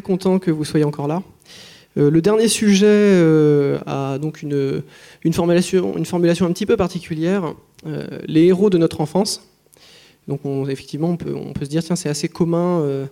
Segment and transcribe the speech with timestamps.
[0.00, 1.22] content que vous soyez encore là.
[1.96, 3.20] le dernier sujet
[3.86, 4.82] a donc une,
[5.32, 7.54] formulation, un petit peu particulière.
[8.26, 9.42] les héros de notre enfance.
[10.26, 13.08] Donc effectivement, on peut, on peut, se dire, tiens, c'est assez commun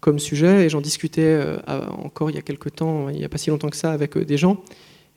[0.00, 3.38] comme sujet, et j'en discutais encore il y a quelques temps, il n'y a pas
[3.38, 4.62] si longtemps que ça, avec des gens.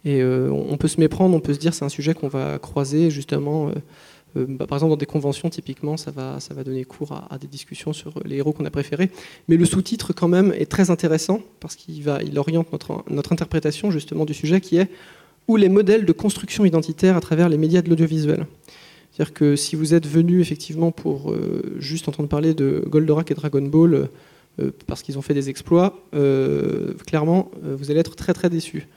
[0.05, 3.09] Et on peut se méprendre, on peut se dire, c'est un sujet qu'on va croiser
[3.09, 3.71] justement euh,
[4.35, 8.13] bah, par exemple, dans des conventions, typiquement, ça va, donner cours à, des discussions sur
[8.25, 9.11] les héros qu'on a préférés.
[9.47, 13.91] Mais le sous-titre, quand même, est très intéressant parce qu'il il oriente notre, notre interprétation
[13.91, 14.89] justement du sujet qui est
[15.47, 18.47] ou les modèles de construction identitaire à travers les médias de l'audiovisuel?
[19.11, 23.35] C'est-à-dire que si vous êtes venu effectivement pour euh, juste entendre parler de Goldorak et
[23.35, 24.09] Dragon Ball
[24.59, 25.99] euh, parce qu'ils ont fait des exploits,
[27.05, 28.87] clairement, vous allez être très très déçu.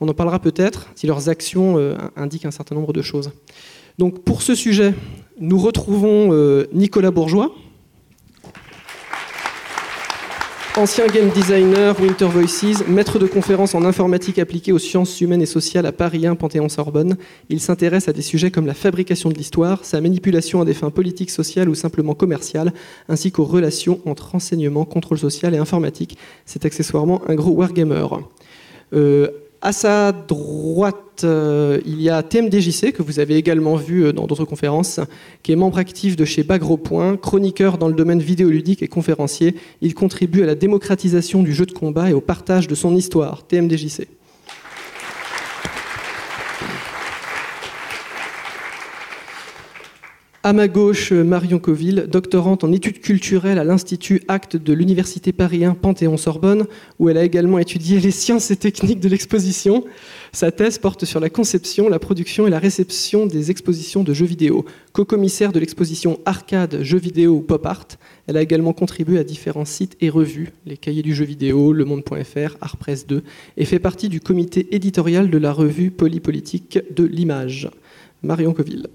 [0.00, 1.76] On en parlera peut-être si leurs actions
[2.16, 3.30] indiquent un certain nombre de choses.
[3.98, 4.94] Donc pour ce sujet,
[5.40, 7.52] nous retrouvons euh, Nicolas Bourgeois,
[10.76, 15.46] ancien game designer Winter Voices, maître de conférences en informatique appliquée aux sciences humaines et
[15.46, 17.16] sociales à Paris 1 Panthéon-Sorbonne.
[17.50, 20.90] Il s'intéresse à des sujets comme la fabrication de l'histoire, sa manipulation à des fins
[20.90, 22.72] politiques, sociales ou simplement commerciales,
[23.08, 26.16] ainsi qu'aux relations entre renseignement, contrôle social et informatique.
[26.46, 28.06] C'est accessoirement un gros wargamer.
[28.94, 29.28] Euh,
[29.62, 34.26] à sa droite, euh, il y a TMDJC, que vous avez également vu euh, dans
[34.26, 34.98] d'autres conférences,
[35.44, 39.54] qui est membre actif de chez Bagropoint, chroniqueur dans le domaine vidéoludique et conférencier.
[39.80, 43.46] Il contribue à la démocratisation du jeu de combat et au partage de son histoire.
[43.46, 44.08] TMDJC.
[50.44, 55.64] À ma gauche, Marion Coville, doctorante en études culturelles à l'Institut Acte de l'Université Paris
[55.64, 56.66] 1 Panthéon-Sorbonne,
[56.98, 59.84] où elle a également étudié les sciences et techniques de l'exposition.
[60.32, 64.26] Sa thèse porte sur la conception, la production et la réception des expositions de jeux
[64.26, 64.64] vidéo.
[64.92, 67.86] Co-commissaire de l'exposition Arcade, jeux vidéo ou pop art,
[68.26, 71.84] elle a également contribué à différents sites et revues, les cahiers du jeu vidéo, Le
[71.84, 73.22] Monde.fr, Artpress 2,
[73.58, 77.70] et fait partie du comité éditorial de la revue Polypolitique de l'image.
[78.24, 78.88] Marion Coville.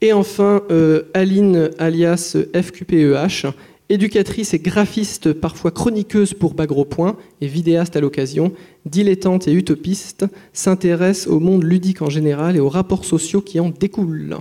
[0.00, 3.48] Et enfin, euh, Aline, alias FQPEH,
[3.88, 8.52] éducatrice et graphiste, parfois chroniqueuse pour Bagropoint et vidéaste à l'occasion,
[8.86, 13.70] dilettante et utopiste, s'intéresse au monde ludique en général et aux rapports sociaux qui en
[13.70, 14.36] découlent.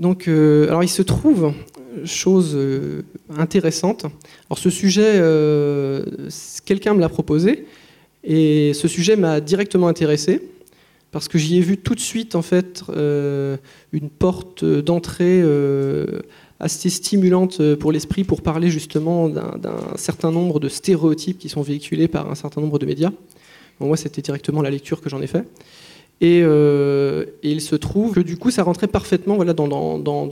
[0.00, 1.54] Donc, euh, alors il se trouve,
[2.04, 3.02] chose euh,
[3.38, 4.06] intéressante,
[4.50, 5.22] alors ce sujet,
[6.64, 7.66] quelqu'un me l'a proposé,
[8.24, 10.40] et ce sujet m'a directement intéressé
[11.10, 13.56] parce que j'y ai vu tout de suite en fait euh,
[13.92, 16.20] une porte d'entrée euh,
[16.58, 22.08] assez stimulante pour l'esprit pour parler justement d'un certain nombre de stéréotypes qui sont véhiculés
[22.08, 23.12] par un certain nombre de médias.
[23.78, 25.44] moi, c'était directement la lecture que j'en ai fait.
[26.22, 29.68] Euh, et, il se trouve que du coup, ça rentrait parfaitement voilà, dans,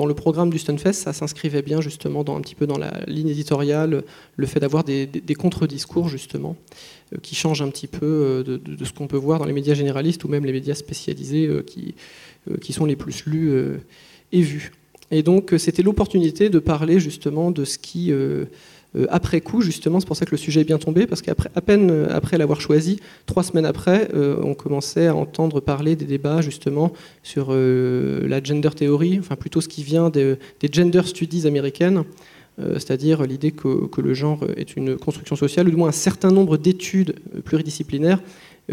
[0.07, 0.93] le programme du Stunfest.
[0.93, 4.03] Ça s'inscrivait bien justement dans, un petit peu dans la ligne éditoriale,
[4.37, 6.57] le fait d'avoir des, contre-discours justement,
[7.23, 10.25] qui changent un petit peu euh, de, ce qu'on peut voir dans les médias généralistes
[10.25, 11.95] ou même les médias spécialisés qui,
[12.61, 13.53] qui sont les plus lus
[14.33, 14.73] et vus.
[15.11, 18.13] Et donc, c'était l'opportunité de parler justement de ce qui
[18.97, 21.35] euh, après coup, justement, c'est pour ça que le sujet est bien tombé, parce qu'à
[21.35, 26.05] peine euh, après l'avoir choisi, trois semaines après, euh, on commençait à entendre parler des
[26.05, 26.93] débats justement
[27.23, 30.37] sur la gender theory, enfin plutôt ce qui vient des
[30.71, 32.05] gender studies américaines,
[32.59, 36.59] c'est-à-dire l'idée que, le genre est une construction sociale, ou du moins un certain nombre
[36.59, 37.15] d'études
[37.45, 38.21] pluridisciplinaires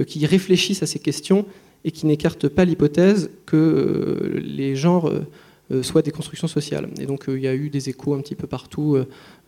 [0.05, 1.45] qui réfléchissent à ces questions
[1.85, 5.11] et qui n'écartent pas l'hypothèse que les genres
[5.71, 6.89] euh, soit des constructions sociales.
[6.99, 8.97] Et donc euh, il y a eu des échos un petit peu partout,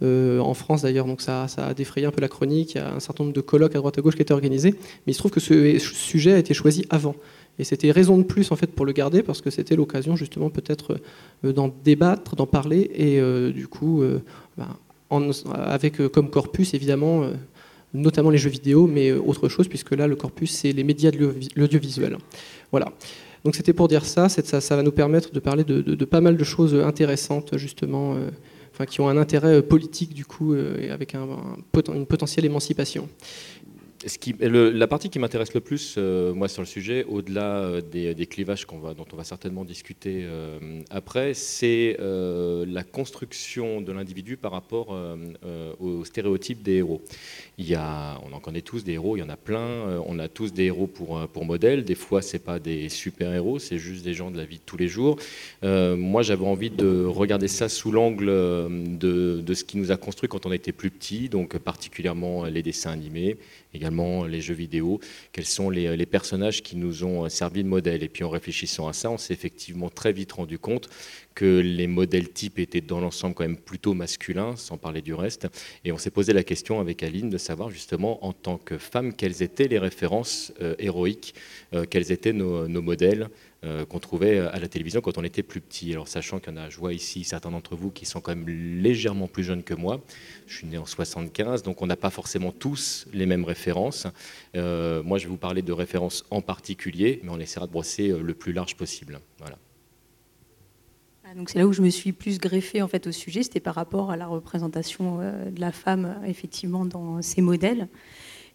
[0.04, 2.94] euh, en France d'ailleurs, donc ça, a défrayé un peu la chronique, il y a
[2.94, 5.20] un certain nombre de colloques à droite à gauche qui étaient organisés, mais il se
[5.20, 7.16] trouve que ce sujet a été choisi avant.
[7.62, 10.50] Et c'était raison de plus en fait pour le garder parce que c'était l'occasion justement
[10.50, 10.98] peut-être
[11.44, 13.22] d'en débattre, d'en parler et
[13.54, 14.04] du coup
[14.58, 17.24] ben, avec comme corpus évidemment
[17.94, 21.36] notamment les jeux vidéo, mais autre chose puisque là le corpus c'est les médias de
[21.56, 22.18] l'audiovisuel.
[22.72, 22.92] Voilà.
[23.44, 26.44] Donc c'était pour dire ça, ça, va nous permettre de parler de, pas mal de
[26.44, 28.30] choses intéressantes justement, euh,
[28.74, 31.28] enfin, qui ont un intérêt euh, politique du coup, euh, et avec un,
[31.94, 33.10] une potentielle émancipation
[34.40, 38.66] la partie qui m'intéresse le plus, euh, moi, sur le sujet, au-delà euh, des, clivages
[38.82, 44.96] va, dont on va certainement discuter euh, après, c'est la construction de l'individu par rapport
[45.80, 47.02] aux stéréotypes des héros.
[47.58, 50.02] Il y a, on en connaît tous des héros, il y en a plein.
[50.06, 51.84] on a tous des héros pour, pour modèle.
[51.84, 54.78] Des fois, c'est pas des super-héros, c'est juste des gens de la vie de tous
[54.78, 55.18] les jours.
[55.64, 60.30] moi, j'avais envie de regarder ça sous l'angle de, de, ce qui nous a construit
[60.30, 63.38] quand on était plus petit, donc particulièrement les dessins animés,
[63.74, 65.00] également les jeux vidéo,
[65.32, 68.04] quels sont les, personnages qui nous ont servi de modèle?
[68.04, 70.90] Et puis en réfléchissant à ça, on s'est effectivement très vite rendu compte
[71.36, 75.48] que les modèles types étaient dans l'ensemble quand même plutôt masculins, sans parler du reste.
[75.86, 79.14] Et on s'est posé la question avec Aline de savoir justement en tant que femme
[79.14, 81.34] quelles étaient les références euh, héroïques,
[81.74, 83.30] euh, quels étaient nos, modèles
[83.64, 85.92] euh, qu'on trouvait à la télévision quand on était plus petit.
[85.92, 88.36] Alors sachant qu'il y en a, je vois ici certains d'entre vous qui sont quand
[88.36, 90.02] même légèrement plus jeunes que moi.
[90.48, 94.06] Je suis né en 75, donc on n'a pas forcément tous les mêmes références.
[94.56, 98.34] moi, je vais vous parler de références en particulier, mais on essaiera de brosser le
[98.34, 99.20] plus large possible.
[99.40, 99.58] Voilà.
[101.32, 103.62] Ah, donc c'est là où je me suis plus greffée en fait au sujet, c'était
[103.62, 107.88] par rapport à la représentation euh, de la femme effectivement dans ces modèles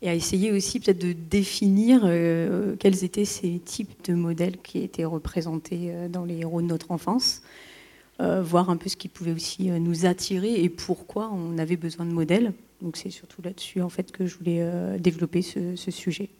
[0.02, 4.78] et à essayer aussi peut-être de définir euh, quels étaient ces types de modèles qui
[4.78, 7.42] étaient représentés euh, dans les héros de notre enfance,
[8.18, 12.12] voir un peu ce qui pouvait aussi nous attirer et pourquoi on avait besoin de
[12.12, 12.54] modèles.
[12.80, 16.30] Donc c'est surtout là-dessus en fait que je voulais développer ce, sujet.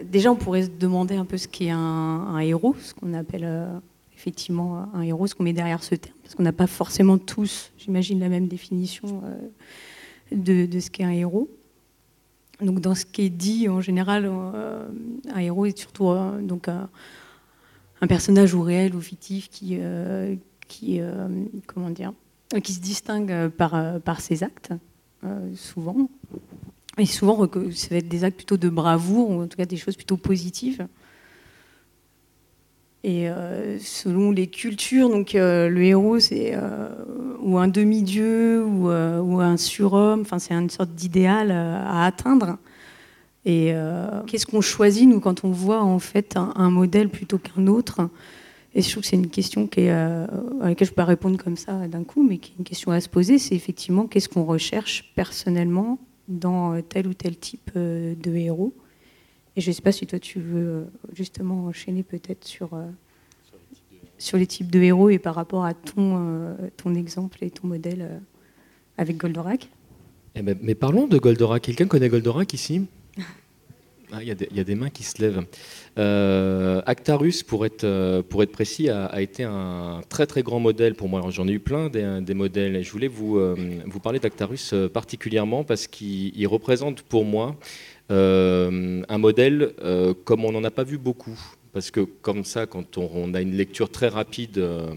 [0.00, 3.80] déjà, on pourrait se demander un peu ce qu'est un, héros, ce qu'on appelle
[4.20, 7.72] effectivement un héros, ce qu'on met derrière ce terme, parce qu'on n'a pas forcément tous,
[7.78, 11.48] j'imagine, la même définition euh, de, ce qu'est un héros.
[12.62, 14.86] Donc dans ce qui est dit en général, euh,
[15.32, 16.88] un héros est surtout euh, donc un,
[18.06, 19.78] personnage ou réel ou fictif qui,
[20.68, 21.00] qui
[21.66, 22.14] comment dire,
[22.62, 24.72] qui se distingue par, par ses actes,
[25.54, 26.08] souvent.
[26.96, 29.76] Et souvent, ça va être des actes plutôt de bravoure, ou en tout cas des
[29.76, 30.86] choses plutôt positives.
[33.02, 36.90] Et euh, selon les cultures, donc euh, le héros c'est euh,
[37.40, 40.20] ou un demi-dieu ou, un surhomme.
[40.20, 42.58] Enfin, c'est une sorte d'idéal à atteindre.
[43.46, 43.72] Et
[44.26, 48.10] qu'est-ce qu'on choisit nous quand on voit en fait un, modèle plutôt qu'un autre?
[48.74, 50.28] Et je trouve que c'est une question qui est, à
[50.60, 53.00] laquelle je peux pas répondre comme ça d'un coup, mais qui est une question à
[53.00, 53.38] se poser.
[53.38, 55.98] C'est effectivement qu'est-ce qu'on recherche personnellement
[56.28, 58.74] dans tel ou tel type de héros?
[59.56, 62.86] Et je ne sais pas si toi tu veux euh, justement enchaîner peut-être sur, euh,
[64.18, 67.66] sur les types de héros et par rapport à ton, euh, ton exemple et ton
[67.66, 68.20] modèle
[68.96, 69.68] avec Goldorak.
[70.36, 71.62] Eh ben, mais parlons de Goldorak.
[71.62, 72.86] Quelqu'un connaît Goldorak ici?
[74.12, 75.44] Ah, il y, y, a des mains qui se lèvent.
[76.84, 81.22] Actarus, pour être, pour être précis, a, été un très très grand modèle pour moi.
[81.30, 82.74] J'en ai eu plein des, des, modèles.
[82.74, 83.38] Et je voulais vous,
[83.86, 87.56] vous parler d'Actarus particulièrement parce qu'il représente pour moi
[88.10, 91.38] un modèle euh, comme on n'en a pas vu beaucoup.
[91.72, 94.88] Parce que comme ça, quand on, a une lecture très rapide euh,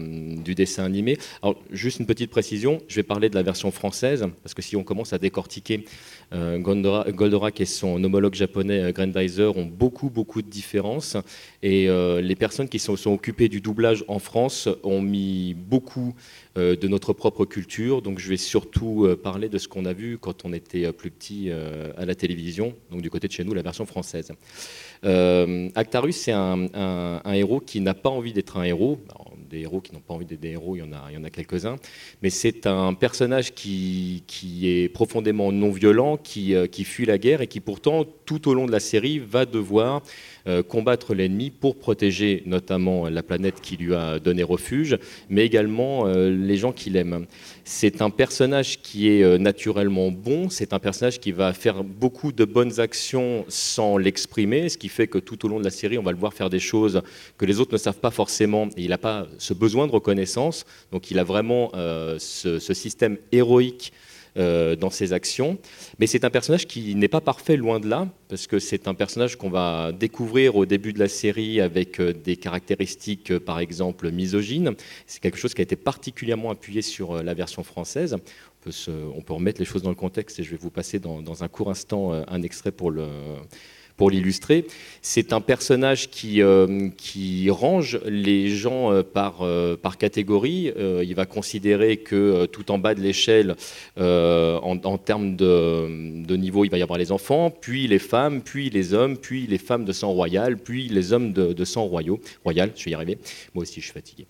[0.42, 4.26] du dessin animé, alors juste une petite précision, je vais parler de la version française,
[4.42, 5.84] parce que si on commence à décortiquer
[6.32, 11.16] Goldorak et son homologue japonais Grandizer ont beaucoup, beaucoup de différences,
[11.62, 11.88] et
[12.20, 16.14] les personnes qui sont, sont, occupées du doublage en France ont mis beaucoup
[16.56, 18.00] euh, de notre propre culture.
[18.00, 20.92] Donc je vais surtout euh, parler de ce qu'on a vu quand on était euh,
[20.92, 21.50] plus petit
[21.96, 24.32] à la télévision, donc du côté de chez nous, la version française.
[25.74, 28.98] Actarus, c'est un, héros qui n'a pas envie d'être un héros.
[29.50, 31.76] des héros qui n'ont pas envie d'être des héros, il y en a, quelques-uns.
[32.22, 34.22] Mais c'est un personnage qui,
[34.62, 38.66] est profondément non violent, qui, qui fuit la guerre et qui pourtant, tout au long
[38.66, 40.00] de la série, va devoir euh,
[40.68, 44.98] combattre l'ennemi pour protéger notamment la planète qui lui a donné refuge,
[45.28, 47.26] mais également euh, les gens qu'il aime.
[47.64, 52.32] C'est un personnage qui est euh, naturellement bon, c'est un personnage qui va faire beaucoup
[52.32, 55.98] de bonnes actions sans l'exprimer, ce qui fait que tout au long de la série,
[55.98, 57.02] on va le voir faire des choses
[57.38, 58.68] que les autres ne savent pas forcément.
[58.76, 61.70] il n'a pas ce besoin de reconnaissance, donc il a vraiment
[62.18, 63.92] ce système héroïque
[64.36, 65.58] euh, dans ses actions.
[66.00, 68.94] Mais c'est un personnage qui n'est pas parfait, loin de là, parce que c'est un
[68.94, 73.60] personnage qu'on va découvrir au début de la série avec euh, des caractéristiques, euh, par
[73.60, 74.74] exemple, misogynes.
[75.06, 78.16] C'est quelque chose qui a été particulièrement appuyé sur la version française.
[78.66, 81.48] On peut, remettre les choses dans le contexte et je vais vous passer dans un
[81.48, 83.06] court instant un extrait pour le
[83.96, 84.66] pour l'illustrer.
[85.02, 86.90] C'est un personnage qui, euh,
[87.50, 90.72] range les gens euh, par, euh, par catégorie.
[91.02, 93.54] il va considérer que tout en bas de l'échelle,
[93.96, 98.94] en, termes de, niveau, il va y avoir les enfants, puis les femmes, puis les
[98.94, 102.70] hommes, puis les femmes de sang royal, puis les hommes de, sang royal.
[102.76, 103.18] Je vais y arriver.
[103.54, 104.26] Moi aussi, je suis fatigué.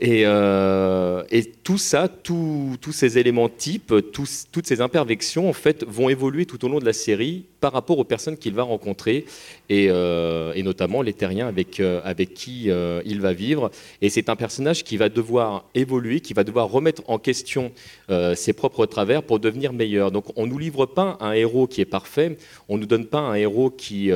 [0.00, 6.44] Et, et tout ça, tous ces éléments types, toutes ces imperfections, en fait, vont évoluer
[6.46, 9.24] tout au long de la série par rapport aux personnes qu'il va rencontrer rencontrer,
[9.70, 12.70] et, notamment les terriens avec, avec qui
[13.04, 13.70] il va vivre.
[14.02, 17.72] Et c'est un personnage qui va devoir évoluer, qui va devoir remettre en question
[18.34, 20.10] ses propres travers pour devenir meilleur.
[20.10, 22.36] Donc on ne nous livre pas un héros qui est parfait,
[22.68, 24.10] on ne nous donne pas un héros qui,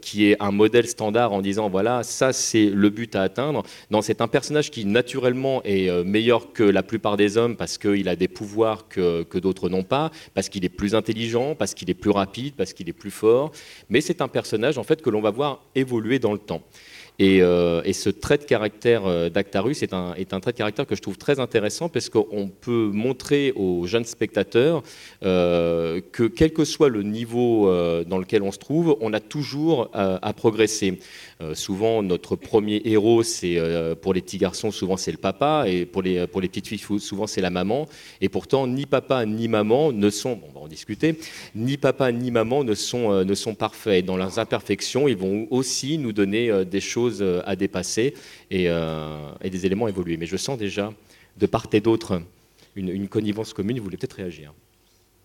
[0.00, 3.62] qui est un modèle standard en disant voilà, ça c'est le but à atteindre.
[3.90, 8.08] Non, c'est un personnage qui naturellement est meilleur que la plupart des hommes parce qu'il
[8.08, 11.90] a des pouvoirs que, que d'autres n'ont pas, parce qu'il est plus intelligent, parce qu'il
[11.90, 13.50] est plus rapide, parce qu'il est plus fort.
[13.88, 16.62] Mais c'est un personnage en fait que l'on va voir évoluer dans le temps.
[17.20, 20.84] Euh, et, ce trait de caractère euh, d'Actarus est un, est un, trait de caractère
[20.84, 24.82] que je trouve très intéressant parce qu'on peut montrer aux jeunes spectateurs
[25.22, 27.70] euh, que quel que soit le niveau
[28.06, 30.98] dans lequel on se trouve, on a toujours à progresser.
[31.54, 33.58] souvent, notre premier héros, c'est
[34.00, 36.78] pour les petits garçons, souvent c'est le papa, et pour les, pour les petites filles,
[36.78, 37.86] souvent c'est la maman.
[38.20, 41.18] Et pourtant, ni papa ni maman ne sont, on va en discuter,
[41.54, 44.04] ni papa ni maman ne sont, ne sont parfaits.
[44.04, 48.14] Dans leurs imperfections, ils vont aussi nous donner des choses euh, à dépasser
[48.52, 50.16] euh, et, des éléments à évoluer.
[50.16, 50.92] Mais je sens déjà,
[51.38, 52.22] de part et d'autre,
[52.76, 53.78] une, connivence commune.
[53.78, 54.52] Vous voulez peut-être réagir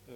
[0.09, 0.13] euh,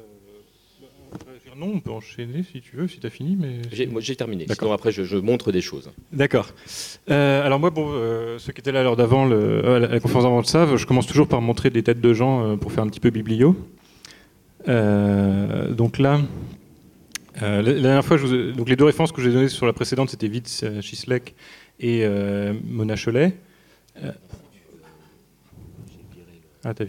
[1.12, 3.38] bah, non, on peut enchaîner si tu veux, si tu as fini.
[3.40, 3.62] Mais...
[3.72, 4.46] J'ai terminé.
[4.50, 5.92] Sinon, après, je, montre des choses.
[6.12, 6.50] D'accord.
[7.08, 7.92] alors, moi, bon,
[8.40, 11.28] ceux qui étaient là à l'heure d'avant, la conférence d'avant le savent, je commence toujours
[11.28, 13.56] par montrer des têtes de gens pour faire un petit peu biblio.
[14.68, 16.22] donc là,
[17.42, 20.28] euh, la, dernière fois, donc les deux références que j'ai données sur la précédente, c'était
[20.28, 21.34] Vitz Chislek
[21.80, 23.36] et euh, Mona Cholet.
[24.04, 24.12] Euh,
[26.64, 26.86] ah, t'as.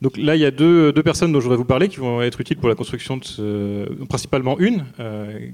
[0.00, 2.20] Donc là, il y a deux, deux, personnes dont je voudrais vous parler qui vont
[2.22, 4.04] être utiles pour la construction de ce...
[4.06, 4.86] Principalement une,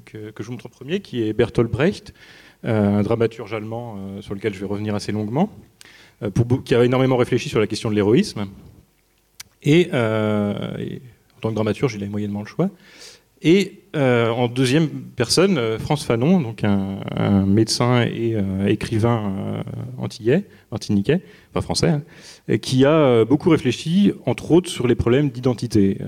[0.07, 2.15] que, je vous montre en premier, qui est Bertolt Brecht,
[2.63, 5.51] un dramaturge allemand sur lequel je vais revenir assez longuement,
[6.65, 8.47] qui a énormément réfléchi sur la question de l'héroïsme.
[9.63, 12.71] Et, et, en tant que dramaturge, il a moyennement le choix.
[13.43, 19.65] Et euh, en deuxième personne, euh, France Fanon, un, médecin et euh, écrivain
[19.99, 25.99] antillais, antiniquais, pas français, hein, qui a beaucoup réfléchi, entre autres, sur les problèmes d'identité.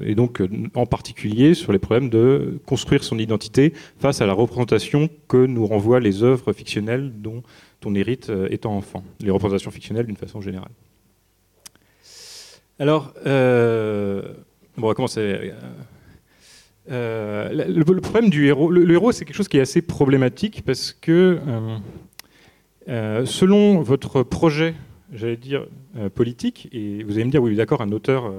[0.00, 0.42] et donc,
[0.74, 5.66] en particulier, sur les problèmes de construire son identité face à la représentation que nous
[5.66, 7.42] renvoient les œuvres fictionnelles dont
[7.84, 9.04] on hérite étant enfant.
[9.20, 10.72] Les représentations fictionnelles d'une façon générale.
[12.78, 15.52] Alors, on va commencer
[16.90, 20.92] euh, le, problème du héros, le, héros, c'est quelque chose qui est assez problématique parce
[20.92, 21.78] que euh,
[22.88, 24.74] euh, selon votre projet,
[25.12, 25.66] j'allais dire
[26.14, 28.30] politique, et vous allez me dire, oui, d'accord, un auteur,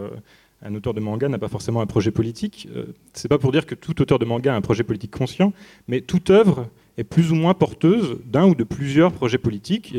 [0.62, 2.70] un auteur de manga n'a pas forcément un projet politique.
[3.13, 5.54] c'est pas pour dire que tout auteur de manga a un projet politique conscient,
[5.88, 9.96] mais toute œuvre est plus ou moins porteuse d'un ou de plusieurs projets politiques,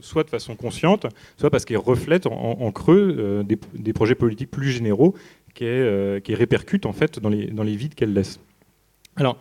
[0.00, 1.06] soit de façon consciente,
[1.36, 3.44] soit parce qu'elle reflète en, creux
[3.74, 5.14] des, projets politiques plus généraux
[5.62, 8.40] euh, qui, répercute en fait dans les, dans les vides qu'elle laisse.
[9.16, 9.38] Alors,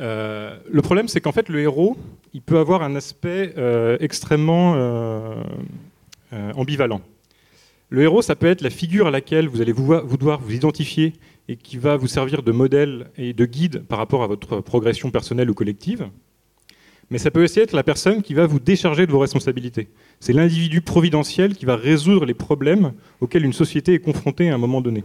[0.00, 1.96] euh, le problème, c'est qu'en fait, le héros,
[2.32, 5.34] il peut avoir un aspect euh, extrêmement
[6.54, 7.00] ambivalent.
[7.90, 10.52] Le héros, ça peut être la figure à laquelle vous allez vous, vous devoir vous
[10.52, 11.14] identifier
[11.48, 15.10] et qui va vous servir de modèle et de guide par rapport à votre progression
[15.10, 16.08] personnelle ou collective.
[17.10, 19.88] Mais ça peut aussi être la personne qui va vous décharger de vos responsabilités.
[20.20, 24.58] C'est l'individu providentiel qui va résoudre les problèmes auxquels une société est confrontée à un
[24.58, 25.04] moment donné.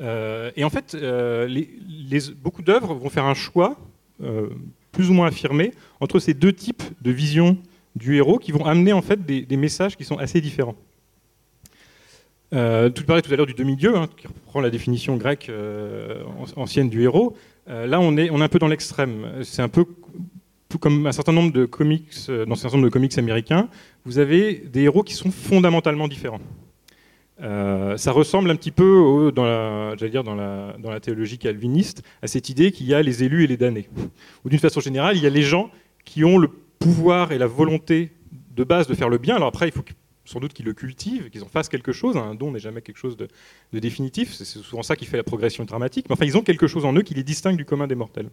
[0.00, 1.48] Euh, et en fait, euh,
[2.42, 3.76] beaucoup d'œuvres vont faire un choix,
[4.22, 4.48] euh,
[4.92, 7.58] plus ou moins affirmé, entre ces deux types de visions
[7.94, 10.76] du héros qui vont amener en fait des, messages qui sont assez différents.
[12.50, 15.50] tu parlais tout à l'heure du demi-dieu, hein, qui reprend la définition grecque
[16.56, 17.34] ancienne du héros.
[17.66, 19.42] là, on est, on est un peu dans l'extrême.
[19.44, 19.86] C'est un peu
[20.68, 23.68] tout comme un certain nombre de comics, dans un certain nombre de comics américains,
[24.04, 26.40] vous avez des héros qui sont fondamentalement différents.
[27.42, 32.02] Euh, ça ressemble un petit peu, dans, la, dire dans, la, dans la théologie calviniste,
[32.22, 33.88] à cette idée qu'il y a les élus et les damnés.
[34.44, 35.70] Ou d'une façon générale, il y a les gens
[36.04, 38.12] qui ont le pouvoir et la volonté
[38.54, 39.36] de base de faire le bien.
[39.36, 39.84] Alors après, il faut
[40.26, 42.16] sans doute qu'ils le cultivent, qu'ils en fassent quelque chose.
[42.16, 43.28] Un don n'est jamais quelque chose de,
[43.72, 44.32] définitif.
[44.32, 46.06] C'est souvent ça qui fait la progression dramatique.
[46.08, 48.28] Mais enfin, ils ont quelque chose en eux qui les distingue du commun des mortels.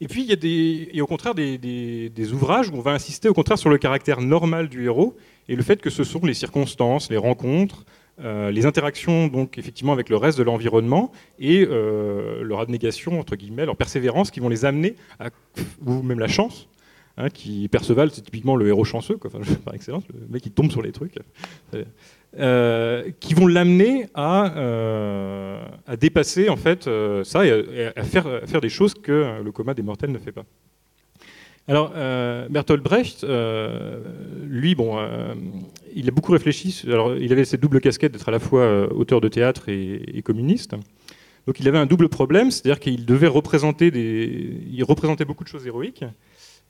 [0.00, 2.92] Et puis, il y a des, et au contraire des, des, ouvrages où on va
[2.92, 5.16] insister au contraire sur le caractère normal du héros
[5.48, 7.84] et le fait que ce sont les circonstances, les rencontres,
[8.20, 13.36] euh, les interactions donc effectivement avec le reste de l'environnement et euh, leur abnégation entre
[13.36, 14.96] guillemets, leur persévérance qui vont les amener
[15.84, 16.68] ou même la chance.
[17.18, 19.18] Hein, qui Perceval, c'est typiquement le héros chanceux,
[19.64, 21.14] par excellence, le mec qui tombe sur les trucs,
[22.38, 25.60] euh, qui vont l'amener à,
[26.00, 26.88] dépasser en fait
[27.24, 30.32] ça et à, faire, à, faire, des choses que le coma des mortels ne fait
[30.32, 30.44] pas.
[31.68, 34.00] Alors, euh, Bertolt Brecht, euh,
[34.44, 35.34] lui, bon, euh,
[35.94, 36.82] il a beaucoup réfléchi.
[36.86, 40.74] Alors, il avait cette double casquette d'être à la fois auteur de théâtre et, communiste.
[41.46, 45.48] Donc il avait un double problème, c'est-à-dire qu'il devait représenter des, il représentait beaucoup de
[45.48, 46.04] choses héroïques.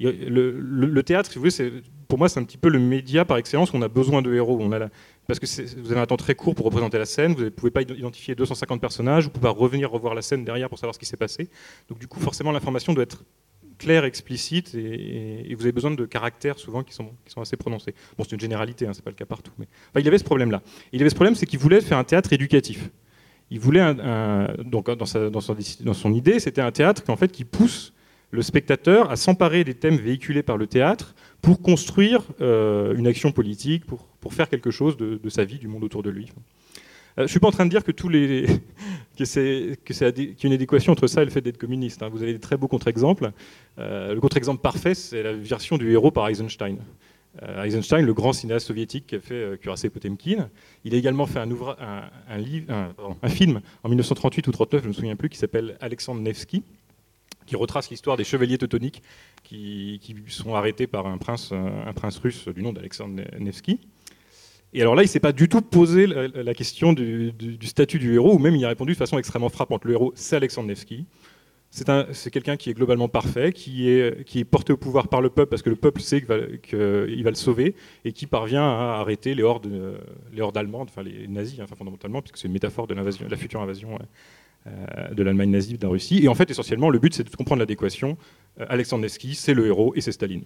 [0.01, 3.73] Le, théâtre, si vous voulez, pour moi, c'est un petit peu le média par excellence.
[3.75, 4.59] On a besoin de héros.
[4.61, 4.89] On a
[5.29, 5.47] parce que
[5.79, 7.35] vous avez un temps très court pour représenter la scène.
[7.35, 9.25] Vous ne pouvez pas identifier 250 personnages.
[9.25, 11.49] Vous pouvez pas revenir revoir la scène derrière pour savoir ce qui s'est passé.
[11.89, 13.25] Donc du coup, forcément, l'information doit être
[13.83, 17.95] claire, explicite, et, vous avez besoin de caractères souvent qui sont, qui assez prononcés.
[18.17, 19.53] Bon, c'est une généralité, hein, c'est pas le cas partout.
[19.59, 19.67] Mais...
[20.01, 20.63] il avait ce problème-là.
[20.93, 22.91] Il avait ce problème, c'est qu'il voulait faire un théâtre éducatif
[23.53, 23.95] il voulait
[24.65, 27.93] donc dans, son, idée, c'était un théâtre en fait, qui pousse
[28.31, 33.31] le spectateur à s'emparer des thèmes véhiculés par le théâtre pour construire euh, une action
[33.31, 36.33] politique, pour, faire quelque chose de, sa vie, du monde autour de lui.
[37.13, 37.93] Euh, je ne suis pas en train de dire que
[39.25, 42.03] c'est qu'il y a une adéquation entre ça et le fait d'être communiste.
[42.03, 42.09] Hein.
[42.11, 43.33] Vous avez des très beaux contre-exemples.
[43.79, 46.79] Euh, le contre-exemple parfait, c'est la version du héros par Eisenstein.
[47.43, 50.51] Euh, Eisenstein, le grand cinéaste soviétique qui a fait euh, Cuirassé Potemkin.
[50.85, 51.49] Il a également fait un,
[53.29, 56.63] film en 1938 ou 1939, je ne me souviens plus, qui s'appelle Alexandre Nevsky,
[57.47, 59.03] qui retrace l'histoire des chevaliers teutoniques
[59.43, 63.81] qui, sont arrêtés par un prince, un prince russe du nom d'Alexandre Nevsky.
[64.75, 68.15] Et alors là, il ne s'est pas du tout posé la, question du, statut du
[68.15, 69.85] héros, ou même il a répondu de façon extrêmement frappante.
[69.85, 71.07] Le héros, c'est Alexandre Nevsky
[71.73, 75.63] c'est quelqu'un qui est globalement parfait, qui est, porté au pouvoir par le peuple parce
[75.63, 76.29] que le peuple sait qu'il
[77.25, 77.75] va, le sauver
[78.05, 79.73] et qui parvient à arrêter les hordes,
[80.39, 83.99] hordes allemandes, enfin les nazis hein, fondamentalement, puisque c'est une métaphore de la future invasion
[84.67, 86.21] euh, de l'Allemagne nazie de la Russie.
[86.23, 88.17] Et en fait, essentiellement, le but c'est de comprendre l'adéquation.
[88.61, 90.45] Euh, Alexandre Nevsky, c'est le héros et c'est Staline,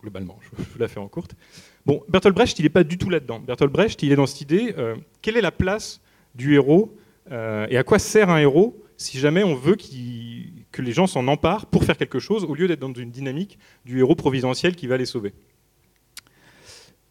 [0.00, 0.38] globalement.
[0.40, 1.34] Je, vous la fais en courte.
[1.84, 3.40] Bon, Bertolt Brecht, il n'est pas du tout là-dedans.
[3.40, 6.00] Bertolt Brecht, il est dans cette idée euh, quelle est la place
[6.34, 6.96] du héros
[7.30, 11.66] et à quoi sert un héros si jamais on veut que les gens s'en emparent
[11.66, 14.96] pour faire quelque chose, au lieu d'être dans une dynamique du héros providentiel qui va
[14.96, 15.32] les sauver?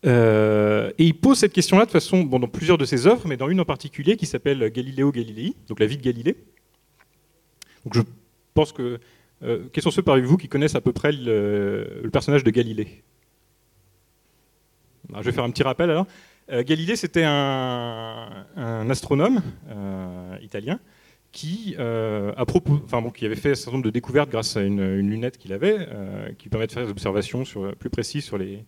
[0.06, 3.38] Euh, et il pose cette question-là de façon, bon, dans plusieurs de ses œuvres, mais
[3.38, 6.38] dans une en particulier qui s'appelle Galileo Galilei, donc la vie de Galilée.
[7.92, 8.02] Je
[8.54, 9.00] pense que.
[9.44, 13.04] Euh, quels sont ceux parmi vous qui connaissent à peu près le, personnage de Galilée?
[15.20, 16.08] Je vais faire un petit rappel alors.
[16.52, 18.46] Euh, Galilée, c'était un,
[18.90, 19.42] astronome
[20.42, 20.80] italien
[21.32, 25.38] qui, euh, enfin, qui avait fait un certain nombre de découvertes grâce à une, lunette
[25.38, 27.44] qu'il avait, euh, qui permet de faire des observations
[27.80, 28.66] plus précises sur les,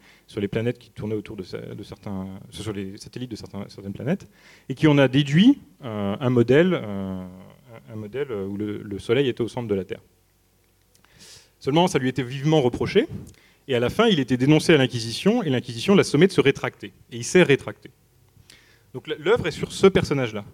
[0.47, 4.27] planètes qui tournaient autour de, certains, sur les satellites de certaines planètes,
[4.69, 9.41] et qui en a déduit euh, un modèle, un modèle où le, le, Soleil était
[9.41, 10.01] au centre de la Terre.
[11.59, 13.07] Seulement, ça lui était vivement reproché,
[13.67, 16.41] et à la fin, il était dénoncé à l'Inquisition, et l'Inquisition l'a sommé de se
[16.41, 17.89] rétracter, et il s'est rétracté.
[18.93, 20.45] Donc l'œuvre est sur ce personnage-là.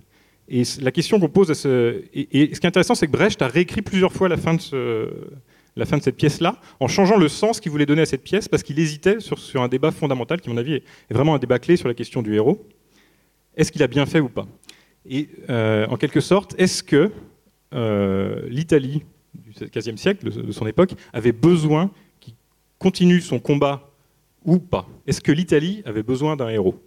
[0.48, 2.04] Et la question qu'on pose à ce.
[2.14, 4.60] Et, ce qui est intéressant, c'est que Brecht a réécrit plusieurs fois la fin de,
[6.02, 9.20] cette pièce-là, en changeant le sens qu'il voulait donner à cette pièce, parce qu'il hésitait
[9.20, 11.94] sur, un débat fondamental, qui, à mon avis, est vraiment un débat clé sur la
[11.94, 12.66] question du héros.
[13.56, 14.48] Est-ce qu'il a bien fait ou pas?
[15.08, 17.12] Et euh, en quelque sorte, est-ce que
[17.74, 19.04] euh, l'Italie
[19.36, 21.92] du XVe siècle, de, son époque, avait besoin
[22.80, 23.92] continue son combat
[24.46, 26.82] ou pas Est-ce que l'Italie avait besoin d'un héros?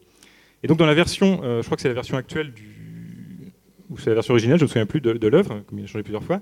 [0.62, 2.72] Et donc, dans la version, euh, je crois que c'est la version actuelle du
[3.90, 5.86] ou c'est la version originale, je ne me souviens plus de, l'œuvre, comme il a
[5.86, 6.40] changé plusieurs fois,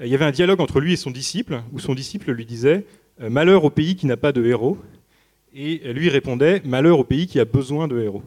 [0.00, 2.46] euh, il y avait un dialogue entre lui et son disciple, où son disciple lui
[2.46, 2.86] disait
[3.20, 4.78] euh, Malheur au pays qui n'a pas de héros,
[5.54, 8.22] et lui répondait Malheur au pays qui a besoin de héros.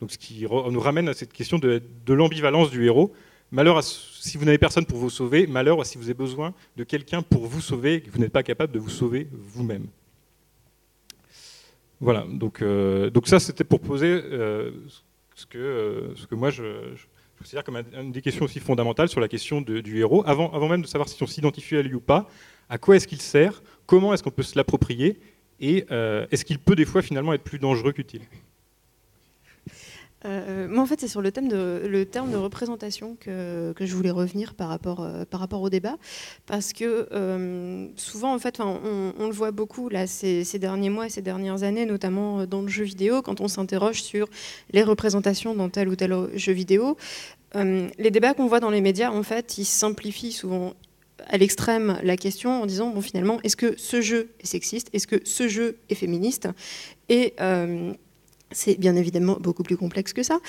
[0.00, 3.12] Donc ce qui nous ramène à cette question de, l'ambivalence du héros.
[3.50, 3.78] Malheur
[4.20, 7.46] si vous n'avez personne pour vous sauver, malheur si vous avez besoin de quelqu'un pour
[7.46, 9.86] vous sauver que vous n'êtes pas capable de vous sauver vous-même.
[12.00, 14.20] Voilà, donc, euh, donc ça c'était pour poser
[15.38, 16.62] ce que, euh, ce que moi je,
[17.38, 20.82] considère comme une des questions aussi fondamentales sur la question du héros, avant, avant même
[20.82, 22.28] de savoir si on s'identifie à lui ou pas,
[22.68, 25.20] à quoi est-ce qu'il sert, comment est-ce qu'on peut se l'approprier,
[25.60, 28.22] et euh, est-ce qu'il peut des fois finalement être plus dangereux qu'utile?
[30.24, 33.94] Euh, moi, en fait, c'est sur le, thème de, le terme de représentation que, je
[33.94, 35.96] voulais revenir par rapport, euh, par rapport au débat.
[36.46, 41.22] Parce que euh, souvent, en fait, on, le voit beaucoup là, ces, derniers mois ces
[41.22, 44.28] dernières années, notamment dans le jeu vidéo, quand on s'interroge sur
[44.72, 46.96] les représentations dans tel ou tel jeu vidéo.
[47.54, 50.74] les débats qu'on voit dans les médias, en fait, ils simplifient souvent
[51.26, 54.88] à l'extrême la question en disant bon finalement est-ce que ce jeu est sexiste?
[54.92, 56.48] Est-ce que ce jeu est féministe?
[57.08, 57.34] Et
[58.50, 60.40] c'est bien évidemment beaucoup plus complexe que ça.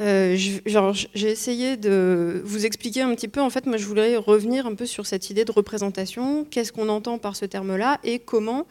[0.00, 3.40] Euh, j'ai essayé de vous expliquer un petit peu.
[3.40, 6.44] En fait, moi, je voulais revenir un peu sur cette idée de représentation.
[6.44, 8.66] Qu'est-ce qu'on entend par ce terme-là et comment,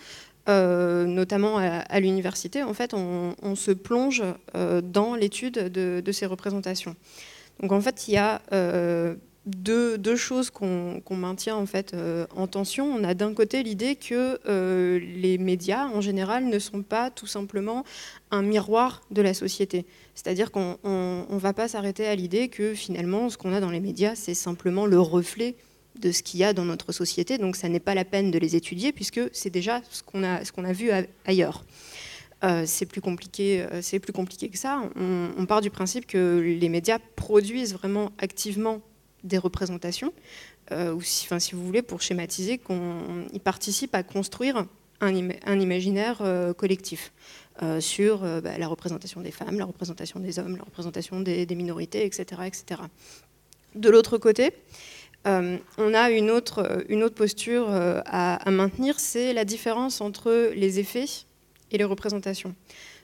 [0.50, 4.24] euh, notamment à, l'université, en fait, on, se plonge
[4.56, 6.96] euh, dans l'étude de, ces représentations.
[7.60, 8.42] Donc, en fait, il y a
[9.46, 11.96] deux, choses qu'on maintient en fait
[12.36, 12.86] en tension.
[12.86, 14.40] On a d'un côté l'idée que
[14.98, 17.84] les médias en général ne sont pas tout simplement
[18.30, 19.86] un miroir de la société.
[20.14, 23.80] C'est-à-dire qu'on ne va pas s'arrêter à l'idée que finalement ce qu'on a dans les
[23.80, 25.56] médias c'est simplement le reflet
[26.00, 27.38] de ce qu'il y a dans notre société.
[27.38, 30.74] Donc ça n'est pas la peine de les étudier puisque c'est déjà ce qu'on a,
[30.74, 30.92] vu
[31.26, 31.64] ailleurs.
[32.44, 34.82] Euh, c'est plus compliqué, euh, c'est plus compliqué que ça.
[34.96, 38.82] On, part du principe que les médias produisent vraiment activement
[39.24, 40.14] des représentations,
[40.72, 44.66] euh, ou si, vous voulez, pour schématiser, qu'ils participent à construire
[45.02, 46.22] un, imaginaire
[46.58, 47.12] collectif
[47.80, 52.42] sur bah, la représentation des femmes, la représentation des hommes, la représentation des, minorités, etc.,
[52.46, 52.82] etc.
[53.74, 54.54] De l'autre côté,
[55.26, 61.26] on a une autre, une autre posture à, maintenir, c'est la différence entre les effets
[61.72, 62.54] et les représentations.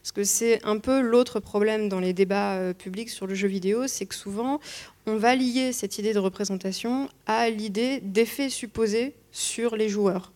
[0.07, 3.49] Parce que c'est un peu l'autre problème dans les débats euh, publics sur le jeu
[3.49, 4.61] vidéo, c'est que souvent
[5.07, 10.33] on va lier cette idée de représentation à l'idée d'effet supposé sur les joueurs.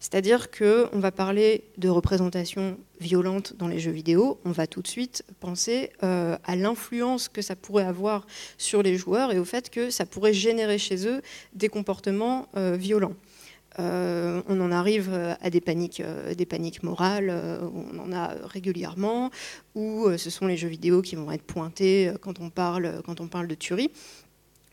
[0.00, 4.86] C'est-à-dire qu'on va parler de représentation violente dans les jeux vidéo, on va tout de
[4.86, 8.26] suite penser euh, à l'influence que ça pourrait avoir
[8.58, 11.20] sur les joueurs et au fait que ça pourrait générer chez eux
[11.54, 13.14] des comportements euh, violents.
[13.78, 17.30] Euh, on en arrive euh, à des paniques, euh, des paniques morales,
[17.74, 19.30] on en a régulièrement,
[19.74, 23.28] où ce sont les jeux vidéo qui vont être pointés quand on parle, quand on
[23.28, 23.90] parle de tuerie.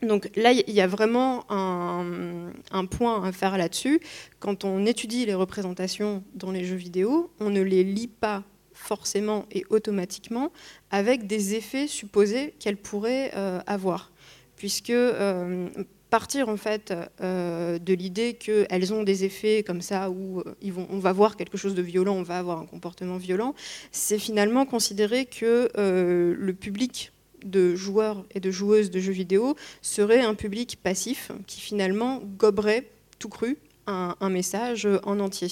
[0.02, 4.00] Donc là, il y a vraiment un, point à faire là-dessus.
[4.40, 9.46] Quand on étudie les représentations dans les jeux vidéo, on ne les lit pas forcément
[9.52, 10.50] et automatiquement
[10.90, 13.30] avec des effets supposés qu'elles pourraient
[13.66, 14.10] avoir.
[14.56, 14.92] Puisque
[16.12, 20.98] partir en fait euh, de l'idée qu'elles ont des effets comme ça où euh, on
[20.98, 23.54] va voir quelque chose de violent, on va avoir un comportement violent,
[23.92, 27.12] c'est finalement considérer que euh, le public
[27.46, 32.90] de joueurs et de joueuses de jeux vidéo serait un public passif qui finalement goberait
[33.18, 35.48] tout cru un message en entier.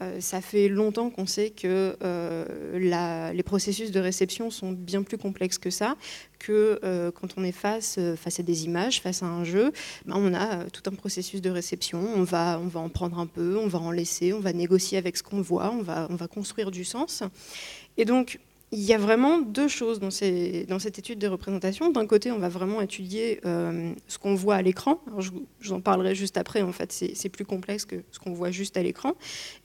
[0.00, 5.18] Euh, ça fait longtemps qu'on sait que euh, les processus de réception sont bien plus
[5.18, 5.96] complexes que ça,
[6.38, 9.72] que euh, quand on est face, à des images, face à un jeu,
[10.06, 12.00] ben, on a tout un processus de réception.
[12.16, 14.98] On va, on va en prendre un peu, on va en laisser, on va négocier
[14.98, 17.22] avec ce qu'on voit, on va, on va construire du sens.
[17.96, 18.38] Et donc,
[18.72, 21.90] il y a vraiment deux choses dans, cette étude des représentations.
[21.90, 25.00] D'un côté, on va vraiment étudier euh, ce qu'on voit à l'écran.
[25.18, 28.52] Je, vous en parlerai juste après, en fait, c'est plus complexe que ce qu'on voit
[28.52, 29.14] juste à l'écran.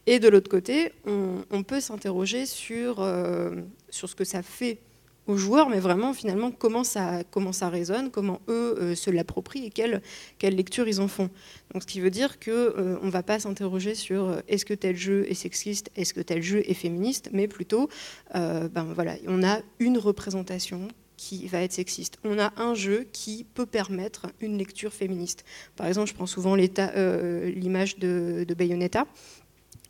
[0.07, 4.79] Et de l'autre côté, on, peut s'interroger euh, sur ce que ça fait
[5.27, 9.65] aux joueurs, mais vraiment finalement comment ça, comment ça résonne, comment eux euh, se l'approprient
[9.65, 10.01] et quelle,
[10.37, 11.29] quelle lecture ils en font.
[11.73, 14.73] Donc, ce qui veut dire qu'on euh, ne va pas s'interroger sur euh, est-ce que
[14.73, 17.89] tel jeu est sexiste, est-ce que tel jeu est féministe, mais plutôt,
[18.33, 22.17] ben, voilà, on a une représentation qui va être sexiste.
[22.23, 25.45] On a un jeu qui peut permettre une lecture féministe.
[25.75, 29.05] Par exemple, je prends souvent l'image de, de, Bayonetta.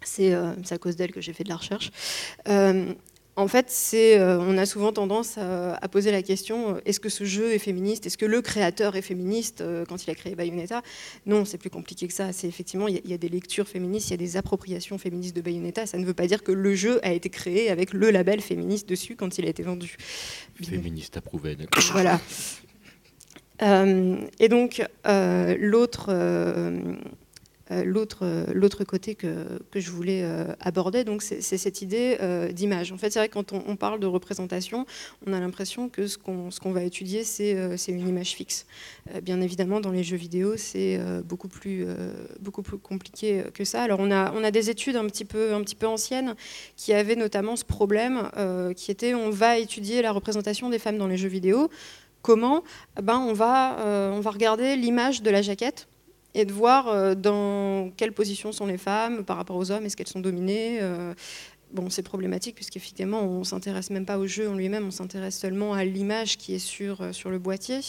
[0.03, 1.91] C'est à cause d'elle que j'ai fait de la recherche.
[3.37, 7.25] En fait, euh, on a souvent tendance à, poser la question euh, est-ce que ce
[7.25, 8.05] jeu est féministe?
[8.05, 10.81] Est-ce que le créateur est féministe euh, quand il a créé Bayonetta?
[11.25, 12.31] Non, c'est plus compliqué que ça.
[12.31, 15.41] C'est effectivement, il y, a des lectures féministes, il y a des appropriations féministes de
[15.41, 15.85] Bayonetta.
[15.85, 18.87] Ça ne veut pas dire que le jeu a été créé avec le label féministe
[18.87, 19.97] dessus quand il a été vendu.
[20.63, 21.83] Féministe approuvé, d'accord.
[21.91, 22.21] Voilà.
[24.39, 26.95] et donc, l'autre euh,
[27.71, 32.17] l'autre côté que, je voulais euh, aborder, donc c'est cette idée
[32.53, 32.91] d'image.
[32.91, 34.85] En fait, c'est vrai que quand on, parle de représentation,
[35.25, 38.65] on a l'impression que ce qu'on va étudier, c'est une image fixe.
[39.21, 41.85] bien évidemment, dans les jeux vidéo, c'est beaucoup, plus,
[42.81, 43.83] compliqué que ça.
[43.83, 45.53] Alors, on a, des études un petit, peu,
[45.85, 46.35] anciennes
[46.75, 48.29] qui avaient notamment ce problème,
[48.75, 51.69] qui était on va étudier la représentation des femmes dans les jeux vidéo.
[52.21, 52.63] Comment?
[53.01, 53.75] Ben, on va
[54.25, 55.87] regarder l'image de la jaquette
[56.35, 59.95] et de voir euh, dans quelle position sont les femmes par rapport aux hommes, est-ce
[59.95, 61.13] qu'elles sont dominées euh,
[61.71, 65.37] Bon, c'est problématique puisqu'effectivement, on ne s'intéresse même pas au jeu en lui-même, on s'intéresse
[65.37, 67.79] seulement à l'image qui est sur, euh, sur le boîtier.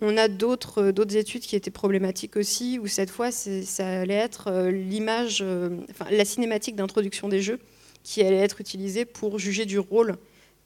[0.00, 5.44] On a d'autres études qui étaient problématiques aussi, où cette fois, ça allait être l'image,
[5.90, 7.60] enfin, la cinématique d'introduction des jeux
[8.02, 10.16] qui allait être utilisée pour juger du rôle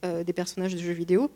[0.01, 1.29] des personnages de jeux vidéo.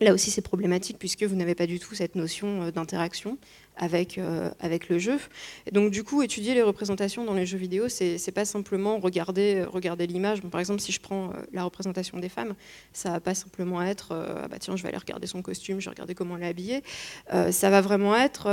[0.00, 3.36] Là aussi, c'est problématique puisque vous n'avez pas du tout cette notion d'interaction
[3.76, 5.18] avec, euh, avec le jeu.
[5.66, 9.64] Et donc du coup, étudier les représentations dans les jeux vidéo, c'est pas simplement regarder,
[9.64, 10.40] regarder l'image.
[10.42, 12.54] par exemple, si je prends euh, la représentation des femmes,
[12.92, 15.80] ça va pas simplement être euh, ah bah tiens, je vais aller regarder son costume,
[15.80, 16.82] je vais regarder comment elle est habillée.
[17.50, 18.48] ça va vraiment être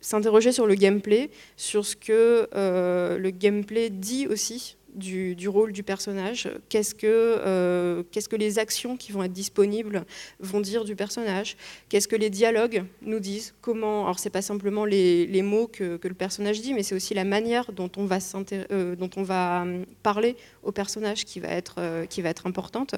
[0.00, 6.48] s'interroger sur le gameplay, sur ce que le gameplay dit aussi du, rôle du personnage,
[6.68, 10.04] qu'est-ce que, euh, que les actions qui vont être disponibles
[10.38, 11.56] vont dire du personnage,
[11.88, 15.96] qu'est-ce que les dialogues nous disent, comment, alors c'est pas simplement les, les mots que,
[15.96, 18.18] que, le personnage dit, mais c'est aussi la manière dont on va,
[18.52, 22.46] euh, dont on va hum, parler au personnage qui va être, euh, qui va être
[22.46, 22.94] importante.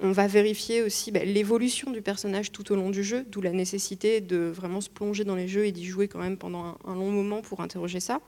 [0.00, 3.52] On va vérifier aussi ben, l'évolution du personnage tout au long du jeu, d'où la
[3.52, 6.94] nécessité de vraiment se plonger dans les jeux et d'y jouer quand même pendant un
[6.94, 8.20] long moment pour interroger ça.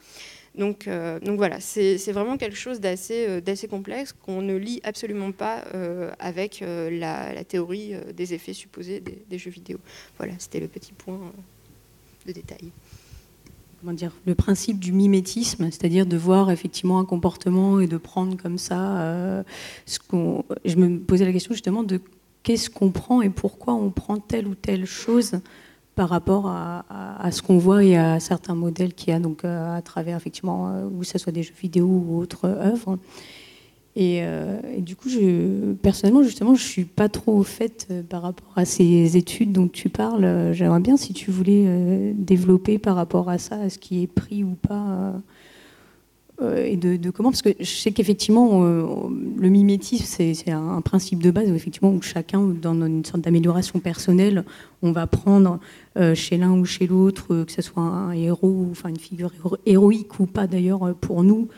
[0.56, 5.32] Donc, euh, donc voilà, c'est vraiment quelque chose euh, d'assez complexe qu'on ne lit absolument
[5.32, 9.78] pas euh, avec la, théorie des effets supposés des, jeux vidéo.
[10.18, 11.18] Voilà, c'était le petit point
[12.26, 12.70] de détail.
[13.80, 18.36] Comment dire, le principe du mimétisme, c'est-à-dire de voir effectivement un comportement et de prendre
[18.40, 19.44] comme ça.
[19.86, 22.00] Je me posais la question justement de
[22.44, 25.40] qu'est-ce qu'on prend et pourquoi on prend telle ou telle chose
[25.94, 29.76] par rapport à, ce qu'on voit et à certains modèles qu'il y a donc euh,
[29.76, 32.98] à travers effectivement euh, ou ce soit des jeux vidéo ou autres œuvres.
[33.96, 35.08] Euh, et, du coup,
[35.80, 39.88] personnellement, justement, je suis pas trop au fait par rapport à ces études dont tu
[39.88, 40.52] parles.
[40.52, 44.42] J'aimerais bien si tu voulais développer par rapport à ça, à ce qui est pris
[44.42, 45.12] ou pas euh,
[46.42, 48.84] et de, comment Parce que je sais qu'effectivement, euh,
[49.38, 53.78] le mimétisme, c'est un, principe de base où, effectivement, où chacun, dans une sorte d'amélioration
[53.78, 54.44] personnelle,
[54.82, 55.60] on va prendre
[55.96, 59.30] euh, chez l'un ou chez l'autre, que ce soit un héros, enfin une figure
[59.64, 61.48] héroïque ou pas d'ailleurs pour nous,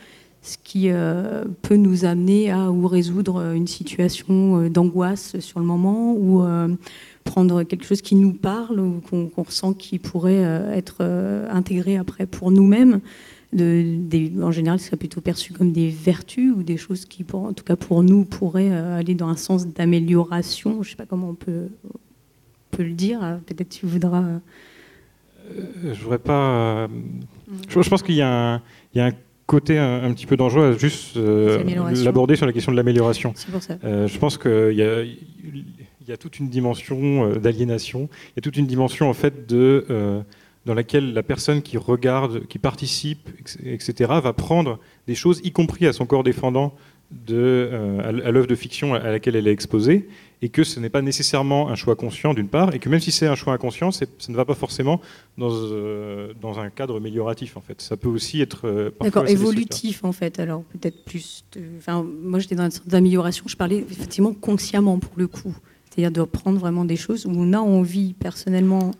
[0.43, 0.89] ce qui
[1.63, 6.45] peut nous amener à ou résoudre une situation d'angoisse sur le moment ou
[7.25, 11.03] prendre quelque chose qui nous parle ou qu'on ressent qui pourrait être
[11.49, 13.01] intégré après pour nous-mêmes
[13.53, 17.63] en général, ce serait plutôt perçu comme des vertus ou des choses qui, en tout
[17.63, 20.83] cas pour nous, pourraient euh, aller dans un sens d'amélioration.
[20.83, 21.69] Je ne sais pas comment on peut,
[22.71, 23.39] peut le dire.
[23.45, 24.23] Peut-être tu voudras.
[24.23, 24.39] Euh,
[25.85, 26.89] euh, je voudrais pas.
[27.69, 28.61] Je, pense qu'il y, a
[28.95, 29.11] un
[29.45, 33.33] côté un, petit peu dangereux à juste l'aborder sur la question de l'amélioration.
[33.83, 35.17] je pense qu'il y
[36.09, 40.23] y a toute une dimension d'aliénation, il y a toute une dimension en fait de
[40.67, 43.29] dans laquelle la personne qui regarde, qui participe,
[43.65, 46.75] etc., va prendre des choses, y compris à son corps défendant,
[47.09, 50.09] de, euh, à l'œuvre de fiction à laquelle elle est exposée,
[50.41, 53.11] et que ce n'est pas nécessairement un choix conscient d'une part, et que même si
[53.11, 54.99] c'est un choix inconscient, ça ne va pas forcément
[55.37, 57.81] dans, euh, dans un cadre amélioratif en fait.
[57.81, 60.37] Ça peut aussi être euh, d'accord évolutif en fait.
[60.37, 61.45] Alors peut-être plus.
[61.77, 63.45] Enfin, moi j'étais dans une sorte d'amélioration.
[63.47, 65.55] Je parlais effectivement consciemment pour le coup,
[65.89, 68.91] c'est-à-dire de prendre vraiment des choses où on a envie personnellement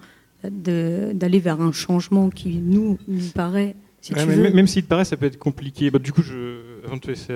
[0.43, 3.75] d'aller vers un changement qui nous, nous paraît.
[4.01, 4.51] Si tu veux...
[4.51, 5.91] Même s'il te paraît, ça peut être compliqué.
[5.91, 7.33] Bah, du coup, je, avant de te laisser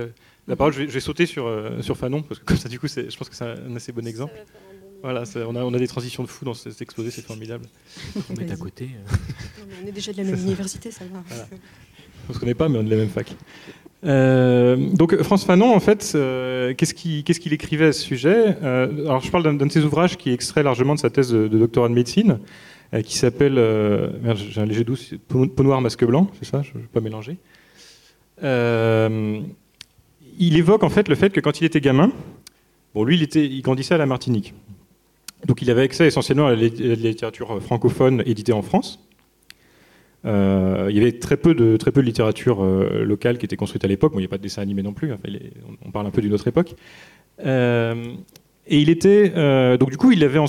[0.47, 2.87] la parole, je vais, sauter sur, euh, sur Fanon, parce que comme ça, du coup,
[2.87, 4.33] je pense que c'est un assez bon exemple.
[5.01, 7.65] Voilà, on a, on a des transitions de fou dans cet exposé, c'est formidable.
[8.29, 8.89] On est à côté.
[9.83, 11.23] on est déjà de la même université, ça va.
[12.29, 13.35] On se connaît pas, mais on est de la même fac.
[14.03, 18.57] Euh, donc France Fanon, en fait, euh, qu'est-ce qu'il écrivait à ce sujet?
[18.61, 21.47] Alors, je parle d'un de ses ouvrages qui est extrait largement de sa thèse de,
[21.47, 22.39] de doctorat de médecine,
[22.93, 26.77] euh, qui s'appelle, euh, j'ai un léger doute, peau noire, masque blanc, c'est ça, je
[26.77, 27.37] ne vais pas mélanger.
[28.43, 29.39] Euh,
[30.37, 32.11] il évoque en fait le fait que quand il était gamin,
[32.93, 34.53] bon, lui, il, était, il grandissait à la Martinique.
[35.45, 38.99] Donc il avait accès essentiellement à la littérature francophone éditée en France.
[40.25, 43.87] il y avait très peu de, très peu de littérature locale qui était construite à
[43.87, 44.11] l'époque.
[44.11, 45.13] Bon, il n'y a pas de dessin animé non plus,
[45.85, 46.75] on, parle un peu d'une autre époque.
[48.71, 50.39] Et il était euh, donc du coup il avait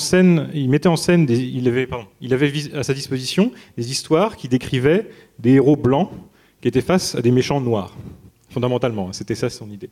[0.69, 1.89] mettait en scène, il avait
[2.73, 6.09] à sa disposition des histoires qui décrivaient des héros blancs
[6.61, 7.97] qui étaient face à des méchants noirs,
[8.49, 9.13] fondamentalement.
[9.13, 9.91] C'était ça son idée.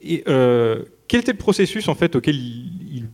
[0.00, 3.06] Et euh, quel était le processus en fait auquel il,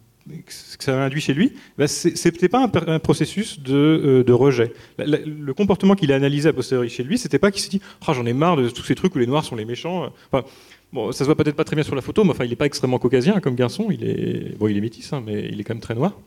[0.47, 1.53] que ça a induit chez lui?
[1.77, 4.73] Ben, C'était pas un, processus de, euh, de rejet.
[4.97, 8.13] Le, comportement qu'il a analysé a posteriori chez lui, c'était pas qu'il s'est dit oh,
[8.15, 10.11] j'en ai marre de tous ces trucs où les noirs sont les méchants.
[10.33, 10.47] Enfin,
[10.93, 12.57] Bon, ça se voit peut-être pas très bien sur la photo, mais enfin, il n'est
[12.57, 13.89] pas extrêmement caucasien comme garçon.
[13.91, 16.19] Il est, bon, il est métis, hein, mais il est quand même très noir.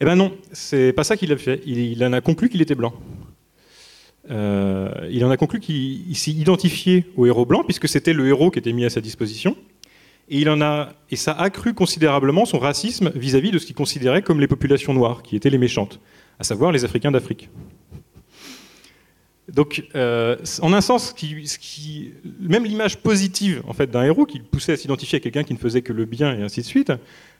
[0.00, 1.60] Eh ben non, c'est pas ça qu'il a fait.
[1.66, 2.94] Il, en a conclu qu'il était blanc.
[4.30, 8.50] Euh, il en a conclu qu'il s'y identifiait au héros blanc, puisque c'était le héros
[8.50, 9.56] qui était mis à sa disposition.
[10.30, 13.66] Et, il en a, et ça a accru considérablement son racisme vis-à-vis -vis de ce
[13.66, 16.00] qu'il considérait comme les populations noires, qui étaient les méchantes,
[16.38, 17.50] à savoir les Africains d'Afrique.
[19.48, 21.14] Donc, euh, en un sens,
[22.40, 25.58] même l'image positive en fait, d'un héros qui poussait à s'identifier à quelqu'un qui ne
[25.58, 26.92] faisait que le bien et ainsi de suite,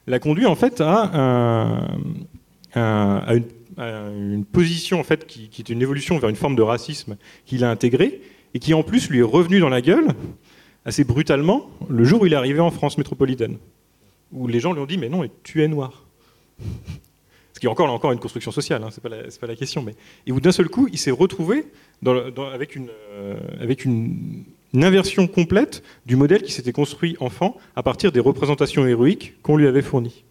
[0.06, 1.86] l'a conduit en fait à,
[2.74, 7.70] une, position en fait, qui, est une évolution vers une forme de racisme qu'il a
[7.70, 8.20] intégré
[8.54, 10.08] et qui en plus lui est revenu dans la gueule
[10.84, 13.58] assez brutalement le jour où il est arrivé en France métropolitaine,
[14.32, 16.04] où les gens lui ont dit mais non, tu es noir
[17.62, 19.82] qui est encore, encore une construction sociale, hein, c'est pas, la question.
[19.82, 19.94] Mais...
[20.26, 21.66] Et où d'un seul coup, il s'est retrouvé
[22.04, 23.36] avec, une, euh,
[23.84, 24.44] une,
[24.74, 29.68] inversion complète du modèle qui s'était construit enfant à partir des représentations héroïques qu'on lui
[29.68, 30.24] avait fournies.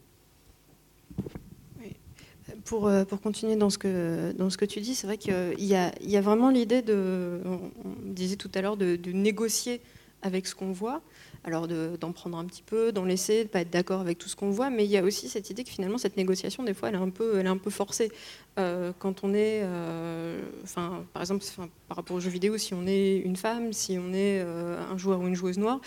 [2.65, 5.33] Pour, euh, pour, continuer dans ce que, dans ce que tu dis, c'est vrai qu'il
[5.57, 7.61] y, y a, vraiment l'idée de, on
[8.07, 9.79] disait tout à l'heure, de, négocier
[10.21, 11.01] avec ce qu'on voit
[11.43, 14.29] alors d'en prendre un petit peu, d'en laisser, de ne pas être d'accord avec tout
[14.29, 16.73] ce qu'on voit, mais il y a aussi cette idée que finalement cette négociation, des
[16.73, 18.11] fois, elle est un peu, forcée.
[18.59, 21.43] Euh, quand on est, euh, enfin, par exemple,
[21.87, 24.97] par rapport aux jeux vidéo, si on est une femme, si on est euh, un
[24.97, 25.79] joueur ou une joueuse noire,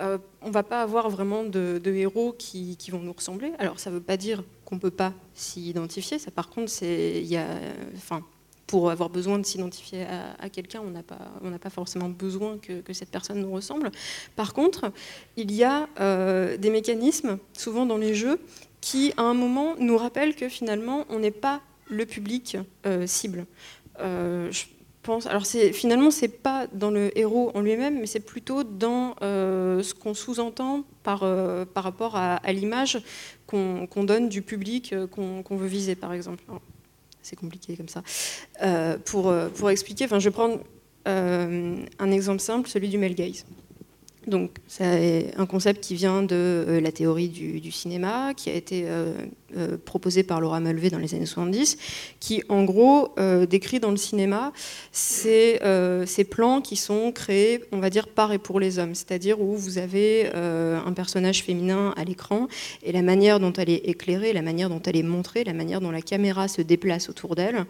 [0.00, 3.52] on ne va pas avoir vraiment de, héros qui, qui, vont nous ressembler.
[3.58, 6.70] Alors ça ne veut pas dire qu'on ne peut pas s'y identifier, ça par contre,
[6.70, 7.48] c'est, il y a,
[7.96, 8.22] enfin,
[8.68, 10.04] pour avoir besoin de s'identifier
[10.38, 11.18] à, quelqu'un, on n'a pas,
[11.60, 13.90] pas forcément besoin que, cette personne nous ressemble.
[14.36, 14.92] Par contre,
[15.36, 18.38] il y a euh, des mécanismes, souvent dans les jeux,
[18.80, 23.46] qui, à un moment, nous rappellent que finalement, on n'est pas le public euh, cible.
[24.00, 24.64] Euh, je
[25.02, 29.94] pense, alors finalement, c'est pas dans le héros en lui-même, mais c'est plutôt dans ce
[29.94, 31.20] qu'on sous-entend par,
[31.72, 33.00] par rapport à, l'image
[33.46, 36.44] qu'on donne du public qu'on veut viser, par exemple
[37.28, 38.02] c'est compliqué comme ça.
[38.62, 40.60] Euh, pour, euh, pour expliquer, enfin, je vais prendre
[41.06, 43.14] euh, un exemple simple, celui du male.
[44.28, 48.86] Donc, c'est un concept qui vient de la théorie du, cinéma, qui a été
[49.84, 51.78] proposé par Laura Mulvey dans les années 70,
[52.20, 53.14] qui, en gros,
[53.48, 54.52] décrit dans le cinéma
[54.92, 55.58] ces,
[56.06, 59.56] ces, plans qui sont créés, on va dire, par et pour les hommes, c'est-à-dire où
[59.56, 62.48] vous avez un personnage féminin à l'écran
[62.82, 65.80] et la manière dont elle est éclairée, la manière dont elle est montrée, la manière
[65.80, 67.64] dont la caméra se déplace autour d'elle,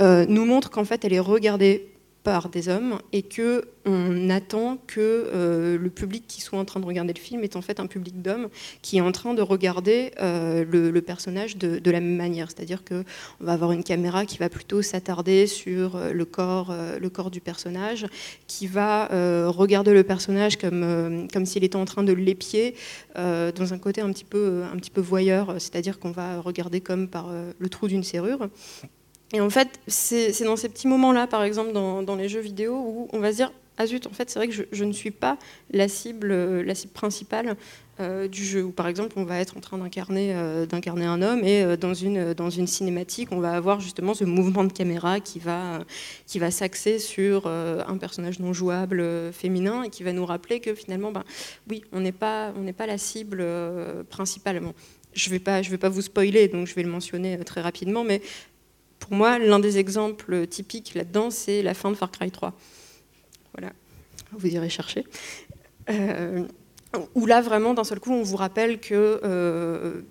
[0.00, 1.86] nous montre qu'en fait, elle est regardée
[2.22, 6.80] par des hommes et que on attend que euh, le public qui soit en train
[6.80, 8.48] de regarder le film est en fait un public d'hommes
[8.82, 12.48] qui est en train de regarder euh, le, personnage de, la même manière.
[12.50, 13.04] C'est-à-dire qu'on
[13.40, 17.40] va avoir une caméra qui va plutôt s'attarder sur euh, le corps, le corps du
[17.40, 18.06] personnage,
[18.46, 19.08] qui va
[19.48, 22.74] regarder le personnage comme, comme s'il était en train de l'épier
[23.16, 27.08] dans un côté un petit peu, un petit peu voyeur, c'est-à-dire qu'on va regarder comme
[27.08, 28.48] par le trou d'une serrure.
[29.32, 33.08] Et en fait, c'est dans ces petits moments-là, par exemple, dans, les jeux vidéo, où
[33.12, 35.38] on va se dire Ah zut, en fait, c'est vrai que je, ne suis pas
[35.70, 37.56] la cible, la cible principale
[38.00, 38.64] euh, du jeu.
[38.64, 41.92] Ou par exemple, on va être en train d'incarner euh, un homme et euh, dans,
[41.92, 45.80] une, dans une cinématique, on va avoir justement ce mouvement de caméra qui va,
[46.26, 50.74] qui va s'axer sur un personnage non jouable féminin et qui va nous rappeler que
[50.74, 51.24] finalement, ben,
[51.68, 53.44] oui, on n'est pas, pas la cible
[54.08, 54.62] principale.
[55.12, 58.02] je ne vais, pas, vais pas vous spoiler, donc je vais le mentionner très rapidement,
[58.02, 58.22] mais
[59.00, 62.54] pour moi, l'un des exemples typiques là-dedans, c'est la fin de Far Cry 3.
[63.54, 63.72] Voilà,
[64.32, 65.04] vous irez chercher.
[65.88, 66.46] Euh,
[67.14, 70.02] où là, vraiment, d'un seul coup, on vous rappelle que euh,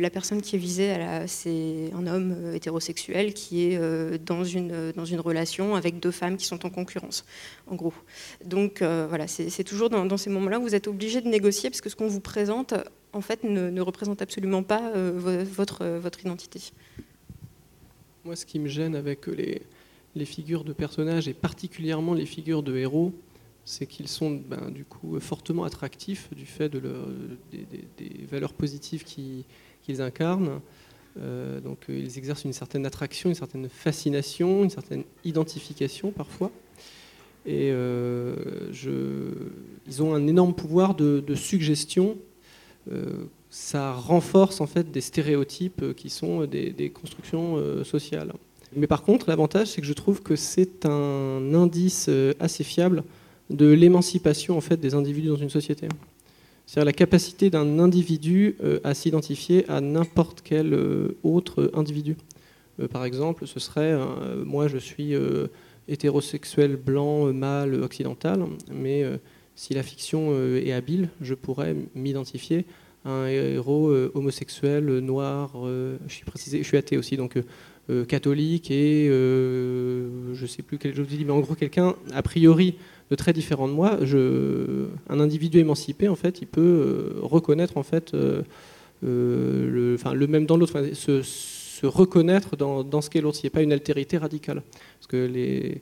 [0.00, 0.94] la personne qui est visée,
[1.26, 3.78] c'est un homme euh, hétérosexuel qui est
[4.24, 7.24] dans, une, dans une relation avec deux femmes qui sont en concurrence,
[7.66, 7.92] en gros.
[8.44, 11.90] Donc voilà, c'est toujours dans, ces moments-là où vous êtes obligé de négocier, parce que
[11.90, 12.74] ce qu'on vous présente,
[13.12, 16.60] en fait, ne, ne représente absolument pas votre, votre identité.
[18.28, 19.62] Moi, ce qui me gêne avec les,
[20.14, 23.14] les figures de personnages, et particulièrement les figures de héros,
[23.64, 26.82] c'est qu'ils sont ben, du coup fortement attractifs du fait de
[27.50, 30.60] des, valeurs positives qu'ils incarnent.
[31.18, 36.50] Euh, donc euh, ils exercent une certaine attraction, une certaine fascination, une certaine identification parfois.
[37.46, 39.32] Et euh, je,
[39.86, 42.18] ils ont un énorme pouvoir de, suggestion
[43.50, 48.32] ça renforce en fait des stéréotypes euh, qui sont euh, des, constructions euh, sociales.
[48.76, 53.02] Mais par contre, l'avantage, c'est que je trouve que c'est un indice assez fiable
[53.48, 55.88] de l'émancipation en fait des individus dans une société.
[56.66, 60.78] C'est-à-dire la capacité d'un individu à s'identifier à n'importe quel
[61.22, 62.18] autre individu.
[62.92, 63.98] Par exemple, ce serait,
[64.44, 65.14] moi je suis
[65.88, 69.02] hétérosexuel, blanc, mâle, occidental, mais
[69.56, 72.66] si la fiction est habile, je pourrais m'identifier
[73.04, 77.38] un héros euh, homosexuel, euh, noir, euh, je suis précisé, je suis athée aussi, donc
[78.06, 82.20] catholique et je ne sais plus quel je vous dis, mais en gros quelqu'un a
[82.20, 82.74] priori
[83.10, 83.98] de très différent de moi.
[85.08, 88.14] Un individu émancipé, en fait, il peut reconnaître en fait
[89.02, 93.38] le, même dans l'autre, se, se, reconnaître dans, dans ce qu'est l'autre.
[93.42, 94.62] Il n'y a pas une altérité radicale,
[94.98, 95.80] parce que les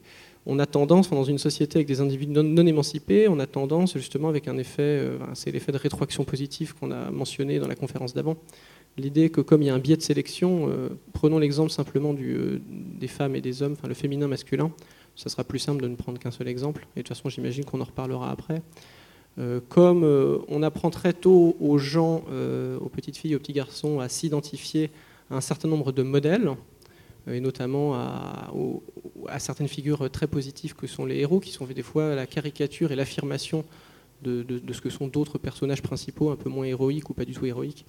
[0.49, 4.29] on a tendance, dans une société avec des individus non, émancipés, on a tendance justement
[4.29, 8.13] avec un effet, euh, c'est l'effet de rétroaction positive qu'on a mentionné dans la conférence
[8.13, 8.37] d'avant.
[8.97, 12.61] L'idée que comme il y a un biais de sélection, euh, prenons l'exemple simplement euh,
[12.65, 14.71] des femmes et des hommes, le féminin masculin,
[15.17, 17.65] ça sera plus simple de ne prendre qu'un seul exemple, et de toute façon j'imagine
[17.65, 18.61] qu'on en reparlera après.
[19.69, 20.03] comme
[20.47, 22.23] on apprend très tôt aux gens,
[22.79, 24.91] aux petites filles, aux petits garçons, à s'identifier
[25.29, 26.51] à un certain nombre de modèles,
[27.31, 28.49] et notamment à,
[29.39, 32.95] certaines figures très positives que sont les héros, qui sont des fois la caricature et
[32.95, 33.65] l'affirmation
[34.23, 37.45] de, ce que sont d'autres personnages principaux, un peu moins héroïques ou pas du tout
[37.45, 37.85] héroïques.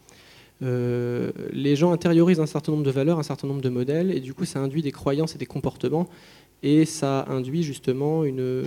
[0.63, 4.21] Euh, les gens intériorisent un certain nombre de valeurs, un certain nombre de modèles, et
[4.21, 6.09] du coup ça induit des croyances et des comportements,
[6.63, 8.65] et ça induit justement une,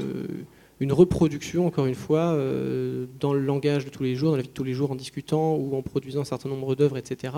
[0.82, 4.42] une reproduction, encore une fois, euh, dans le langage de tous les jours, dans la
[4.42, 7.36] vie de tous les jours, en discutant ou en produisant un certain nombre d'œuvres, etc.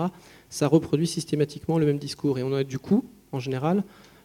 [0.48, 3.04] Ça reproduit systématiquement le même discours, et on a du coup,
[3.34, 3.82] en général,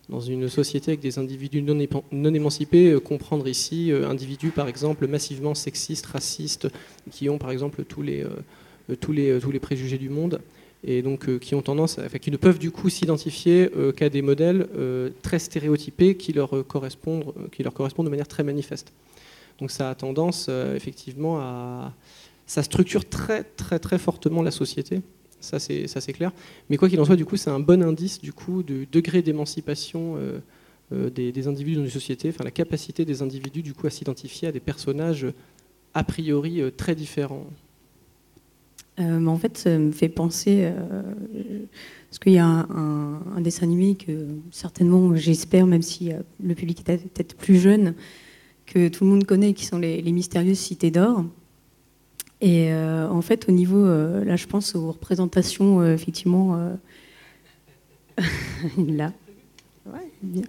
[0.09, 5.07] dans une société avec des individus non, émancipés, euh, comprendre ici euh, individus par exemple
[5.07, 6.67] massivement sexistes, racistes,
[7.11, 10.41] qui ont par exemple tous les, euh, tous les, tous les préjugés du monde
[10.83, 14.65] et donc qui ont tendance, enfin, qui ne peuvent du coup s'identifier qu'à des modèles
[15.21, 18.93] très stéréotypés qui leur correspondent, qui leur correspondent de manière très manifeste.
[19.59, 21.93] Donc ça a tendance effectivement à,
[22.47, 25.01] ça structure très très très fortement la société
[25.39, 26.31] ça c'est clair.
[26.69, 30.15] Mais quoi qu'il en soit, du coup, c'est un bon indice du coup degré d'émancipation
[30.17, 30.39] euh,
[30.93, 34.47] euh, des, individus dans une société, enfin la capacité des individus du coup à s'identifier
[34.47, 35.27] à des personnages
[35.93, 37.45] a priori euh, très différents.
[38.97, 40.69] en fait, ça me fait penser,
[42.09, 46.11] parce qu'il y a un, dessin animé que certainement, j'espère, même si
[46.43, 47.93] le public est peut-être plus jeune,
[48.65, 51.23] que tout le monde connaît, qui sont les mystérieuses cités d'or.
[52.41, 56.57] Et euh, en fait, au niveau, euh, là, je pense aux représentations, euh, effectivement,
[58.77, 59.11] là.
[59.85, 60.43] Ouais, bien.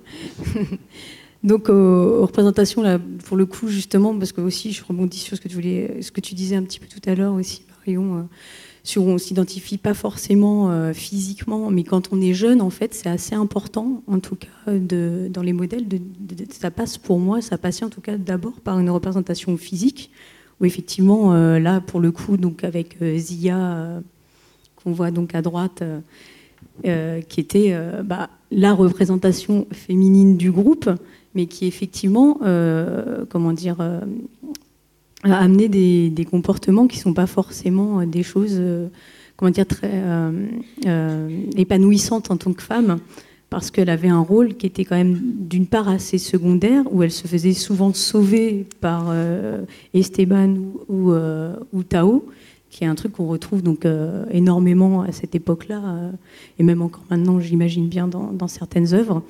[1.42, 5.42] Donc, aux, représentations, là, pour le coup, justement, parce que aussi, je rebondis sur ce
[5.42, 5.48] que
[6.20, 8.28] tu, disais un petit peu tout à l'heure aussi, Marion,
[8.84, 13.34] sur on s'identifie pas forcément physiquement, mais quand on est jeune, en fait, c'est assez
[13.34, 15.86] important, en tout cas, de, dans les modèles,
[16.50, 20.10] ça passe pour moi, ça passait en tout cas d'abord par une représentation physique,
[20.60, 24.00] où effectivement, euh, là, pour le coup, donc avec euh, Zia, euh,
[24.76, 25.82] qu'on voit donc à droite,
[26.82, 30.88] qui était bah, la représentation féminine du groupe,
[31.34, 32.38] mais qui effectivement,
[33.28, 33.82] comment dire,
[35.22, 38.58] a amené des, comportements qui ne sont pas forcément des choses,
[39.36, 40.02] comment dire, très
[41.56, 42.98] épanouissantes en tant que femme
[43.50, 47.10] parce qu'elle avait un rôle qui était quand même d'une part assez secondaire, où elle
[47.10, 50.54] se faisait souvent sauver par euh, Esteban
[50.88, 52.24] ou, euh, ou, Tao,
[52.70, 56.12] qui est un truc qu'on retrouve donc euh, énormément à cette époque-là,
[56.60, 59.22] et même encore maintenant, j'imagine bien, dans, certaines œuvres.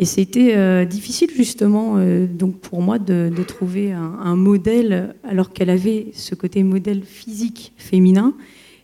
[0.00, 1.96] Et c'était difficile justement
[2.28, 8.34] donc pour moi de, trouver un, modèle, alors qu'elle avait ce côté modèle physique féminin,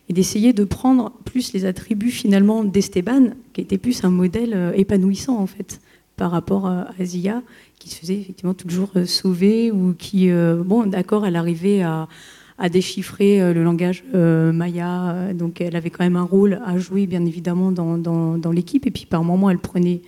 [0.09, 4.71] et d'essayer de prendre plus les attributs finalement d'Esteban, qui était plus un modèle euh,
[4.75, 5.79] épanouissant en fait
[6.15, 7.41] par rapport à Zia,
[7.77, 12.07] qui se faisait effectivement toujours euh, sauver ou qui, euh, bon, d'accord, elle arrivait à,
[12.71, 17.69] déchiffrer le langage maya, donc elle avait quand même un rôle à jouer bien évidemment
[17.73, 19.99] dans, dans, dans l'équipe, et puis par moments elle prenait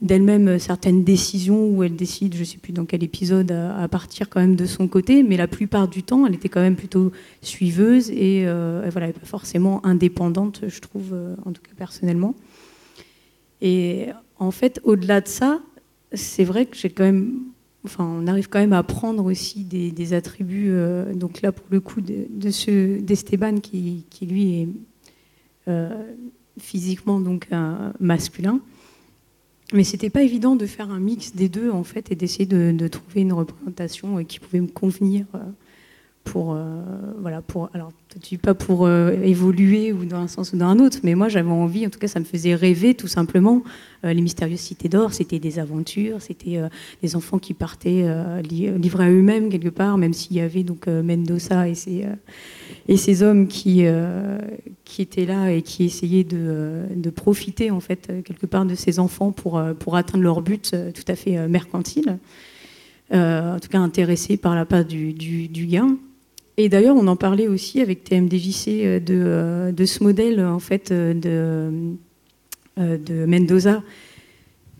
[0.00, 3.88] d'elle-même euh, certaines décisions où elle décide, je ne sais plus dans quel épisode, à,
[3.88, 6.76] partir quand même de son côté, mais la plupart du temps, elle était quand même
[6.76, 12.34] plutôt suiveuse et, euh, voilà, pas forcément indépendante, je trouve, euh, en tout cas personnellement.
[13.60, 14.06] Et
[14.38, 15.60] en fait, au-delà de ça,
[16.12, 17.40] c'est vrai que j'ai quand même,
[17.84, 20.72] enfin, on arrive quand même à prendre aussi des, attributs,
[21.14, 22.26] donc là pour le coup de,
[23.00, 24.68] d'Esteban qui, qui, lui
[25.66, 25.72] est
[26.58, 27.48] physiquement donc
[28.00, 28.60] masculin
[29.72, 32.88] mais c'était pas évident de faire un mix des deux en fait et d'essayer de,
[32.88, 35.38] trouver une représentation euh, qui pouvait me convenir euh,
[36.28, 36.82] pour euh,
[37.20, 37.92] voilà pour alors
[38.42, 41.86] pas pour évoluer ou dans un sens ou dans un autre mais moi j'avais envie
[41.86, 43.62] en tout cas ça me faisait rêver tout simplement
[44.02, 46.60] les mystérieuses cités d'or c'était des aventures c'était
[47.02, 48.06] des enfants qui partaient
[48.42, 52.06] livrés à eux-mêmes quelque part même s'il y avait donc Mendoza et ses
[52.88, 53.84] et ces hommes qui
[54.84, 58.98] qui étaient là et qui essayaient de, de, profiter en fait quelque part de ces
[58.98, 62.18] enfants pour, pour atteindre leur but tout à fait mercantile,
[63.12, 65.96] euh, en tout cas intéressés par la part du, du, gain.
[66.58, 71.70] Et d'ailleurs, on en parlait aussi avec TMDJC de, de ce modèle en fait de,
[72.76, 73.82] de Mendoza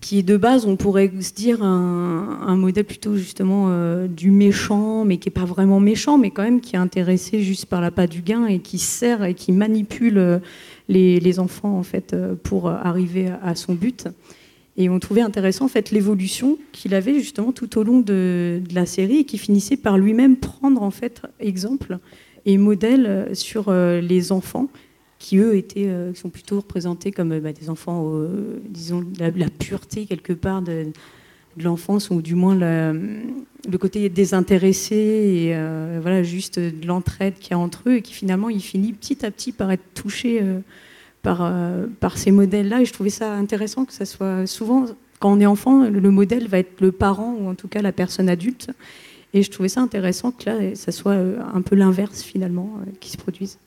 [0.01, 5.05] qui est de base, on pourrait se dire, un, modèle plutôt justement euh, du méchant,
[5.05, 7.91] mais qui n'est pas vraiment méchant, mais quand même qui est intéressé juste par la
[7.91, 10.39] pas du gain et qui sert et qui manipule euh,
[10.89, 14.09] les, enfants en fait euh, pour arriver à, son but.
[14.79, 18.87] Et on trouvait intéressant en fait l'évolution qu'il avait justement tout au long de, la
[18.87, 21.99] série et qui finissait par lui-même prendre en fait exemple
[22.47, 24.69] et modèle sur les enfants
[25.19, 29.31] qui eux étaient, euh, sont plutôt représentés comme euh, bah, des enfants, euh, disons, la,
[29.31, 30.87] la, pureté quelque part de,
[31.61, 35.55] l'enfance, ou du moins le côté désintéressé et
[36.01, 39.27] voilà, juste de l'entraide qu'il y a entre eux, et qui finalement il finit petit
[39.27, 40.41] à petit par être touché
[41.37, 41.53] par,
[42.01, 42.81] par ces modèles-là.
[42.81, 44.87] Et je trouvais ça intéressant que ça soit souvent,
[45.19, 47.93] quand on est enfant, le modèle va être le parent ou en tout cas la
[47.93, 48.71] personne adulte.
[49.35, 51.17] Et je trouvais ça intéressant que là, ça soit
[51.55, 53.59] un peu l'inverse finalement qui se produise.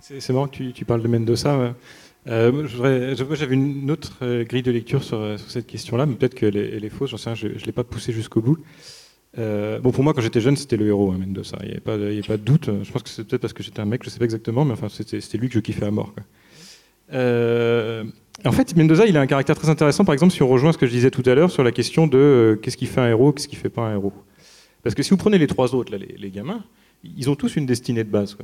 [0.00, 1.74] C'est marrant que tu, parles de Mendoza.
[2.28, 2.66] Euh,
[3.34, 6.84] j'avais une autre euh, grille de lecture sur, euh, cette question-là, mais peut-être qu'elle est,
[6.84, 8.58] est, fausse, je ne l'ai pas poussée jusqu'au bout.
[9.38, 11.58] Bon, pour moi, quand j'étais jeune, c'était le héros, hein, Mendoza.
[11.62, 12.70] Il n'y avait, pas de doute.
[12.82, 14.64] Je pense que c'est peut-être parce que j'étais un mec, je ne sais pas exactement,
[14.64, 16.12] mais enfin, c'était lui que je kiffais à mort.
[17.10, 20.78] en fait, Mendoza, il a un caractère très intéressant, par exemple, si on rejoint ce
[20.78, 23.32] que je disais tout à l'heure sur la question de qu'est-ce qui fait un héros,
[23.32, 24.12] qu'est-ce qui ne fait pas un héros.
[24.82, 26.64] Parce que si vous prenez les trois autres, là, les, gamins,
[27.04, 28.36] ils ont tous une destinée de base.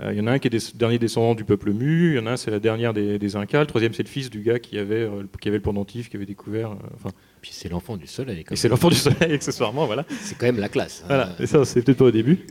[0.00, 2.16] Euh, il y en a un qui est le dernier descendant du peuple mu, il
[2.16, 4.40] y en a un c'est la dernière des, Incas, le troisième c'est le fils du
[4.40, 6.72] gars qui avait, euh, qui avait le pendentif, qui avait découvert.
[6.72, 7.10] Euh,
[7.44, 8.42] Puis c'est l'enfant du soleil.
[8.50, 10.06] Et c'est l'enfant du soleil accessoirement, voilà.
[10.22, 11.02] C'est quand même la classe.
[11.02, 11.08] Hein.
[11.08, 12.46] Voilà, et ça c'est peut-être pas au début,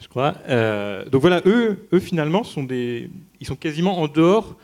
[0.00, 0.32] je crois.
[1.12, 4.56] donc voilà, eux, eux finalement sont des, ils sont quasiment en dehors.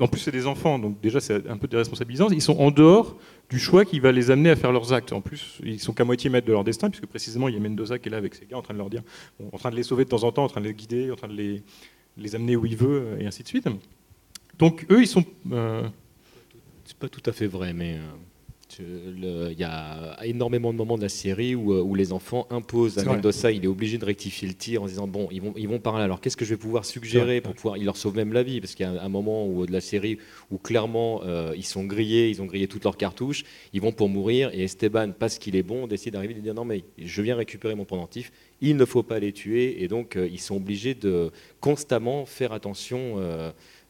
[0.00, 2.30] En plus c'est des enfants, donc déjà c'est un peu déresponsabilisant.
[2.30, 3.18] Ils sont en dehors
[3.50, 5.12] du choix qui va les amener à faire leurs actes.
[5.12, 7.60] En plus, ils sont qu'à moitié maîtres de leur destin, puisque précisément, il y a
[7.60, 9.02] Mendoza qui est là avec ses gars, en train de leur dire,
[9.52, 11.16] en train de les sauver de temps en temps, en train de les guider, en
[11.16, 11.62] train de les,
[12.16, 13.68] les amener où il veut, et ainsi de suite.
[14.58, 15.24] Donc, eux, ils sont.
[15.52, 15.86] Euh,
[16.84, 17.94] C'est pas tout à fait vrai, mais.
[17.96, 18.00] Euh,
[18.80, 23.04] il y a énormément de moments de la série où, euh, les enfants imposent à
[23.04, 25.80] Mendoza, il est obligé de rectifier le tir en disant bon, ils vont, ils vont
[25.80, 26.04] parler.
[26.04, 27.76] Alors qu'est-ce que je vais pouvoir suggérer pour pouvoir.
[27.76, 29.80] Il leur sauve même la vie parce qu'il y a un moment où, de la
[29.80, 30.18] série
[30.50, 34.08] où clairement euh, ils sont grillés, ils ont grillé toutes leurs cartouches, ils vont pour
[34.08, 37.22] mourir et Esteban, parce qu'il est bon, décide d'arriver et de dire non mais je
[37.22, 40.56] viens récupérer mon pendentif, il ne faut pas les tuer et donc euh, ils sont
[40.56, 43.16] obligés de constamment faire attention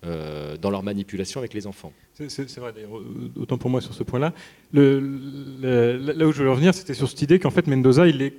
[0.03, 1.93] dans leur manipulation avec les enfants.
[2.27, 3.01] C'est vrai, d'ailleurs,
[3.37, 4.33] autant pour moi sur ce point-là.
[4.73, 8.35] là où je veux revenir, c'était sur cette idée qu'en fait, Mendoza, il est,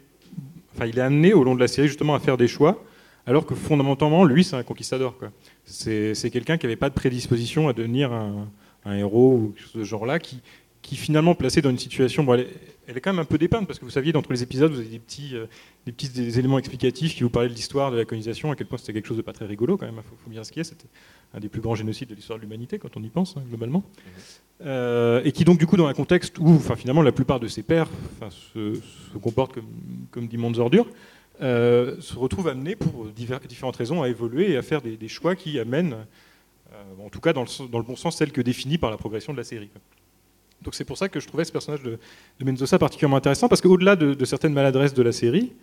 [0.76, 2.84] enfin, il est amené au long de la série justement à faire des choix,
[3.26, 5.16] alors que fondamentalement, lui, c'est un conquistador.
[5.64, 8.50] C'est quelqu'un qui n'avait pas de prédisposition à devenir un,
[8.86, 10.42] héros ou ce genre-là, qui,
[10.96, 12.26] finalement placé dans une situation.
[12.34, 14.80] Elle, est, quand même un peu dépeinte parce que vous saviez, d'entre les épisodes, vous
[14.80, 15.46] avez des petits, euh,
[15.86, 16.10] des petits
[16.40, 19.06] éléments explicatifs qui vous parlaient de l'histoire de la colonisation, à quel point c'était quelque
[19.06, 20.00] chose de pas très rigolo quand même.
[20.00, 20.66] Il faut, bien ce qu'il y
[21.34, 23.84] un des plus grands génocides de l'histoire de l'humanité quand on y pense hein, globalement,
[24.66, 27.64] euh, et qui donc du coup dans un contexte où, finalement, la plupart de ses
[27.64, 27.90] pères
[28.30, 28.80] se,
[29.20, 29.70] comportent comme,
[30.12, 30.88] comme d'immondes ordures.
[31.42, 35.58] Euh, se retrouvent amenés pour différentes raisons à évoluer et à faire des, choix qui
[35.58, 35.96] amènent,
[37.02, 39.46] en tout cas dans le, bon sens, celle que définie par la progression de la
[39.46, 39.70] série.
[40.62, 41.98] Donc c'est pour ça que je trouvais ce personnage de,
[42.44, 45.54] Mendoza particulièrement intéressant, parce qu'au-delà de, certaines maladresses de la série,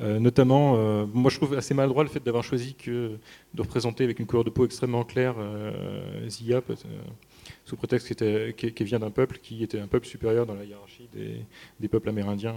[0.00, 3.18] euh, notamment, euh, moi je trouve assez maladroit le fait d'avoir choisi de
[3.58, 6.62] représenter avec une couleur de peau extrêmement claire euh, Zia,
[7.64, 8.14] sous prétexte
[8.56, 11.08] qu'il vient d'un peuple qui était un peuple supérieur dans la hiérarchie
[11.80, 12.54] des, peuples amérindiens.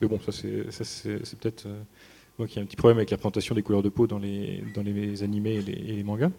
[0.00, 1.66] Mais bon, ça c'est peut-être
[2.38, 5.22] moi qui ai un petit problème avec la présentation des couleurs de peau dans les
[5.22, 6.30] animés et les mangas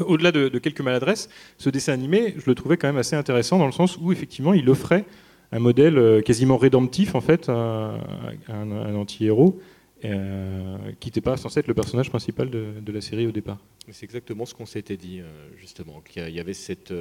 [0.00, 1.28] au-delà de, quelques maladresses,
[1.58, 4.52] ce dessin animé, je le trouvais quand même assez intéressant dans le sens où effectivement
[4.52, 5.04] il offrait
[5.52, 7.98] un modèle euh, quasiment rédemptif en fait à,
[8.48, 9.58] un, anti-héros
[10.04, 13.58] euh, qui n'était pas censé être le personnage principal de, la série au départ.
[13.90, 15.24] C'est exactement ce qu'on s'était dit euh,
[15.58, 16.00] justement.
[16.00, 16.92] Qu'il y avait cette,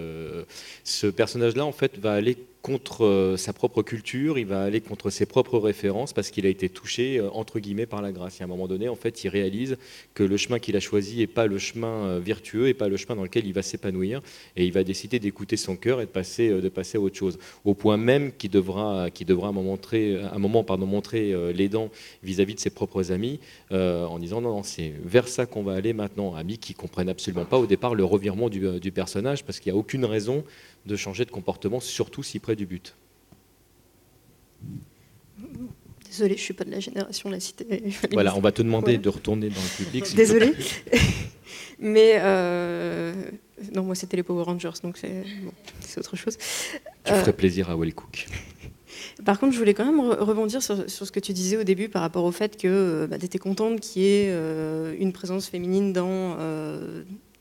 [0.84, 5.12] ce personnage-là en fait va aller contre euh, sa propre culture, il va aller contre
[5.12, 8.40] ses propres références parce qu'il a été touché euh, entre guillemets par la grâce.
[8.40, 9.78] Et à un moment donné, en fait, il réalise
[10.16, 12.98] que le chemin qu'il a choisi n'est pas le chemin euh, vertueux et pas le
[12.98, 14.24] chemin dans lequel il va s'épanouir.
[14.56, 17.38] Et il va décider d'écouter son cœur et de passer, de passer à autre chose.
[17.66, 21.92] Au point même qu'il devra, devra montrer, un moment pardon, montrer les dents
[22.24, 23.40] vis-à-vis de ses propres amis
[23.72, 26.34] en disant non, c'est vers ça qu'on va aller maintenant.
[26.34, 29.78] Amis qui comprennent absolument pas au départ le revirement du, du personnage parce qu'il n'y
[29.78, 30.44] a aucune raison
[30.86, 32.96] de changer de comportement, surtout si près du but.
[36.08, 37.66] Désolée, je suis pas de la génération la cité.
[38.14, 40.16] Voilà, on va te demander de retourner dans le public.
[40.16, 40.54] Désolée.
[41.80, 43.14] Mais euh,
[43.74, 46.38] non, moi c'était les Power Rangers, donc c'est autre chose.
[47.04, 48.28] Tu ferais euh, plaisir à Will Cook.
[49.26, 52.02] Par contre, je voulais quand même rebondir sur, ce que tu disais au début par
[52.02, 54.34] rapport au fait que euh, bah, tu étais contente qu'il y ait
[54.98, 56.38] une présence féminine dans,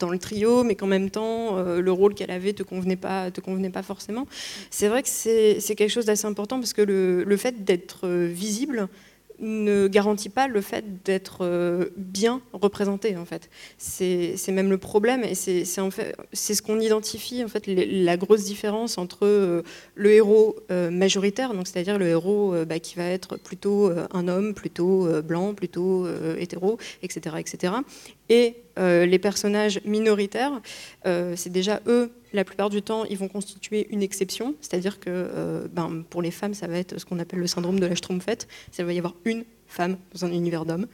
[0.04, 3.30] dans le trio, mais qu'en même temps, euh, le rôle qu'elle avait te convenait pas,
[3.30, 4.26] te convenait pas forcément.
[4.70, 8.88] C'est vrai que c'est quelque chose d'assez important parce que le, le fait d'être visible,
[9.40, 13.50] ne garantit pas le fait d'être euh, bien représenté en fait.
[13.78, 18.44] C'est même le problème et c'est en fait, ce qu'on identifie en fait la grosse
[18.44, 19.62] différence entre euh,
[19.94, 24.54] le héros euh, majoritaire, donc c'est-à-dire le héros bah, qui va être plutôt un homme,
[24.54, 26.06] plutôt blanc, plutôt
[26.38, 27.74] hétéro, etc., etc.,
[28.28, 30.60] et les personnages minoritaires.
[31.04, 35.66] c'est déjà eux la plupart du temps, ils vont constituer une exception, c'est-à-dire que euh,
[35.72, 38.48] ben, pour les femmes, ça va être ce qu'on appelle le syndrome de la Schtroumpfette,
[38.72, 40.86] ça va y avoir une femme dans un univers d'hommes.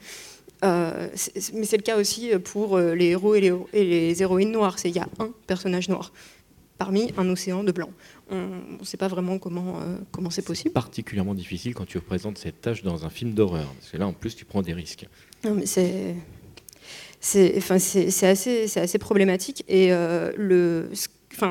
[0.62, 4.76] mais c'est le cas aussi pour les héros et les, et les héroïnes noires.
[4.84, 6.12] Il y a un personnage noir
[6.78, 7.91] parmi un océan de blanc.
[8.30, 9.80] On ne sait pas vraiment comment
[10.12, 10.72] comment c'est possible.
[10.72, 14.12] Particulièrement difficile quand tu représentes cette tâche dans un film d'horreur, parce que là en
[14.12, 15.07] plus tu prends des risques.
[15.45, 16.14] Non, mais c'est
[17.20, 19.62] c'est enfin, assez, assez, problématique.
[19.68, 20.91] Et euh, le,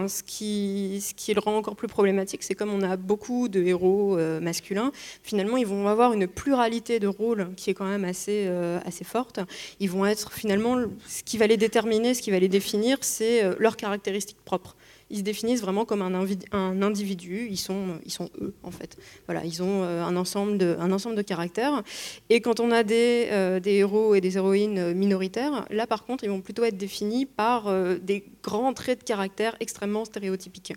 [0.08, 1.02] ce, qui,
[1.34, 4.92] le rend encore plus problématique, c'est comme on a beaucoup de héros euh, masculins,
[5.24, 9.40] finalement, ils vont avoir une pluralité de rôles qui est quand même assez, euh, forte.
[9.80, 10.78] Ils vont être finalement,
[11.08, 14.76] ce qui va les déterminer, ce qui va les définir, c'est leurs caractéristiques propres
[15.10, 18.00] ils se définissent vraiment comme un, individu, ils sont,
[18.42, 18.98] eux en fait.
[19.26, 21.84] Voilà, ils ont euh, un ensemble de, caractères.
[22.30, 26.30] Et quand on a des, euh, héros et des héroïnes minoritaires, là par contre, ils
[26.30, 30.74] vont plutôt être définis par euh, des grands traits de caractère extrêmement stéréotypiques.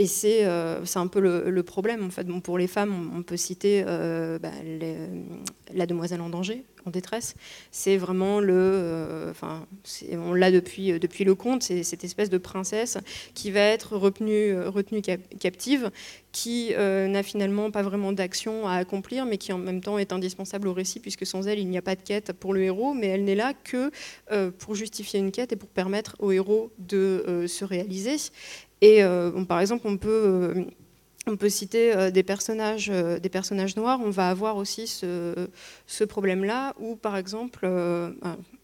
[0.00, 2.02] Et c'est euh, un peu le, problème.
[2.04, 2.24] En fait.
[2.24, 4.50] Bon, pour les femmes, on, peut citer euh, bah,
[5.74, 7.34] la demoiselle en danger, en détresse.
[7.70, 8.54] C'est vraiment le.
[8.54, 9.32] Euh,
[10.12, 12.96] on l'a depuis, depuis le conte, c'est cette espèce de princesse
[13.34, 15.02] qui va être retenue
[15.38, 15.90] captive,
[16.32, 20.68] qui n'a finalement pas vraiment d'action à accomplir, mais qui en même temps est indispensable
[20.68, 23.08] au récit, puisque sans elle, il n'y a pas de quête pour le héros, mais
[23.08, 23.90] elle n'est là que
[24.58, 28.16] pour justifier une quête et pour permettre au héros de se réaliser.
[28.80, 30.64] Et euh, par exemple, on peut, euh,
[31.26, 34.00] on peut citer euh, des, personnages, des personnages noirs.
[34.02, 35.48] On va avoir aussi ce,
[35.86, 37.66] ce problème-là où, par exemple,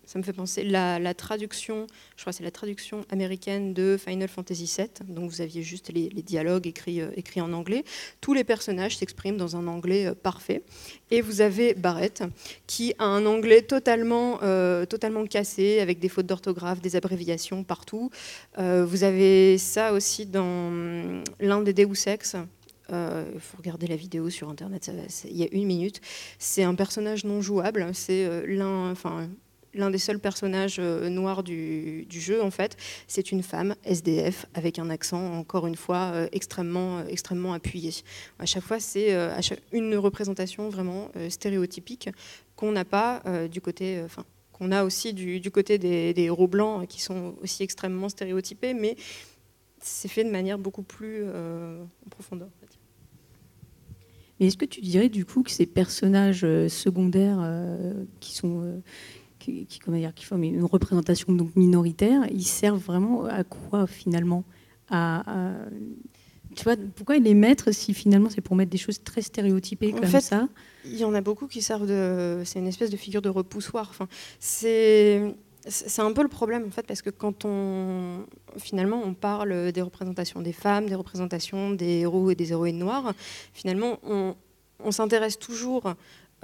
[0.07, 4.73] ça me fait penser la, traduction, je crois c'est la traduction américaine de Final Fantasy
[4.79, 4.89] VII.
[5.09, 7.85] Donc vous aviez juste les, dialogues écrits, euh, écrits en anglais.
[8.21, 10.63] Tous les personnages s'expriment dans un anglais euh, parfait.
[11.11, 12.23] Et vous avez Barrett
[12.69, 18.11] qui a un anglais totalement, euh, totalement cassé avec des fautes d'orthographe, des abréviations partout.
[18.57, 22.37] vous avez ça aussi dans hum, l'un des Deus Ex.
[22.89, 24.93] Il faut regarder la vidéo sur internet,
[25.29, 26.01] il y a une minute.
[26.39, 27.91] C'est un personnage non jouable.
[27.93, 28.95] C'est l'un,
[29.77, 34.79] l'un des seuls personnages euh, noirs du, jeu, en fait, c'est une femme SDF avec
[34.79, 37.93] un accent, encore une fois, euh, extrêmement, euh, extrêmement appuyé.
[38.39, 39.15] À chaque fois, c'est
[39.73, 42.11] une représentation vraiment stéréotypique
[42.57, 47.01] qu'on n'a pas du côté, enfin, qu'on a aussi du, côté des, héros blancs qui
[47.03, 48.97] sont aussi extrêmement stéréotypés, mais
[49.81, 52.49] c'est fait de manière beaucoup plus en profondeur.
[54.39, 57.41] Mais est-ce que tu dirais du coup que ces personnages secondaires
[58.21, 58.83] qui sont
[59.69, 64.45] qui, comment dire, qui forment une représentation donc minoritaire, ils servent vraiment à quoi finalement?
[64.91, 65.25] À,
[66.55, 70.07] tu vois, pourquoi les mettre si finalement c'est pour mettre des choses très stéréotypées comme
[70.07, 70.49] fait, ça?
[70.85, 72.43] Il y en a beaucoup qui servent de.
[72.45, 73.89] C'est une espèce de figure de repoussoir.
[73.91, 75.35] Enfin, c'est.
[75.69, 78.25] C'est un peu le problème en fait parce que quand on
[78.57, 83.15] finalement on parle des représentations des femmes, des représentations des héros et des héroïnes noires,
[83.53, 84.37] finalement on,
[84.85, 85.95] on s'intéresse toujours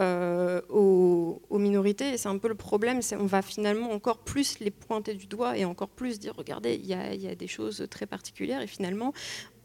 [0.00, 2.14] euh, aux, minorités.
[2.14, 5.26] Et c'est un peu le problème, c'est on va finalement encore plus les pointer du
[5.26, 8.62] doigt et encore plus dire, regardez, il y, a, des choses très particulières.
[8.62, 9.12] Et finalement,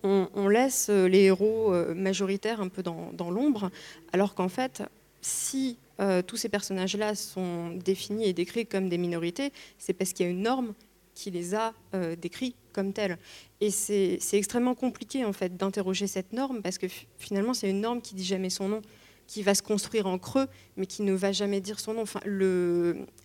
[0.03, 3.71] on, laisse les héros euh, majoritaires un peu dans, l'ombre,
[4.13, 4.83] alors qu'en fait,
[5.21, 10.25] si euh, tous ces personnages-là sont définis et décrits comme des minorités, c'est parce qu'il
[10.25, 10.73] y a une norme
[11.15, 11.73] qui les a
[12.21, 13.17] décrits comme tels.
[13.59, 16.85] Et c'est extrêmement compliqué en fait d'interroger cette norme parce que
[17.17, 18.81] finalement c'est une norme qui dit jamais son nom
[19.27, 20.47] qui va se construire en creux,
[20.77, 22.05] mais qui ne va jamais dire son nom.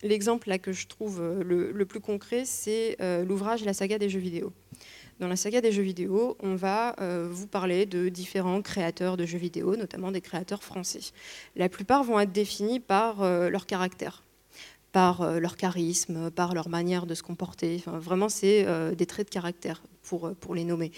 [0.02, 4.20] L'exemple que je trouve euh, le, plus concret, c'est euh, l'ouvrage La saga des jeux
[4.20, 4.52] vidéo.
[5.20, 9.24] Dans la saga des jeux vidéo, on va euh, vous parler de différents créateurs de
[9.24, 11.12] jeux vidéo, notamment des créateurs français.
[11.54, 14.24] La plupart vont être définis par leur caractère
[14.90, 17.76] par leur charisme, par leur manière de se comporter.
[17.78, 20.92] Enfin, vraiment, c'est des traits de caractère pour, pour les nommer.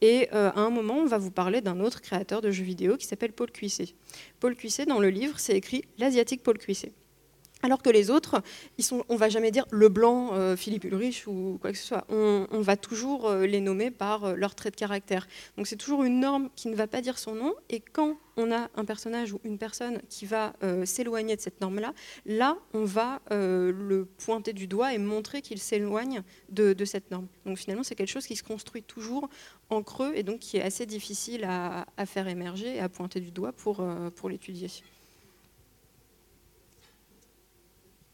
[0.00, 2.96] Et euh, à un moment, on va vous parler d'un autre créateur de jeux vidéo
[2.96, 3.94] qui s'appelle Paul Cuisset.
[4.40, 6.92] Paul Cuisset, dans le livre, c'est écrit l'asiatique Paul Cuisset.
[7.64, 8.42] Alors que les autres,
[9.08, 12.04] on va jamais dire le blanc euh, Philippe Ulrich ou quoi que ce soit.
[12.10, 15.26] On, va toujours euh, les nommer par euh, leur trait de caractère.
[15.56, 17.54] Donc c'est toujours une norme qui ne va pas dire son nom.
[17.70, 20.52] Et quand on a un personnage ou une personne qui va
[20.84, 21.94] s'éloigner de cette norme-là,
[22.26, 27.28] là, on va le pointer du doigt et montrer qu'il s'éloigne de, cette norme.
[27.46, 29.30] Donc finalement, c'est quelque chose qui se construit toujours
[29.70, 33.30] en creux et donc qui est assez difficile à, faire émerger et à pointer du
[33.30, 34.68] doigt pour l'étudier.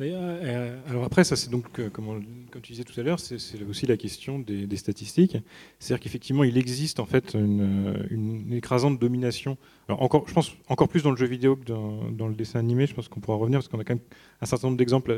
[0.00, 2.24] alors après, ça c'est donc, euh, comme,
[2.62, 3.36] tu disais tout à l'heure, c'est
[3.68, 5.36] aussi la question des, statistiques.
[5.78, 9.56] C'est-à-dire qu'effectivement, il existe en fait une, écrasante domination.
[9.88, 12.86] Alors encore, je pense encore plus dans le jeu vidéo que dans, le dessin animé.
[12.86, 14.04] Je pense qu'on pourra revenir parce qu'on a quand même
[14.40, 15.16] un certain nombre d'exemples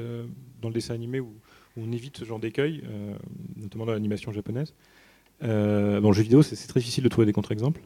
[0.61, 1.33] dans le dessin animé où,
[1.77, 2.85] on évite ce genre d'écueil,
[3.57, 4.75] notamment dans l'animation japonaise.
[5.41, 7.81] dans le jeu vidéo, c'est très difficile de trouver des contre-exemples.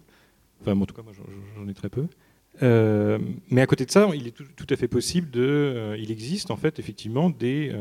[0.60, 1.12] Enfin, en tout cas, moi,
[1.56, 2.06] j'en ai très peu.
[2.60, 5.96] Mais à côté de ça, il est tout, à fait possible de.
[5.98, 7.72] il existe en fait effectivement des,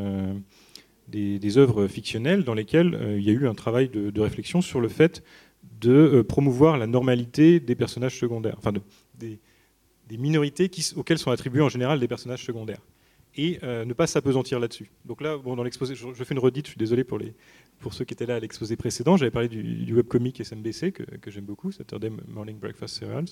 [1.07, 4.87] des, œuvres fictionnelles dans lesquelles il y a eu un travail de, réflexion sur le
[4.87, 5.23] fait
[5.81, 8.71] de promouvoir la normalité des personnages secondaires, enfin
[9.17, 9.39] des,
[10.07, 12.81] des, minorités auxquelles sont attribués en général des personnages secondaires
[13.35, 14.89] et ne pas s'apesantir là-dessus.
[15.05, 17.33] Donc là, bon, dans l'exposé, je, je, fais une redite, je suis désolé pour les,
[17.79, 21.31] pour ceux qui étaient là à l'exposé précédent, j'avais parlé du, webcomic SMBC que, que
[21.31, 23.29] j'aime beaucoup, Saturday Morning Breakfast Cereals,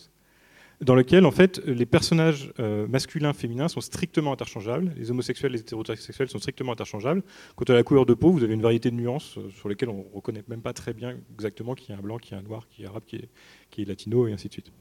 [0.82, 5.61] dans lequel en fait les personnages euh, masculins, féminins sont strictement interchangeables, les homosexuels, les
[5.61, 7.23] hétérosexuels sont strictement interchangeables.
[7.55, 9.89] Quant à la couleur de peau, vous avez une variété de nuances euh, sur lesquelles
[9.89, 12.41] on ne reconnaît même pas très bien exactement qui est un blanc, qui est un
[12.41, 13.30] noir, qui est arabe, qui est,
[13.69, 14.71] qui est latino et ainsi de suite.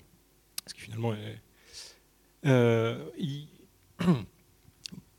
[0.66, 1.40] Ce qui finalement est,
[2.47, 2.97] euh,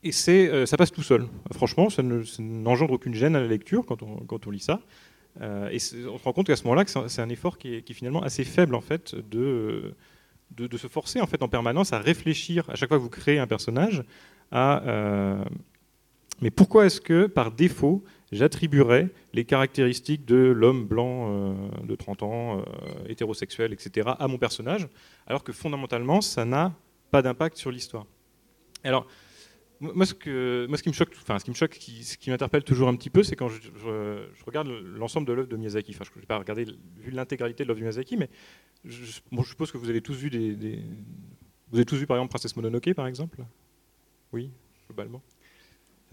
[0.04, 1.28] et c'est, euh, ça passe tout seul.
[1.54, 4.82] Franchement, ça, n'engendre aucune gêne à la lecture quand on, lit ça.
[5.42, 8.44] Et on se rend compte qu'à ce moment-là, c'est un effort qui est, finalement assez
[8.44, 9.94] faible en fait de,
[10.52, 13.40] de, se forcer en fait en permanence à réfléchir à chaque fois que vous créez
[13.40, 14.04] un personnage
[14.52, 15.44] à euh,
[16.42, 22.66] mais pourquoi est-ce que par défaut j'attribuerais les caractéristiques de l'homme blanc de 30 ans,
[23.08, 24.10] hétérosexuel, etc.
[24.20, 24.90] à mon personnage,
[25.28, 26.74] alors que fondamentalement ça n'a
[27.12, 28.06] pas d'impact sur l'histoire?
[28.84, 29.08] Alors
[29.80, 32.96] moi, ce, qui me choque, enfin, ce qui me choque, ce qui m'interpelle toujours un
[32.96, 33.60] petit peu, c'est quand je,
[34.46, 35.94] regarde l'ensemble de l'œuvre de Miyazaki.
[35.94, 36.66] Je n'ai pas regardé
[36.98, 38.30] vu l'intégralité de l'œuvre de Miyazaki, mais
[38.84, 39.04] je,
[39.44, 40.82] suppose que vous avez tous vu des,
[41.70, 43.44] vous avez tous vu par exemple Princesse Mononoke, par exemple?
[44.32, 44.52] Oui,
[44.88, 45.22] globalement.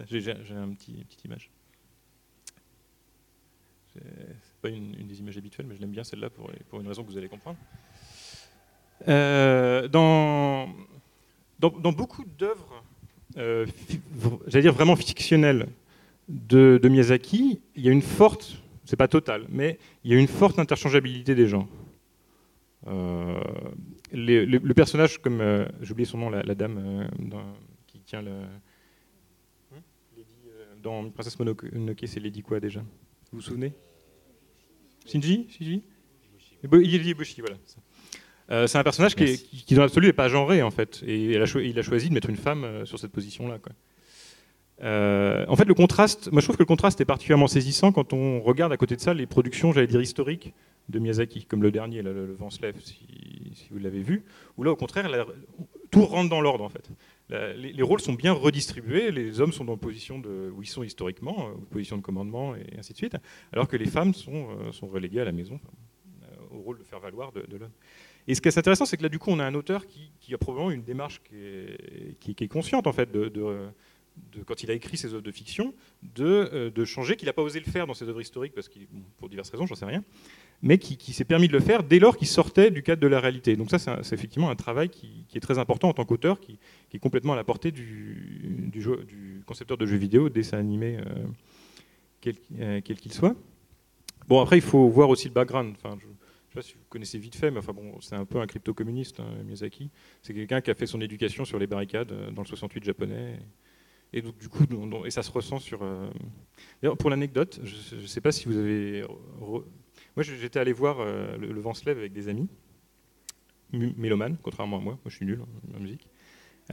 [0.05, 1.49] J'ai une petite image.
[3.93, 6.49] C'est pas une, des images habituelles, mais je l'aime bien celle-là pour,
[6.79, 7.57] une raison que vous allez comprendre.
[9.07, 10.69] Euh, dans,
[11.59, 12.83] dans, beaucoup d'œuvres
[13.35, 15.67] j'allais dire vraiment fictionnel
[16.29, 20.27] de, Miyazaki, il y a une forte, c'est pas total, mais il y a une
[20.27, 21.67] forte interchangeabilité des gens.
[22.87, 23.39] Euh,
[24.11, 27.09] le personnage, comme euh, j'ai oublié son nom, la, dame
[27.87, 28.31] qui tient le.
[29.73, 29.81] Hein
[30.81, 32.81] dans Princesse Mononoke, c'est Lady quoi déjà?
[33.31, 33.73] Vous vous souvenez?
[35.05, 35.47] Shinji?
[35.49, 35.83] Shinji?
[36.63, 37.57] Ibushi, voilà.
[38.51, 41.01] Euh, c'est un personnage qui, qui, dans l'absolu, n'est pas genré, en fait.
[41.05, 41.45] Et il a,
[41.81, 43.57] choisi de mettre une femme euh, sur cette position-là.
[44.81, 48.11] Euh, en fait, le contraste, moi je trouve que le contraste est particulièrement saisissant quand
[48.11, 50.53] on regarde à côté de ça les productions, j'allais dire historiques,
[50.89, 52.97] de Miyazaki, comme le dernier, le, vent se lève, si,
[53.71, 54.25] vous l'avez vu,
[54.57, 55.09] où là, au contraire,
[55.91, 56.89] tout rentre dans l'ordre, en fait.
[57.29, 61.51] les, rôles sont bien redistribués, les hommes sont dans position de, où ils sont historiquement,
[61.71, 63.15] position de commandement, et ainsi de suite,
[63.53, 65.59] alors que les femmes sont, sont reléguées à la maison,
[66.51, 67.71] au rôle de faire valoir de, de l'homme.
[68.27, 70.33] Et ce qui est intéressant, c'est que là, du coup, on a un auteur qui,
[70.33, 71.35] a probablement une démarche qui
[72.39, 73.29] est, consciente, en fait, de,
[74.45, 75.73] quand il a écrit ses œuvres de fiction,
[76.15, 78.69] de, euh, changer, qu'il n'a pas osé le faire dans ses œuvres historiques, parce
[79.17, 80.03] pour diverses raisons, j'en sais rien,
[80.61, 83.19] mais qui, s'est permis de le faire dès lors qu'il sortait du cadre de la
[83.19, 83.55] réalité.
[83.55, 86.57] Donc ça, c'est, effectivement un travail qui, est très important en tant qu'auteur, qui,
[86.93, 88.71] est complètement à la portée du,
[89.45, 91.03] concepteur de jeux vidéo, dessin animé, euh,
[92.59, 93.35] euh, quel, qu'il soit.
[94.27, 95.75] Bon, après, il faut voir aussi le background.
[96.53, 99.19] Sais pas si vous connaissez vite fait, mais enfin bon, c'est un peu un crypto-communiste,
[99.19, 99.89] hein, Miyazaki.
[100.21, 103.39] C'est quelqu'un qui a fait son éducation sur les barricades euh, dans le 68 japonais.
[104.13, 104.63] Et donc, du coup,
[105.05, 105.81] et ça se ressent sur.
[105.81, 106.07] Euh,
[106.99, 109.03] pour l'anecdote, je ne sais pas si vous avez.
[109.39, 112.47] Moi, j'étais allé voir euh, le, Vent se lève avec des amis,
[113.71, 114.93] mélomanes, contrairement à moi.
[114.93, 115.41] Moi, je suis nul
[115.75, 116.07] en musique.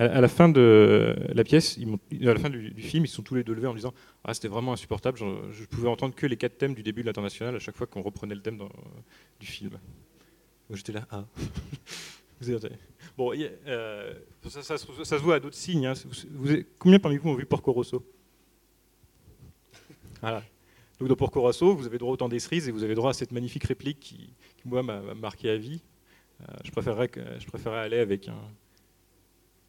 [0.01, 3.34] À, la fin de la pièce, ils à la fin du, film, ils sont tous
[3.34, 3.92] les deux levés en disant
[4.24, 5.18] ah, c'était vraiment insupportable.
[5.18, 8.01] Je, pouvais entendre que les quatre thèmes du début de l'international à chaque fois qu'on
[8.01, 8.62] reprenait le thème
[9.38, 9.78] du film.
[10.70, 11.26] J'étais là, ah.
[13.18, 14.14] bon, euh,
[14.48, 15.84] ça, se voit à d'autres signes.
[15.84, 15.92] Hein.
[16.78, 18.03] Combien parmi vous ont vu Porco Rosso?
[20.22, 20.42] Voilà.
[20.98, 23.11] Donc dans Porco Rosso, vous avez droit au temps des cerises et vous avez droit
[23.11, 24.32] à cette magnifique réplique qui,
[24.64, 25.82] moi, m'a marqué à vie.
[26.40, 28.40] Euh, je, je préférerais aller avec un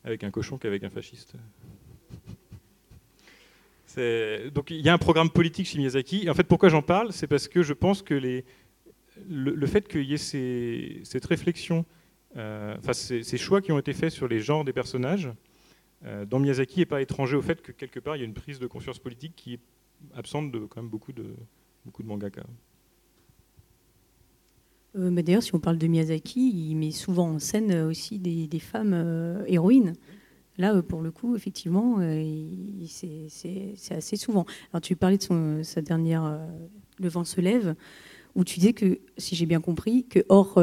[0.04, 1.36] avec un cochon qu'avec un fasciste.
[3.98, 6.24] Donc il y a un programme politique chez Miyazaki.
[6.26, 7.12] Et en fait, pourquoi j'en parle?
[7.12, 8.14] C'est parce que je pense que
[9.28, 11.86] le, fait qu'il y ait cette réflexion,
[12.38, 15.30] euh, enfin ces, choix qui ont été faits sur les genres des personnages,
[16.06, 18.34] euh, dans Miyazaki n'est pas étranger au fait que quelque part il y a une
[18.34, 19.60] prise de conscience politique qui est
[20.16, 21.36] absente de quand même beaucoup de,
[21.86, 22.44] beaucoup de mangaka.
[24.98, 28.60] Euh, mais D'ailleurs, si on parle de Miyazaki, il met souvent en scène aussi des,
[28.60, 29.94] femmes euh, héroïnes.
[30.58, 32.36] Là, pour le coup, effectivement, euh,
[32.86, 34.46] c'est assez souvent.
[34.72, 36.40] Alors, tu parlais de son, sa dernière
[37.00, 37.76] Le vent se lève,
[38.36, 40.62] où tu disais que, si j'ai bien compris, que hors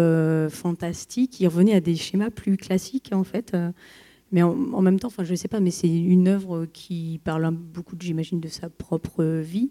[0.53, 3.57] fantastique, il revenait à des schémas plus classiques, en fait.
[4.31, 7.97] mais en, même temps, je ne sais pas, mais c'est une œuvre qui parle beaucoup,
[7.99, 9.71] j'imagine, de sa propre vie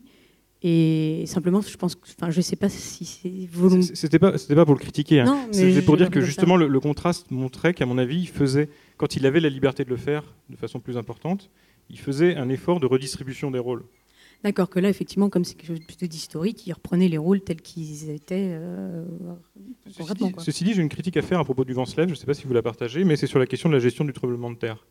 [0.64, 3.91] Et simplement, je pense, enfin, je sais pas si c'est volontaire.
[3.93, 5.20] C'était pas, c'était pas pour le critiquer.
[5.20, 5.47] Hein.
[5.51, 9.26] C'était pour dire que justement le, contraste montrait qu'à mon avis, il faisait, quand il
[9.26, 11.51] avait la liberté de le faire de façon plus importante,
[11.89, 13.84] il faisait un effort de redistribution des rôles.
[14.43, 17.62] D'accord, que là, effectivement, comme c'est quelque chose plutôt d'historique, il reprenait les rôles tels
[17.62, 18.51] qu'ils étaient.
[18.51, 19.03] Euh,
[20.38, 22.36] ceci, dit, j'ai une critique à faire à propos du Venslève, je ne sais pas
[22.36, 24.55] si vous la partagez, mais c'est sur la question de la gestion du tremblement de
[24.55, 24.86] terre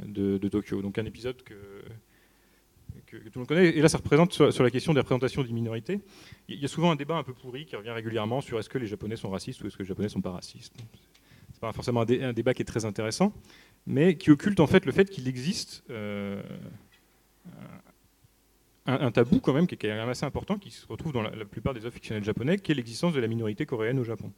[0.00, 0.82] euh, de, Tokyo.
[0.82, 1.54] Donc un épisode que,
[3.24, 3.68] tout le monde connaît.
[3.68, 6.00] Et là, ça représente sur, la question des représentations des minorités.
[6.48, 8.78] Il y a souvent un débat un peu pourri qui revient régulièrement sur est-ce que
[8.78, 10.74] les Japonais sont racistes ou est-ce que les Japonais sont pas racistes.
[11.52, 13.32] C'est pas forcément un, débat qui est très intéressant,
[13.86, 16.42] mais qui occulte en fait le fait qu'il existe euh,
[18.86, 21.30] un, tabou quand même qui est quand même assez important, qui se retrouve dans la,
[21.44, 24.32] plupart des œuvres fictionnelles japonais, qui est l'existence de la minorité coréenne au Japon.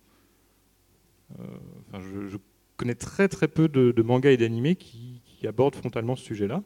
[1.39, 1.43] Euh,
[1.89, 2.37] enfin, je,
[2.77, 6.63] connais très très peu de, mangas et d'animés qui, abordent frontalement ce sujet-là.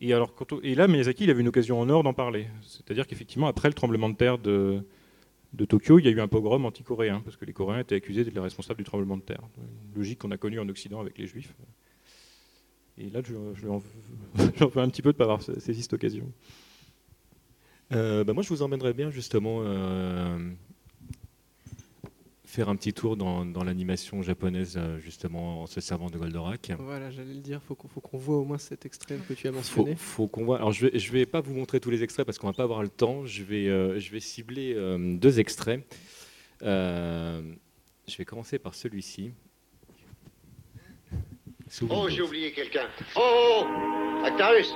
[0.00, 2.46] Et, alors, et là, Miyazaki, il avait une occasion en or d'en parler.
[2.62, 4.82] C'est-à-dire qu'effectivement, après le tremblement de terre de,
[5.52, 8.24] de Tokyo, il y a eu un pogrom anti-coréen, parce que les Coréens étaient accusés
[8.24, 9.42] d'être les responsables du tremblement de terre.
[9.58, 11.54] Une logique qu'on a connue en Occident avec les Juifs.
[12.96, 13.34] Et là, je,
[14.58, 16.32] j'en veux un petit peu de ne pas avoir saisi cette occasion.
[17.92, 20.38] Euh, bah, moi, je vous emmènerais bien justement euh,
[22.50, 26.72] faire un petit tour dans, l'animation japonaise, euh, justement en se servant de Goldorak.
[26.78, 29.52] Voilà, j'allais le dire, il faut, qu'on voit au moins cet extrait que tu as
[29.52, 29.94] mentionné.
[29.96, 30.56] Faut, qu'on voit.
[30.56, 32.52] Alors, je ne vais, je vais pas vous montrer tous les extraits parce qu'on va
[32.52, 33.24] pas avoir le temps.
[33.24, 33.64] Je vais,
[34.00, 34.74] je vais cibler
[35.18, 35.84] deux extraits.
[36.60, 39.32] je vais commencer par celui-ci.
[41.88, 42.88] Oh, j'ai oublié quelqu'un.
[43.14, 44.74] Oh, oh, oh Actarus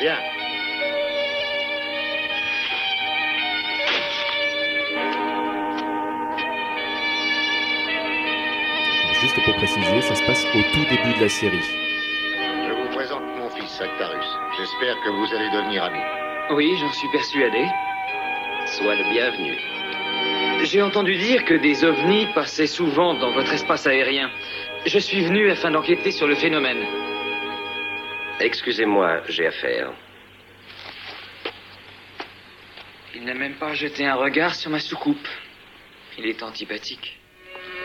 [0.00, 0.37] Viens.
[9.20, 11.60] Juste pour préciser, ça se passe au tout début de la série.
[11.60, 14.26] Je vous présente mon fils, Actarus.
[14.56, 16.04] J'espère que vous allez devenir amis.
[16.50, 17.66] Oui, j'en suis persuadé.
[18.66, 19.58] Sois le bienvenu.
[20.64, 24.30] J'ai entendu dire que des ovnis passaient souvent dans votre espace aérien.
[24.86, 26.86] Je suis venu afin d'enquêter sur le phénomène.
[28.38, 29.90] Excusez-moi, j'ai affaire.
[33.16, 35.26] Il n'a même pas jeté un regard sur ma soucoupe.
[36.18, 37.18] Il est antipathique.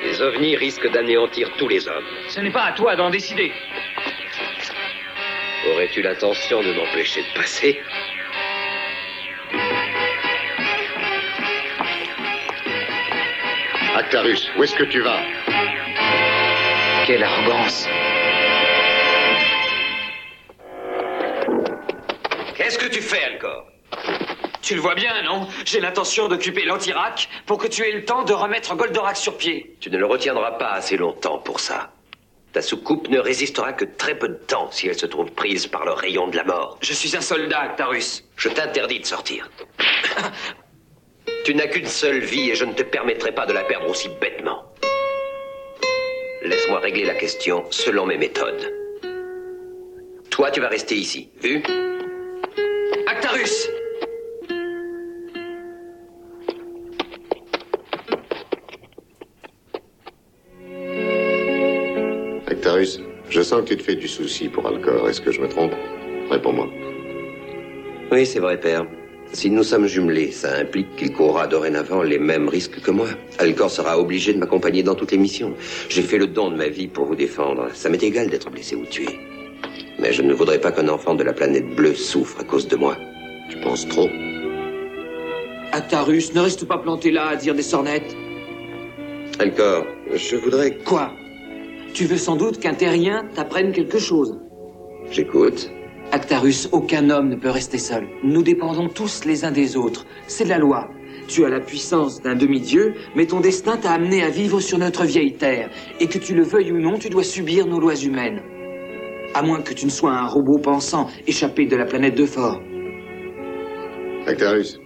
[0.04, 2.06] Les ovnis risquent d'anéantir tous les hommes.
[2.30, 3.52] Ce n'est pas à toi d'en décider.
[5.72, 7.82] Aurais-tu l'intention de m'empêcher de passer
[13.96, 15.22] Actarus, où est-ce que tu vas
[17.06, 17.88] quelle arrogance.
[22.56, 23.73] Qu'est-ce que tu fais, encore
[24.64, 25.46] Tu le vois bien, non?
[25.66, 29.76] J'ai l'intention d'occuper l'Antirac pour que tu aies le temps de remettre Goldorak sur pied.
[29.82, 31.92] Tu ne le retiendras pas assez longtemps pour ça.
[32.54, 35.84] Ta soucoupe ne résistera que très peu de temps si elle se trouve prise par
[35.84, 36.78] le rayon de la mort.
[36.82, 38.24] Je suis un soldat, Actarus.
[38.38, 39.50] Je t'interdis de sortir.
[41.44, 44.08] tu n'as qu'une seule vie et je ne te permettrai pas de la perdre aussi
[44.22, 44.64] bêtement.
[46.42, 48.72] Laisse-moi régler la question selon mes méthodes.
[50.30, 51.30] Toi, tu vas rester ici.
[51.42, 51.62] Vu?
[53.08, 53.68] Actarus
[63.30, 65.10] Je sens que tu te fais du souci pour Alcor.
[65.10, 65.74] Est-ce que je me trompe?
[66.30, 66.68] Réponds-moi.
[68.12, 68.86] Oui, c'est vrai, père.
[69.32, 73.08] Si nous sommes jumelés, ça implique qu'il courra dorénavant les mêmes risques que moi.
[73.40, 75.56] Alcor sera obligé de m'accompagner dans toutes les missions.
[75.90, 77.70] J'ai fait le don de ma vie pour vous défendre.
[77.74, 79.08] Ça m'est égal d'être blessé ou tué.
[80.00, 82.76] Mais je ne voudrais pas qu'un enfant de la planète bleue souffre à cause de
[82.76, 82.96] moi.
[83.50, 84.10] Tu penses trop?
[85.72, 88.16] Atarus, ne reste pas planté là à dire des sornettes.
[89.40, 90.78] Alcor, je voudrais...
[90.86, 91.12] Quoi?
[91.94, 94.40] Tu veux sans doute qu'un terrien t'apprenne quelque chose.
[95.12, 95.70] J'écoute.
[96.12, 98.08] Actarus, aucun homme ne peut rester seul.
[98.24, 100.08] Nous dépendons tous les uns des autres.
[100.26, 100.90] C'est la loi.
[101.28, 105.06] Tu as la puissance d'un demi-dieu, mais ton destin t'a amené à vivre sur notre
[105.06, 105.70] vieille terre.
[106.00, 108.42] Et que tu le veuilles ou non, tu dois subir nos lois humaines.
[109.36, 112.60] À moins que tu ne sois un robot pensant, échappé de la planète de Fort.
[114.26, 114.80] Actarus,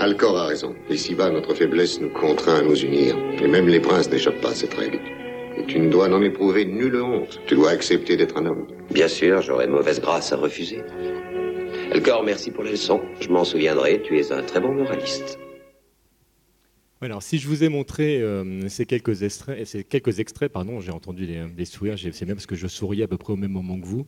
[0.00, 0.74] Alcor a raison.
[0.90, 3.16] Ici-bas, notre faiblesse nous contraint à nous unir.
[3.40, 4.98] Et même les princes n'échappent pas à cette règle.
[5.58, 7.40] Et tu ne dois n'en éprouver nulle honte.
[7.46, 8.66] Tu dois accepter d'être un homme.
[8.90, 10.82] Bien sûr, j'aurais mauvaise grâce à refuser.
[11.92, 13.00] Elcor, merci pour la leçon.
[13.20, 14.02] Je m'en souviendrai.
[14.02, 15.38] Tu es un très bon moraliste.
[17.00, 20.90] Alors, si je vous ai montré euh, ces quelques extraits, ces quelques extraits, pardon, j'ai
[20.90, 23.78] entendu des, sourires, c'est même parce que je souriais à peu près au même moment
[23.78, 24.06] que vous.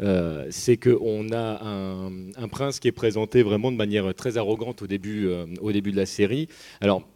[0.00, 4.86] Euh, c'est qu'on a un, prince qui est présenté vraiment de manière très arrogante au
[4.86, 6.48] début, euh, au début de la série.
[6.80, 7.06] Alors,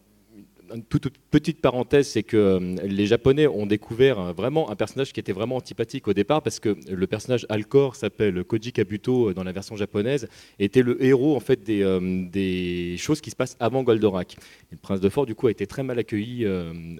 [0.74, 5.20] une toute petite parenthèse, c'est que euh, les Japonais ont découvert vraiment un personnage qui
[5.20, 9.52] était vraiment antipathique au départ, parce que le personnage Alcor s'appelle Koji Kabuto dans la
[9.52, 11.84] version japonaise, était le héros en fait des,
[12.30, 14.36] des choses qui se passent avant Goldorak.
[14.70, 16.46] le prince de Fort, du coup, a été très mal accueilli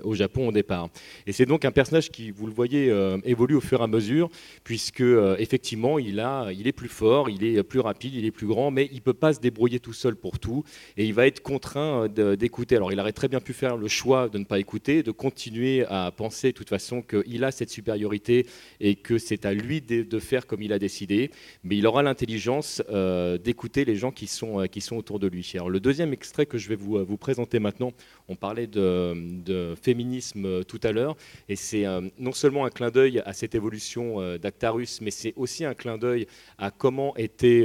[0.03, 0.89] au Japon au départ.
[1.27, 2.93] Et c'est donc un personnage qui, vous le voyez,
[3.25, 4.29] évolue au fur et à mesure,
[4.65, 5.05] puisque
[5.39, 8.71] effectivement, il, a, il est plus fort, il est plus rapide, il est plus grand,
[8.71, 10.65] mais il ne peut pas se débrouiller tout seul pour tout,
[10.97, 12.77] et il va être contraint d'écouter.
[12.77, 15.85] Alors, il aurait très bien pu faire le choix de ne pas écouter, de continuer
[15.87, 18.47] à penser de toute façon qu'il a cette supériorité
[18.81, 21.31] et que c'est à lui de, faire comme il a décidé,
[21.65, 25.27] mais il aura l'intelligence euh, d'écouter les gens qui sont, euh, qui sont autour de
[25.27, 25.51] lui.
[25.55, 27.93] Alors, le deuxième extrait que je vais vous, vous présenter maintenant,
[28.29, 31.17] on parlait de, féminisme tout à l'heure,
[31.49, 35.65] et c'est euh, non seulement un clin d'œil à cette évolution d'Actarus, mais c'est aussi
[35.65, 36.27] un clin d'œil
[36.59, 37.65] à comment était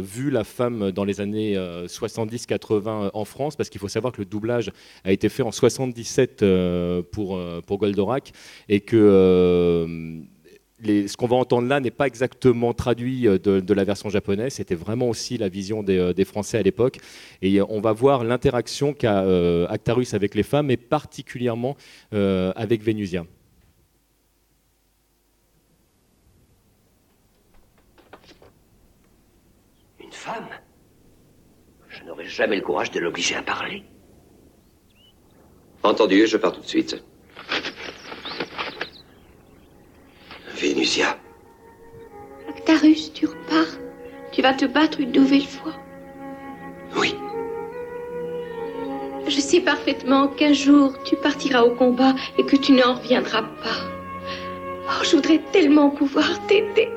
[0.00, 4.26] vue la femme dans les années 70-80 en France, parce qu'il faut savoir que le
[4.26, 4.72] doublage
[5.04, 8.32] a été fait en 77 euh, pour, euh, pour Goldorak
[8.68, 10.20] et que euh,
[10.82, 14.74] les, ce qu'on va entendre là n'est pas exactement traduit de, la version japonaise, c'était
[14.74, 16.98] vraiment aussi la vision des, Français à l'époque.
[17.42, 19.20] Et on va voir l'interaction qu'a
[19.68, 21.76] Actarus avec les femmes, et particulièrement
[22.10, 23.24] avec Vénusia.
[30.02, 30.48] Une femme?
[31.88, 33.84] Je n'aurais jamais le courage de l'obliger à parler.
[35.82, 37.02] Entendu, je pars tout de suite.
[40.60, 41.16] Vénusia.
[42.46, 43.78] Actarus, tu repars.
[44.30, 45.72] Tu vas te battre une nouvelle fois.
[46.96, 47.14] Oui.
[49.26, 53.80] Je sais parfaitement qu'un jour tu partiras au combat et que tu n'en reviendras pas.
[54.86, 56.90] Oh, je voudrais tellement pouvoir t'aider.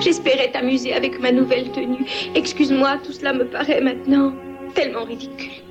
[0.00, 2.04] J'espérais t'amuser avec ma nouvelle tenue.
[2.34, 4.34] Excuse-moi, tout cela me paraît maintenant
[4.74, 5.62] tellement ridicule.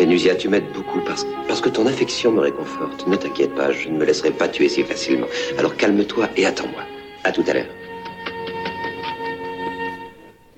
[0.00, 3.06] Vénusia, tu m'aides beaucoup parce, parce que ton affection me réconforte.
[3.06, 5.26] Ne t'inquiète pas, je ne me laisserai pas tuer si facilement.
[5.58, 6.80] Alors calme-toi et attends-moi.
[7.22, 7.66] À tout à l'heure.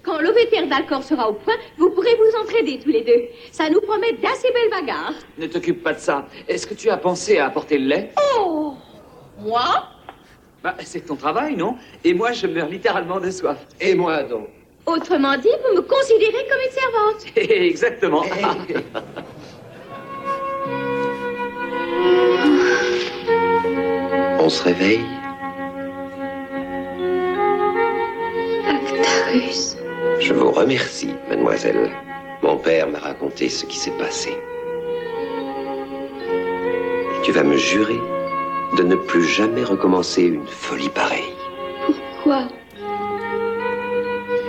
[0.05, 3.21] Quand l'ovétère d'Alcor sera au point, vous pourrez vous entraider tous les deux.
[3.51, 5.15] Ça nous promet d'assez belles bagarres.
[5.37, 6.29] Ne t'occupe pas de ça.
[6.47, 8.11] Est-ce que tu as pensé à apporter le lait?
[8.39, 8.75] Oh
[9.41, 9.89] Moi?
[10.63, 11.75] Bah, c'est ton travail, non?
[12.05, 13.67] Et moi, je meurs littéralement de soif.
[13.81, 14.47] Et moi, donc?
[14.87, 17.27] Autrement dit, vous me considérez comme une servante.
[17.37, 18.25] Exactement.
[24.41, 25.05] On se réveille
[28.69, 29.77] Actarus.
[30.19, 31.91] Je vous remercie, mademoiselle.
[32.43, 34.31] Mon père m'a raconté ce qui s'est passé.
[36.29, 38.01] Et tu vas me jurer
[38.77, 41.35] de ne plus jamais recommencer une folie pareille.
[41.87, 42.49] Pourquoi?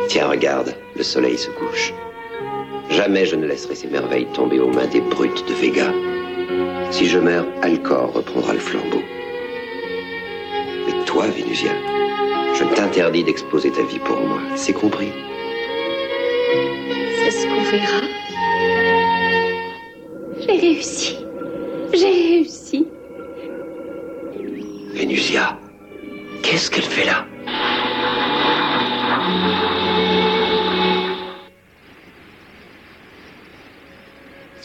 [0.10, 1.94] Tiens, regarde, le soleil se couche.
[2.90, 5.92] Jamais je ne laisserai ces merveilles tomber aux mains des brutes de Vega.
[6.92, 9.02] Si je meurs, Alcor reprendra le flambeau.
[10.86, 11.72] Mais toi, Vénusia,
[12.54, 14.40] je t'interdis d'exposer ta vie pour moi.
[14.56, 15.12] C'est compris?
[17.18, 18.02] C'est ce qu'on verra.
[20.40, 21.18] J'ai réussi.
[21.94, 22.88] J'ai réussi.
[24.94, 25.58] Vénusia,
[26.44, 27.26] qu'est-ce qu'elle fait là?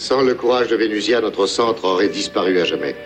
[0.08, 2.96] Sans le courage de Vénusia, notre centre aurait disparu à jamais.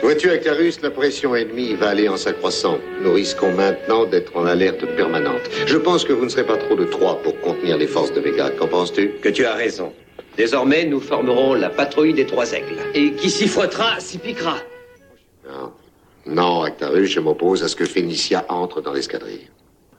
[0.00, 2.78] Vois-tu, Actarus, la pression ennemie va aller en s'accroissant.
[3.02, 5.42] Nous risquons maintenant d'être en alerte permanente.
[5.66, 8.20] Je pense que vous ne serez pas trop de trois pour contenir les forces de
[8.20, 8.48] Vega.
[8.48, 9.10] Qu'en penses-tu?
[9.20, 9.92] Que tu as raison.
[10.38, 12.80] Désormais, nous formerons la patrouille des trois aigles.
[12.94, 14.56] Et qui s'y frottera, s'y piquera.
[15.46, 15.72] Non.
[16.24, 19.50] Non, Actarus, je m'oppose à ce que Phénicia entre dans l'escadrille.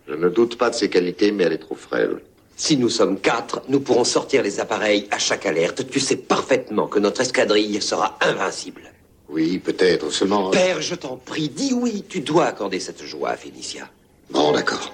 [0.08, 2.18] Je ne doute pas de ses qualités, mais elle est trop frêle.
[2.60, 5.88] Si nous sommes quatre, nous pourrons sortir les appareils à chaque alerte.
[5.92, 8.82] Tu sais parfaitement que notre escadrille sera invincible.
[9.30, 10.50] Oui, peut-être, seulement...
[10.50, 12.04] Père, je t'en prie, dis oui.
[12.10, 13.88] Tu dois accorder cette joie à Phénicia.
[14.32, 14.92] Bon, d'accord.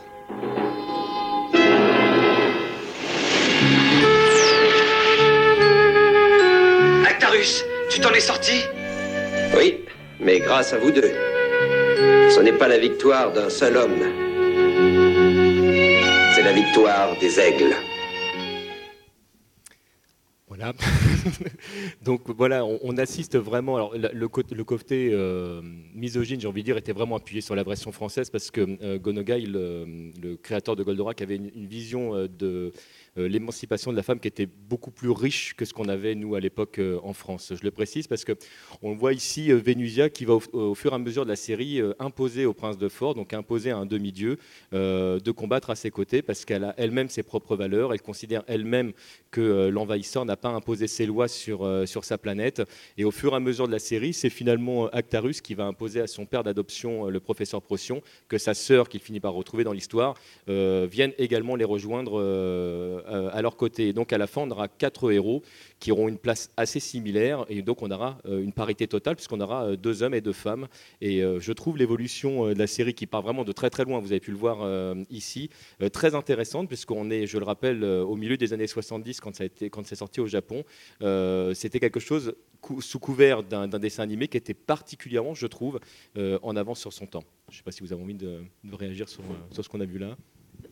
[7.08, 8.60] Actarus, tu t'en es sorti?
[9.56, 9.86] Oui,
[10.20, 11.14] mais grâce à vous deux.
[12.30, 14.02] Ce n'est pas la victoire d'un seul homme,
[16.44, 17.74] la victoire des aigles.
[20.50, 20.74] Voilà.
[22.04, 23.76] Donc voilà, on, assiste vraiment.
[23.78, 25.62] Alors le, côté euh,
[25.96, 29.00] misogyne, j'ai envie de dire, était vraiment appuyé sur la version française parce que euh,
[29.00, 32.74] Gonogai, le, créateur de Goldorak, avait une, vision euh, de
[33.16, 36.40] l'émancipation de la femme qui était beaucoup plus riche que ce qu'on avait nous à
[36.40, 37.54] l'époque en France.
[37.56, 38.34] Je le précise parce que
[38.82, 42.46] on voit ici Vénusia qui va au, fur et à mesure de la série imposer
[42.46, 44.38] au prince de Fort, donc imposer à un demi-dieu
[44.72, 48.94] de combattre à ses côtés parce qu'elle a elle-même ses propres valeurs, elle considère elle-même
[49.32, 52.64] que l'envahisseur n'a pas imposé ses lois sur, sur sa planète
[52.98, 56.02] et au fur et à mesure de la série, c'est finalement Actarus qui va imposer
[56.02, 59.74] à son père d'adoption, le professeur Procyon, que sa sœur, qu'il finit par retrouver dans
[59.74, 60.16] l'histoire,
[60.50, 63.94] euh, vienne également les rejoindre euh, euh, à leur côté.
[63.94, 65.42] donc à la fin, on aura quatre héros
[65.80, 69.76] qui auront une place assez similaire et donc on aura une parité totale puisqu'on aura
[69.76, 70.68] deux hommes et deux femmes.
[71.02, 74.12] Et je trouve l'évolution de la série qui part vraiment de très très loin, vous
[74.12, 74.66] avez pu le voir
[75.10, 75.50] ici,
[75.92, 80.22] très intéressante puisqu'on est, je le rappelle, au milieu des années 70 quand c'est sorti
[80.22, 80.64] au Japon.
[81.54, 82.34] C'était quelque chose
[82.80, 85.82] sous couvert d'un dessin animé qui était particulièrement, je trouve,
[86.18, 87.26] en avance sur son temps.
[87.54, 88.42] Je ne sais pas si vous avez envie de,
[88.72, 90.18] réagir euh, sur, ce qu'on a vu là.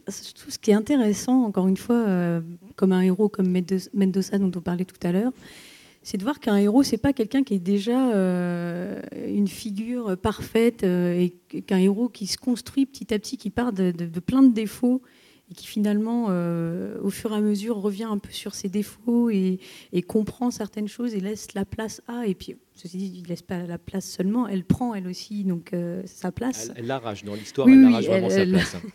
[0.06, 2.41] Tout ce qui est intéressant, encore une fois, euh,
[2.76, 3.52] comme un héros comme
[3.93, 5.32] Mendoza dont on parlait tout à l'heure,
[6.04, 10.84] c'est de voir qu'un héros, c'est pas quelqu'un qui est déjà euh, une figure parfaite
[10.84, 11.34] et
[11.68, 15.02] qu'un héros qui se construit petit à petit, qui part de, de plein de défauts
[15.52, 19.30] et qui finalement, euh, au fur et à mesure, revient un peu sur ses défauts
[19.30, 19.60] et,
[20.08, 22.26] comprend certaines choses et laisse la place à.
[22.26, 25.43] Et puis, ceci dit, il ne laisse pas la place seulement, elle prend elle aussi
[25.43, 26.72] donc euh, sa place.
[26.76, 28.78] Elle, l'arrache dans l'histoire, elle arrache vraiment sa place.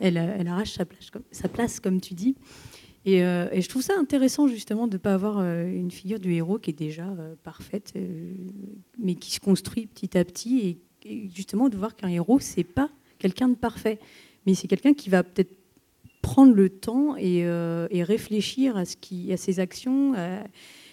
[0.00, 0.78] Elle, arrache
[1.30, 2.34] sa place, comme, tu dis.
[3.04, 6.32] Et, euh, et, je trouve ça intéressant justement de ne pas avoir une figure du
[6.32, 7.06] héros qui est déjà
[7.42, 7.94] parfaite,
[8.98, 12.88] mais qui se construit petit à petit, et, justement de voir qu'un héros c'est pas
[13.18, 13.98] quelqu'un de parfait,
[14.46, 15.56] mais c'est quelqu'un qui va peut-être
[16.22, 20.42] prendre le temps et, euh, réfléchir à, ses actions euh,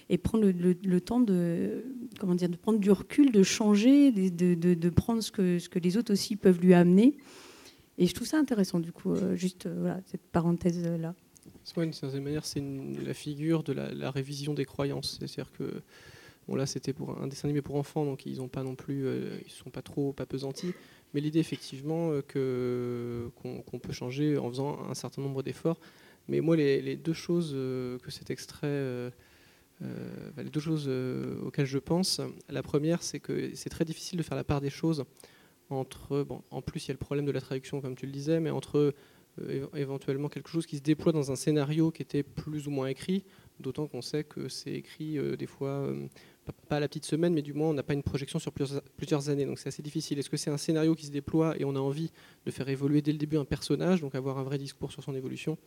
[0.10, 1.86] et prendre le, temps de,
[2.20, 6.36] comment dire, de prendre du recul, de changer, de, prendre ce que les autres aussi
[6.36, 7.16] peuvent lui amener.
[8.00, 11.14] Et je trouve ça intéressant, du coup, euh, juste voilà, cette parenthèse-là.
[11.78, 12.64] D'une certaine manière, c'est
[13.06, 15.18] la figure de la, révision des croyances.
[15.20, 15.84] C'est-à-dire que
[16.48, 19.06] bon, là, c'était pour un dessin animé pour enfants, donc ils ont pas non plus,
[19.46, 20.74] ils sont pas trop pas pesantis.
[21.14, 25.80] Mais l'idée, effectivement, euh, qu'on peut changer en faisant un certain nombre d'efforts.
[26.28, 29.10] Mais moi, les, deux choses euh, que cet extrait, euh,
[30.38, 30.88] les deux choses
[31.44, 34.70] auxquelles je pense, la première, c'est que c'est très difficile de faire la part des
[34.70, 35.06] choses
[35.70, 38.40] entre, en plus, il y a le problème de la traduction, comme tu le disais,
[38.40, 38.94] mais entre
[39.74, 43.24] éventuellement quelque chose qui se déploie dans un scénario qui était plus ou moins écrit,
[43.62, 45.94] d'autant qu'on sait que c'est écrit des fois
[46.68, 49.30] pas à la petite semaine, mais du moins on n'a pas une projection sur plusieurs,
[49.30, 49.46] années.
[49.46, 50.20] Donc c'est assez difficile.
[50.20, 52.12] Est-ce que c'est un scénario qui se déploie et on a envie
[52.46, 55.16] de faire évoluer dès le début un personnage, donc avoir un vrai discours sur son
[55.16, 55.58] évolution,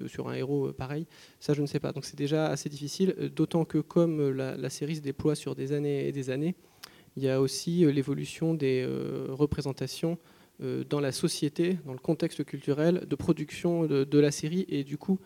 [0.00, 1.06] euh, sur un héros euh, pareil?
[1.40, 1.92] Ça, je ne sais pas.
[1.92, 5.72] Donc c'est déjà assez difficile, euh, d'autant que comme la, série se déploie sur des
[5.72, 6.54] années et des années,
[7.16, 8.86] il y a aussi l'évolution des
[9.28, 10.18] représentations
[10.60, 15.18] dans la société, dans le contexte culturel de production de la série, et du coup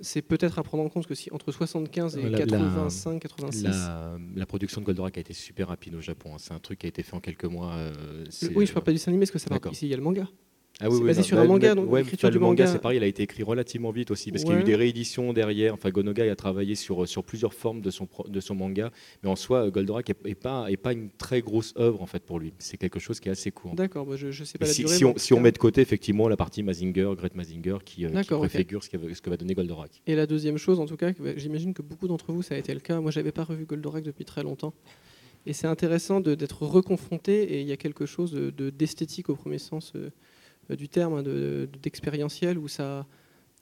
[0.00, 3.64] c'est peut-être à prendre en compte que si entre 75 et 85, 86.
[4.34, 6.34] La, production de Goldorak a été super rapide au Japon.
[6.34, 6.38] Hein.
[6.38, 7.74] C'est un truc qui a été fait en quelques mois.
[7.74, 8.24] Euh,
[8.54, 9.96] oui, je ne parle pas du dessin animé, parce que ça ici, il y a
[9.96, 10.26] le manga.
[10.80, 13.06] Ah oui, c'est basé sur un manga, donc l'écriture du manga, c'est pareil, il a
[13.06, 15.74] été écrit relativement vite aussi, parce qu'il y a eu des rééditions derrière.
[15.74, 18.90] Enfin, Gonogai a travaillé sur, sur plusieurs formes de son, de son manga,
[19.22, 22.38] mais en soi, Goldorak n'est pas, est pas une très grosse œuvre en fait pour
[22.38, 22.52] lui.
[22.58, 23.74] C'est quelque chose qui est assez court.
[23.74, 25.58] D'accord, bah, je, ne sais pas la si, durée, si, on, si on, met de
[25.58, 29.30] côté effectivement la partie Mazinger, Great Mazinger, qui, euh, qui préfigure ce, que, ce, que,
[29.30, 30.02] va donner Goldorak.
[30.06, 32.58] Et la deuxième chose, en tout cas, bah, j'imagine que beaucoup d'entre vous, ça a
[32.58, 33.00] été le cas.
[33.00, 34.72] Moi, j'avais pas revu Goldorak depuis très longtemps.
[35.46, 39.92] Et c'est intéressant d'être reconfronté, et il y a quelque chose d'esthétique au premier sens.
[39.96, 40.10] Euh, euh,
[40.76, 41.22] du terme, hein,
[41.82, 43.06] d'expérientiel, où ça,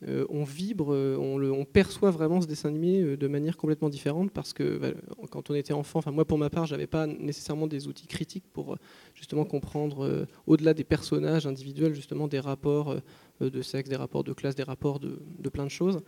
[0.06, 4.52] euh, on vibre, euh, on, perçoit vraiment ce dessin animé de manière complètement différente parce
[4.52, 4.88] que bah,
[5.30, 8.44] quand on était enfant, enfin moi pour ma part, j'avais pas nécessairement des outils critiques
[8.52, 8.76] pour
[9.14, 12.96] justement comprendre au-delà des personnages individuels justement des rapports
[13.40, 16.00] de sexe, des rapports de classe, des rapports de, de, plein de choses.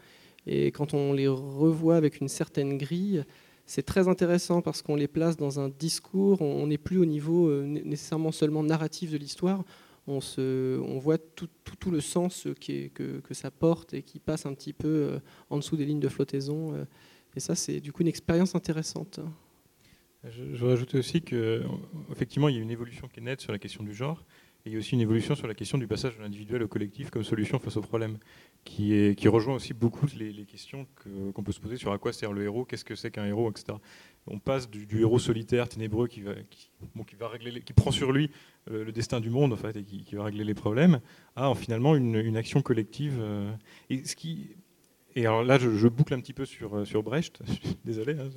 [0.46, 3.24] Et quand on les revoit avec une certaine grille,
[3.66, 7.50] c'est très intéressant parce qu'on les place dans un discours, on n'est plus au niveau
[7.64, 9.64] nécessairement seulement narratif de l'histoire,
[10.10, 11.48] on, voit tout,
[11.90, 15.18] le sens que, ça porte et qui passe un petit peu euh,
[15.50, 16.74] en dessous des lignes de flottaison.
[16.74, 16.84] Euh.
[17.36, 19.20] Et ça, c'est du coup une expérience intéressante.
[20.24, 23.52] Je, je, veux rajouter aussi qu'effectivement, il y a une évolution qui est nette sur
[23.52, 24.24] la question du genre.
[24.66, 27.10] Il y a aussi une évolution sur la question du passage de l'individuel au collectif
[27.10, 28.18] comme solution face au problème,
[28.64, 30.86] qui, rejoint aussi beaucoup les, questions
[31.34, 33.50] qu'on peut se poser sur à quoi sert le héros, qu'est-ce que c'est qu'un héros,
[33.50, 33.78] etc.
[34.26, 36.22] On passe du, héros solitaire, ténébreux, qui,
[37.74, 38.30] prend sur lui
[38.70, 41.00] euh, le destin du monde en et qui, va régler les problèmes,
[41.36, 43.16] à finalement une, action collective.
[43.18, 43.50] Euh,
[45.16, 47.40] et alors là, je, boucle un petit peu sur, euh, Brecht,
[47.86, 48.28] désolé, hein,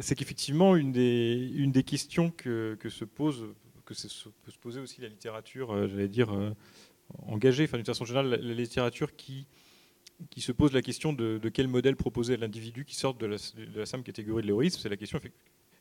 [0.00, 3.46] c'est qu'effectivement, une des, une des questions que, que se pose
[3.84, 6.50] que peut se poser aussi la littérature, euh, j'allais dire, euh,
[7.26, 9.46] engagée, enfin d'une façon générale, la, littérature qui,
[10.30, 13.36] qui se pose la question de, quel modèle proposer à l'individu qui sort de la,
[13.56, 14.80] de simple catégorie de l'héroïsme.
[14.80, 15.20] C'est la question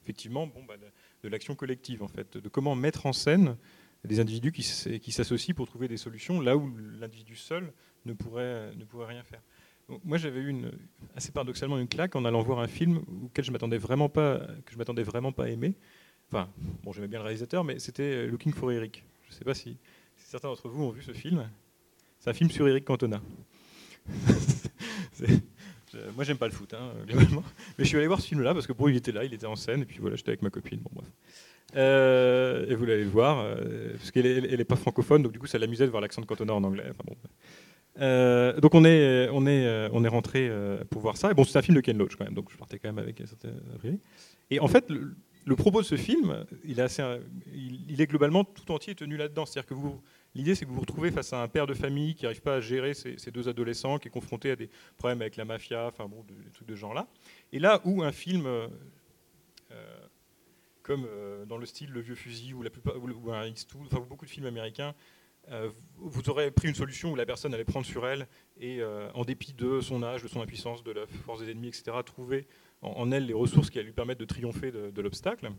[0.03, 0.75] effectivement bon, bah,
[1.23, 3.57] de, l'action collective, en fait, de comment mettre en scène
[4.03, 4.63] des individus qui,
[4.99, 7.71] qui s'associent pour trouver des solutions là où l'individu seul
[8.05, 9.41] ne pourrait, ne pourrait rien faire.
[10.03, 10.55] Moi, j'avais eu
[11.15, 14.71] assez paradoxalement une claque en allant voir un film auquel je m'attendais vraiment pas, que
[14.71, 15.75] je m'attendais vraiment pas à aimer.
[16.31, 19.03] Bon, j'aimais bien le réalisateur, mais c'était Looking for Eric.
[19.25, 19.75] Je ne sais pas si,
[20.15, 21.45] certains d'entre vous ont vu ce film.
[22.19, 23.21] C'est un film sur Eric Cantona.
[26.15, 27.43] moi, j'aime pas le foot, hein, globalement.
[27.77, 29.45] Mais je suis allé voir ce film-là parce que pour il était là, il était
[29.45, 30.79] en scène, et puis voilà, j'étais avec ma copine.
[30.79, 31.09] Bon, bref.
[31.75, 35.39] Euh, et vous l'allez le voir, euh, parce qu'elle n'est est pas francophone, donc du
[35.39, 36.91] coup, ça l'amusait de voir l'accent de Cantona en anglais.
[37.05, 37.15] Bon.
[37.99, 40.49] Euh, donc on est, on est, on est rentré
[40.89, 41.31] pour voir ça.
[41.31, 42.99] Et bon, c'est un film de Ken Loach quand même, donc je partais quand même
[42.99, 43.49] avec un certain
[44.49, 44.85] Et en fait,
[45.55, 49.45] propos de ce film, il est, globalement tout entier tenu là-dedans.
[49.45, 49.75] C'est-à-dire que
[50.35, 52.55] l'idée, c'est que vous vous retrouvez face à un père de famille qui n'arrive pas
[52.55, 56.07] à gérer ses, deux adolescents, qui est confronté à des problèmes avec la mafia, enfin
[56.07, 57.07] bon, des trucs de ce genre-là.
[57.51, 58.47] Et là où un film
[60.83, 61.07] comme
[61.47, 64.31] dans le style Le Vieux Fusil ou, la plupart, ou un X2, enfin beaucoup de
[64.31, 64.93] films américains,
[65.49, 68.27] euh, vous aurez pris une solution où la personne allait prendre sur elle
[68.59, 71.69] et, euh, en dépit de son âge, de son impuissance, de la force des ennemis,
[71.69, 72.47] etc., trouver
[72.81, 75.51] en, elle les ressources qui lui permettre de triompher de, l'obstacle.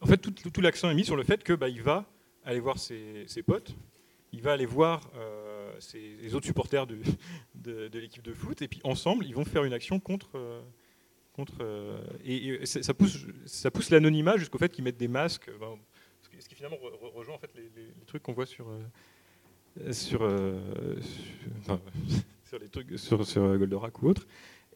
[0.00, 2.06] En fait, tout, l'accent est mis sur le fait qu'il bah, va
[2.44, 3.74] aller voir ses, potes,
[4.32, 6.86] il va aller voir euh, les autres supporters
[7.54, 10.30] de, l'équipe de foot, et puis ensemble, ils vont faire une action contre.
[11.32, 11.54] contre
[12.24, 15.50] et, ça pousse, ça pousse l'anonymat jusqu'au fait qu'ils mettent des masques.
[15.58, 15.76] Ben,
[16.40, 16.78] ce qui finalement
[17.14, 21.00] rejoint en fait les, trucs qu'on voit sur euh, sur, euh,
[22.44, 23.18] sur, les trucs sur,
[23.58, 24.26] Goldorak ou autre.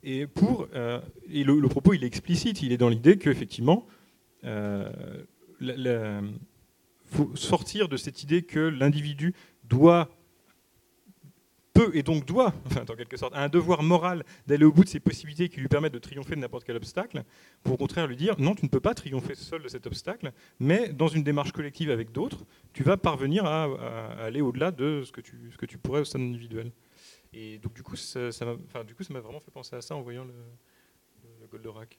[0.02, 3.86] Et pour euh, et le, propos il est explicite, il est dans l'idée qu'effectivement
[4.42, 4.90] il
[7.04, 10.08] faut sortir de cette idée que l'individu doit
[11.72, 14.84] peut et donc doit, enfin, en quelque sorte, a un devoir moral d'aller au bout
[14.84, 17.22] de ses possibilités qui lui permettent de triompher de n'importe quel obstacle,
[17.62, 20.32] pour au contraire lui dire non, tu ne peux pas triompher seul de cet obstacle,
[20.58, 23.64] mais dans une démarche collective avec d'autres, tu vas parvenir à,
[24.20, 26.72] aller au-delà de ce que, tu, ce que tu pourrais au sein individuel.
[27.32, 30.02] Et donc du coup, ça, m'a du coup, ça vraiment fait penser à ça en
[30.02, 30.34] voyant le,
[31.50, 31.98] Goldorak.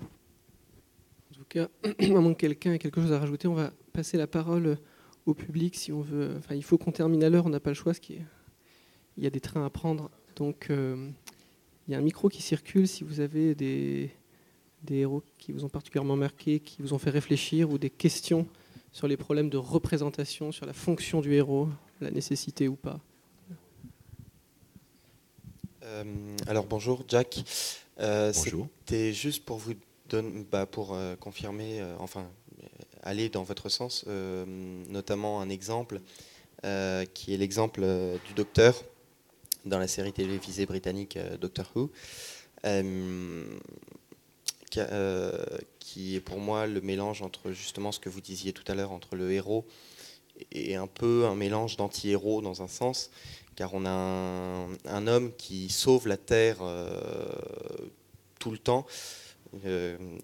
[0.00, 1.68] En tout cas,
[2.00, 4.78] à moins que quelqu'un ait quelque chose à rajouter, on va passer la parole
[5.26, 6.34] au public si on veut.
[6.38, 8.22] Enfin, il faut qu'on termine à l'heure, on n'a pas le choix, ce qui est
[9.18, 10.10] il y a des trains à prendre.
[10.36, 11.10] Donc euh,
[11.86, 14.10] il y a un micro qui circule si vous avez des,
[14.88, 18.46] héros qui vous ont particulièrement marqué, qui vous ont fait réfléchir, ou des questions
[18.92, 21.68] sur les problèmes de représentation, sur la fonction du héros,
[22.00, 23.00] la nécessité ou pas.
[25.88, 26.04] Euh,
[26.46, 27.42] alors bonjour Jack.
[28.00, 29.74] Euh, C'était juste pour vous
[30.08, 32.28] donner, bah, pour euh, confirmer, enfin
[33.02, 34.04] aller dans votre sens,
[34.88, 36.00] notamment un exemple
[37.14, 37.80] qui est l'exemple
[38.26, 38.82] du docteur
[39.64, 41.90] dans la série télévisée britannique Doctor Who,
[45.78, 48.92] qui est pour moi le mélange entre justement ce que vous disiez tout à l'heure,
[48.92, 49.64] entre le héros
[50.52, 53.10] et un peu un mélange d'anti-héros dans un sens,
[53.58, 56.58] car on a un, homme qui sauve la Terre
[58.38, 58.86] tout le temps.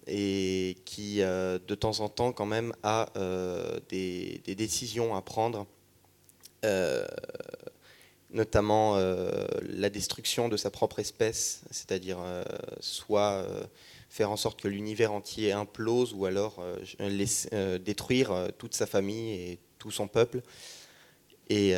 [0.07, 3.09] et qui de temps en temps quand même a
[3.89, 5.67] des, décisions à prendre
[8.35, 12.43] notamment euh, la destruction de sa propre espèce, c'est-à-dire euh,
[12.81, 13.63] soit euh,
[14.09, 16.63] faire en sorte que l'univers entier implose ou alors
[17.79, 20.41] détruire toute sa famille et tout son peuple.
[21.49, 21.73] Et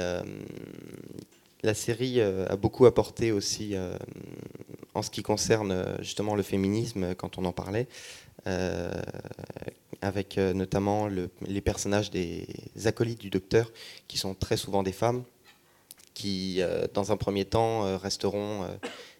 [1.67, 3.75] la série a beaucoup apporté aussi
[4.93, 7.87] en ce qui concerne justement le féminisme quand on en parlait,
[10.01, 11.07] avec notamment
[11.41, 12.47] les personnages des
[12.85, 13.71] acolytes du docteur
[14.07, 15.23] qui sont très souvent des femmes
[16.17, 18.67] qui, euh, dans un premier temps, euh, resteront euh,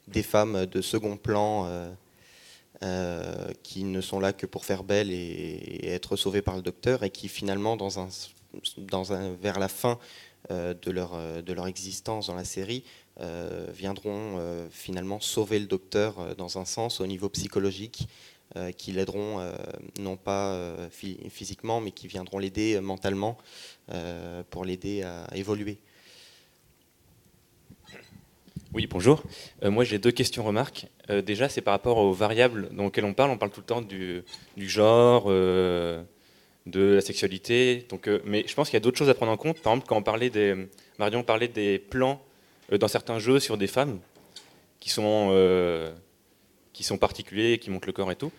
[0.08, 1.70] des femmes de second plan
[3.64, 7.10] qui ne sont là que pour faire belle et, être sauvées par le docteur, et
[7.10, 7.78] qui finalement,
[9.42, 10.00] vers la fin
[10.50, 12.84] de, leur, de leur existence dans la série,
[13.74, 14.40] viendront
[14.72, 18.08] finalement sauver le docteur dans un sens au niveau psychologique,
[18.78, 19.52] qui l'aideront
[20.00, 23.38] non pas physiquement, mais qui viendront l'aider mentalement
[24.50, 25.80] pour l'aider à évoluer.
[28.74, 29.24] Oui, bonjour.
[29.64, 30.88] Euh, moi, j'ai deux questions remarques.
[31.10, 33.32] Euh, déjà, c'est par rapport aux variables dont on parle.
[33.32, 34.24] On parle tout le temps du,
[34.58, 36.04] genre, euh,
[36.68, 37.86] de la sexualité.
[37.90, 39.60] Donc, mais je pense qu'il y a d'autres choses à prendre en compte.
[39.62, 40.56] Par exemple, quand on parlait des,
[41.00, 42.22] Marion parlait des plans
[42.72, 44.00] dans certains jeux sur des femmes
[44.80, 45.32] qui sont,
[46.74, 48.32] qui sont particuliers, qui montrent le corps et tout.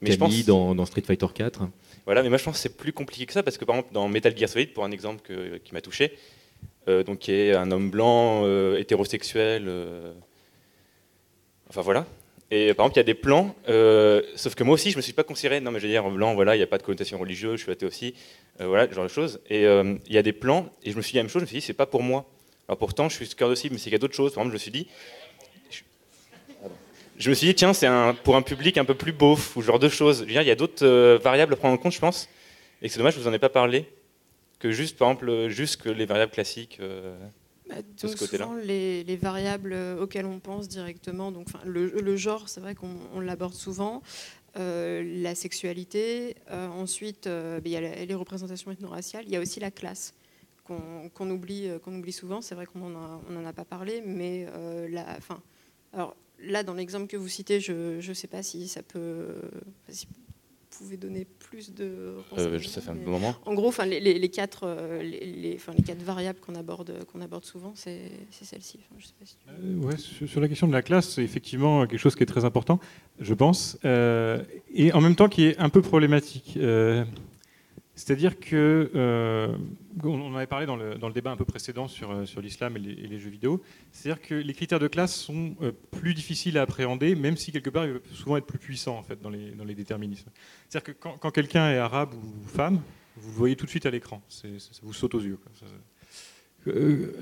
[0.00, 1.68] Mais je pense dans, Street Fighter 4.
[2.04, 3.92] Voilà, mais moi je pense que c'est plus compliqué que ça parce que par exemple
[3.92, 5.20] dans Metal Gear Solid, pour un exemple
[5.64, 6.16] qui m'a touché,
[6.86, 9.70] donc qui est un homme blanc, hétérosexuel.
[11.68, 12.06] enfin voilà.
[12.50, 13.56] Et par exemple, il y a des plans,
[14.36, 16.08] sauf que moi aussi, je ne me suis pas considéré, non mais je veux dire,
[16.08, 18.14] blanc, voilà, il n'y a pas de connotation religieuse, je suis athée aussi,
[18.60, 19.40] voilà, ce genre de choses.
[19.50, 21.46] Et il y a des plans, et je me suis dit la même chose, je
[21.46, 22.24] me suis dit, c'est pas pour moi.
[22.68, 24.34] Alors pourtant, je suis cœur de cible, mais c'est qu'il y a d'autres choses.
[24.34, 24.86] Par exemple, je me suis dit,
[27.18, 27.88] je me suis dit, tiens, c'est
[28.22, 30.24] pour un public un peu plus beauf, ou ce genre de choses.
[30.28, 32.28] il y a d'autres euh, variables à prendre en compte, je pense,
[32.80, 33.86] et c'est dommage je vous en ai pas parlé,
[34.60, 36.78] que juste, par exemple, juste que les variables classiques.
[37.70, 38.48] Euh, bah, de ce côté-là.
[38.62, 43.20] Les, les, variables euh, auxquelles on pense directement, donc le, le genre, c'est vrai qu'on
[43.20, 44.02] l'aborde souvent.
[44.54, 49.70] la sexualité, ensuite bah, il y a les représentations ethno-raciales, il y a aussi la
[49.70, 50.14] classe
[50.64, 52.40] qu'on oublie, qu'on oublie souvent.
[52.40, 54.46] C'est vrai qu'on n'en a, a, pas parlé, mais
[54.88, 55.40] la, enfin,
[55.92, 59.34] alors, là, dans l'exemple que vous citez, je ne sais pas si ça peut.
[59.88, 60.06] Si
[60.76, 62.16] pouvez donner plus de.
[62.36, 63.34] Euh, ça fait un moment.
[63.44, 67.44] En gros, enfin, les, les, quatre, euh, les, les, quatre variables qu'on aborde, qu'on aborde
[67.44, 68.80] souvent, c'est celle-ci.
[69.48, 72.44] Euh, ouais, sur, la question de la classe, c'est effectivement quelque chose qui est très
[72.44, 72.78] important,
[73.20, 76.58] je pense, et en même temps qui est un peu problématique.
[77.96, 79.56] C'est-à-dire que, euh,
[80.04, 82.80] on en avait parlé dans le, débat un peu précédent sur, euh, sur l'islam et,
[82.80, 87.14] les jeux vidéo, c'est-à-dire que les critères de classe sont euh, plus difficiles à appréhender,
[87.14, 89.64] même si quelque part ils peuvent souvent être plus puissants en fait, dans, les, dans
[89.64, 90.28] les déterminismes.
[90.68, 92.82] C'est-à-dire que quand, quelqu'un est arabe ou femme,
[93.16, 94.46] vous le voyez tout de suite à l'écran, ça,
[94.82, 95.38] vous saute aux yeux.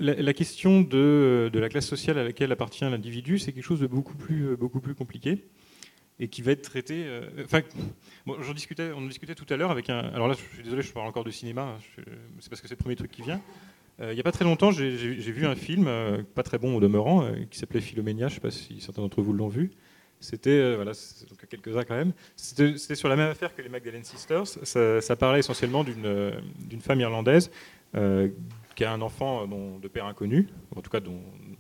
[0.01, 3.87] La, question de, de, la classe sociale à laquelle appartient l'individu, c'est quelque chose de
[3.87, 5.45] beaucoup plus, beaucoup plus compliqué
[6.21, 7.05] et qui va être traité.
[7.07, 7.61] Euh, enfin,
[8.27, 9.99] bon, j'en discutais, on en discutait tout à l'heure avec un.
[9.99, 11.63] Alors là, je suis désolé, je parle encore de cinéma.
[11.63, 12.03] Hein,
[12.41, 13.41] c'est parce que c'est le premier truc qui vient.
[14.01, 16.77] Euh, il n'y a pas très longtemps, j'ai vu un film, euh, pas très bon
[16.77, 18.29] au demeurant, qui s'appelait Philoménia.
[18.29, 19.71] Je ne sais pas si certains d'entre vous l'ont vu.
[20.21, 20.93] C'était, voilà,
[21.29, 22.13] donc quelques-uns quand même.
[22.35, 24.47] C'était sur la même affaire que les Magdalene Sisters.
[24.47, 27.51] Ça, parlait essentiellement d'une femme irlandaise
[28.75, 31.01] qui a un enfant de père inconnu, en tout cas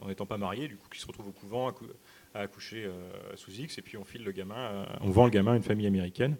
[0.00, 1.72] en n'étant pas marié, du coup qui se retrouve au couvent
[2.34, 2.92] à accoucher euh,
[3.36, 5.62] sous X, et puis on file le gamin, euh, on vend le gamin à une
[5.62, 6.36] famille américaine.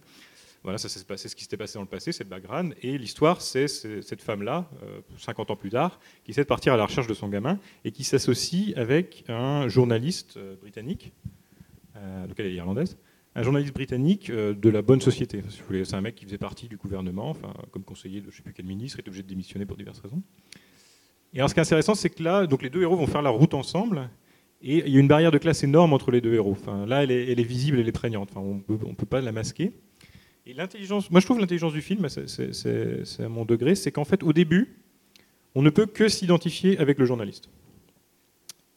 [0.64, 2.74] Voilà, ça s'est passé, ce qui s'était passé dans le passé, c'est le background.
[2.82, 4.68] Et l'histoire, c'est cette femme-là,
[5.18, 7.58] 50 euh, ans plus tard, qui essaie de partir à la recherche de son gamin
[7.84, 11.12] et qui s'associe avec un journaliste britannique,
[11.94, 12.96] donc elle est irlandaise,
[13.34, 15.42] un journaliste britannique de la bonne société.
[15.84, 18.42] C'est un mec qui faisait partie du gouvernement, enfin, comme conseiller de je ne sais
[18.42, 20.22] plus quel ministre, est obligé de démissionner pour diverses raisons.
[21.34, 23.22] Et alors, ce qui est intéressant, c'est que là, donc les deux héros vont faire
[23.22, 24.08] la route ensemble,
[24.64, 26.52] et il y a une barrière de classe énorme entre les deux héros.
[26.52, 28.30] Enfin, là, elle est, visible, elle est prégnante.
[28.30, 29.72] Enfin, on ne peut pas la masquer.
[30.46, 34.22] Et l'intelligence, moi je trouve l'intelligence du film, c'est à mon degré, c'est qu'en fait,
[34.22, 34.76] au début,
[35.54, 37.48] on ne peut que s'identifier avec le journaliste.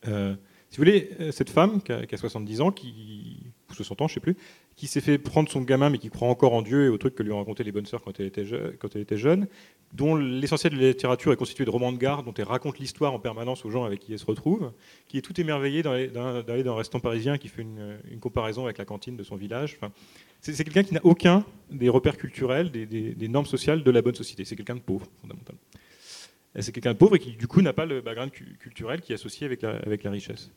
[0.07, 0.35] Euh,
[0.69, 3.37] si vous voulez, euh, cette femme qui a, 70 ans, qui,
[3.69, 4.37] ou 60 ans, je ne sais plus,
[4.77, 7.15] qui s'est fait prendre son gamin, mais qui croit encore en Dieu et au truc
[7.15, 9.47] que lui ont raconté les bonnes sœurs quand elle était, jeune,
[9.91, 13.11] dont l'essentiel de la littérature est constitué de romans de garde, dont elle raconte l'histoire
[13.11, 14.71] en permanence aux gens avec qui elle se retrouve,
[15.07, 16.09] qui est tout émerveillé d'aller
[16.63, 19.79] dans un restaurant parisien qui fait une, comparaison avec la cantine de son village.
[20.41, 24.45] C'est quelqu'un qui n'a aucun des repères culturels, des, normes sociales de la bonne société.
[24.45, 25.59] C'est quelqu'un de pauvre, fondamentalement.
[26.59, 29.15] C'est quelqu'un de pauvre et qui, du coup, n'a pas le background culturel qui est
[29.15, 30.51] associé avec la, avec la richesse.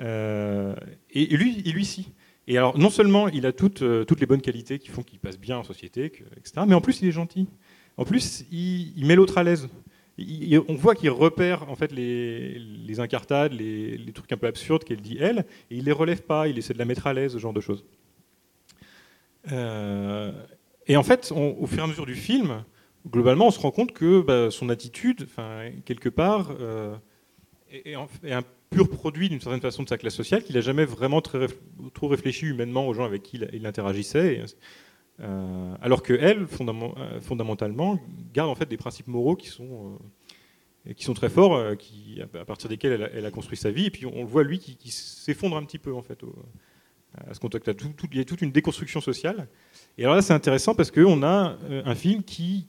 [0.00, 0.74] Euh,
[1.10, 2.08] et, lui, et lui, si.
[2.48, 5.18] Et alors, non seulement il a toutes, euh, toutes les bonnes qualités qui font qu'il
[5.18, 7.46] passe bien en société, etc., mais en plus, il est gentil.
[7.98, 9.68] En plus, il, met l'autre à l'aise.
[10.18, 15.02] on voit qu'il repère en fait les, les incartades, les, trucs un peu absurdes qu'elle
[15.02, 17.38] dit elle, et il les relève pas, il essaie de la mettre à l'aise, ce
[17.38, 17.84] genre de choses.
[19.52, 20.32] Euh,
[20.86, 22.64] et en fait, au fur et à mesure du film,
[23.06, 25.28] globalement, on se rend compte que bah, son attitude,
[25.84, 26.96] quelque part, euh,
[27.70, 31.20] est, un pur produit d'une certaine façon de sa classe sociale, qu'il n'a jamais vraiment
[31.20, 34.44] trop réfléchi humainement aux gens avec qui il, interagissait.
[35.20, 37.98] Euh, alors que elle, euh, fondamentalement,
[38.32, 39.98] garde en fait des principes moraux qui sont,
[40.86, 43.86] euh, très forts, à partir desquels elle a, construit sa vie.
[43.86, 46.18] Et puis on, le voit lui qui, s'effondre un petit peu en fait
[47.26, 47.76] à ce contact.
[47.76, 49.48] Tout, tout, il y a toute une déconstruction sociale.
[49.96, 52.66] Et alors là, c'est intéressant parce qu'on a un film qui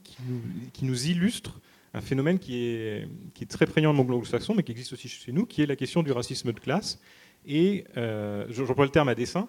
[0.82, 1.62] nous, illustre
[1.94, 3.08] un phénomène qui est,
[3.50, 6.12] très prégnant en anglo-saxon, mais qui existe aussi chez nous, qui est la question du
[6.12, 7.00] racisme de classe.
[7.48, 9.48] Et euh, j'emploie le terme à dessein,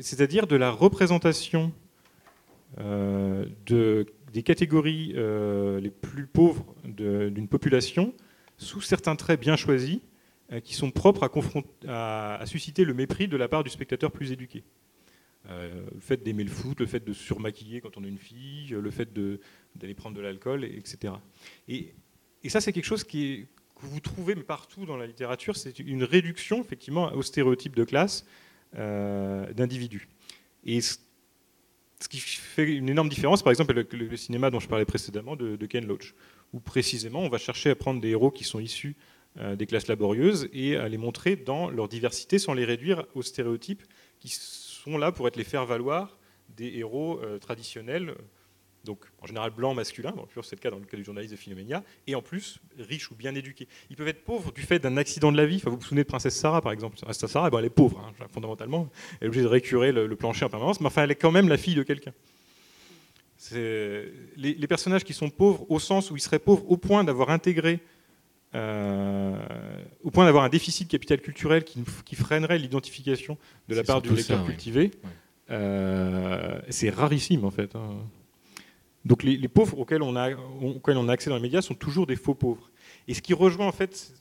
[0.00, 1.72] c'est-à-dire de la représentation
[2.78, 8.14] euh, de, des catégories euh, les plus pauvres d'une population
[8.56, 10.00] sous certains traits bien choisis
[10.52, 11.30] euh, qui sont propres
[11.86, 14.64] à, à, susciter le mépris de la part du spectateur plus éduqué.
[15.48, 18.90] Le fait d'aimer le foot, le fait de surmaquiller quand on est une fille, le
[18.90, 21.14] fait d'aller prendre de l'alcool, etc.
[21.68, 21.94] Et,
[22.48, 23.44] ça, c'est quelque chose que
[23.80, 28.24] vous trouvez partout dans la littérature, c'est une réduction effectivement aux stéréotypes de classe
[28.72, 30.08] d'individus.
[30.64, 30.80] Et
[32.02, 35.36] ce qui fait une énorme différence, par exemple, le, le, cinéma dont je parlais précédemment
[35.36, 36.14] de, Ken Loach,
[36.52, 38.96] où précisément on va chercher à prendre des héros qui sont issus
[39.38, 43.22] euh, des classes laborieuses et à les montrer dans leur diversité sans les réduire aux
[43.22, 43.82] stéréotypes
[44.20, 44.28] qui
[44.82, 46.18] sont là pour être les faire valoir
[46.48, 48.14] des héros euh, traditionnels
[48.84, 51.38] donc en général blanc, masculin, bon, c'est le cas dans le cas du journaliste de
[51.38, 53.68] Philomenia, et en plus riches ou bien éduqués.
[53.90, 55.56] Ils peuvent être pauvres du fait d'un accident de la vie.
[55.56, 56.98] Enfin, vous vous souvenez de Princesse Sarah, par exemple.
[57.12, 58.88] Sarah, elle est pauvre, hein, fondamentalement.
[59.20, 61.48] Elle est obligée de récurer le, plancher en permanence, mais enfin, elle est quand même
[61.48, 62.12] la fille de quelqu'un.
[63.52, 67.80] Les, personnages qui sont pauvres au sens où ils seraient pauvres au point d'avoir intégré,
[68.54, 69.34] euh,
[70.02, 73.38] au point d'avoir un déficit capital culturel qui, qui freinerait l'identification
[73.68, 74.90] de la part du lecteur cultivé,
[75.50, 77.74] euh, c'est rarissime en fait.
[77.76, 77.96] Hein.
[79.04, 82.06] Donc les, pauvres auxquels on, a, auxquels on a accès dans les médias sont toujours
[82.06, 82.70] des faux pauvres.
[83.08, 84.12] Et ce qui rejoint en fait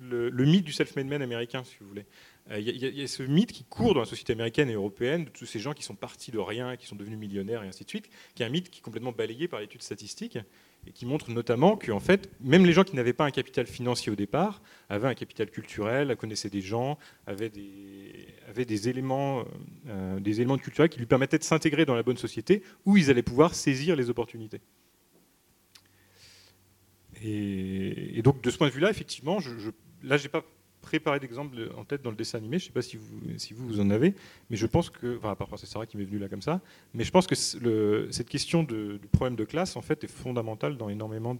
[0.00, 2.04] le, mythe du self-made man américain, si vous voulez.
[2.50, 5.30] Euh, il y, a ce mythe qui court dans la société américaine et européenne de
[5.30, 7.88] tous ces gens qui sont partis de rien, qui sont devenus millionnaires et ainsi de
[7.88, 10.38] suite, qui est un mythe qui est complètement balayé par l'étude statistique
[10.86, 13.66] et qui montre notamment que en fait, même les gens qui n'avaient pas un capital
[13.66, 18.26] financier au départ avaient un capital culturel, connaissaient des gens, avaient des,
[18.56, 19.44] des éléments,
[19.88, 23.22] euh, des culturels qui lui permettaient de s'intégrer dans la bonne société où ils allaient
[23.22, 24.60] pouvoir saisir les opportunités.
[27.22, 29.70] Et, donc de ce point de vue-là, effectivement, je, je,
[30.02, 30.44] là, j'ai pas
[30.82, 32.58] préparé d'exemple en tête dans le dessin animé.
[32.58, 34.14] Je ne sais pas si vous, vous, en avez,
[34.50, 36.60] mais je pense que, enfin, à part c'est Sarah qui m'est venue là comme ça,
[36.92, 37.34] mais je pense que
[38.10, 41.34] cette question du problème de classe, en fait, est fondamentale dans énormément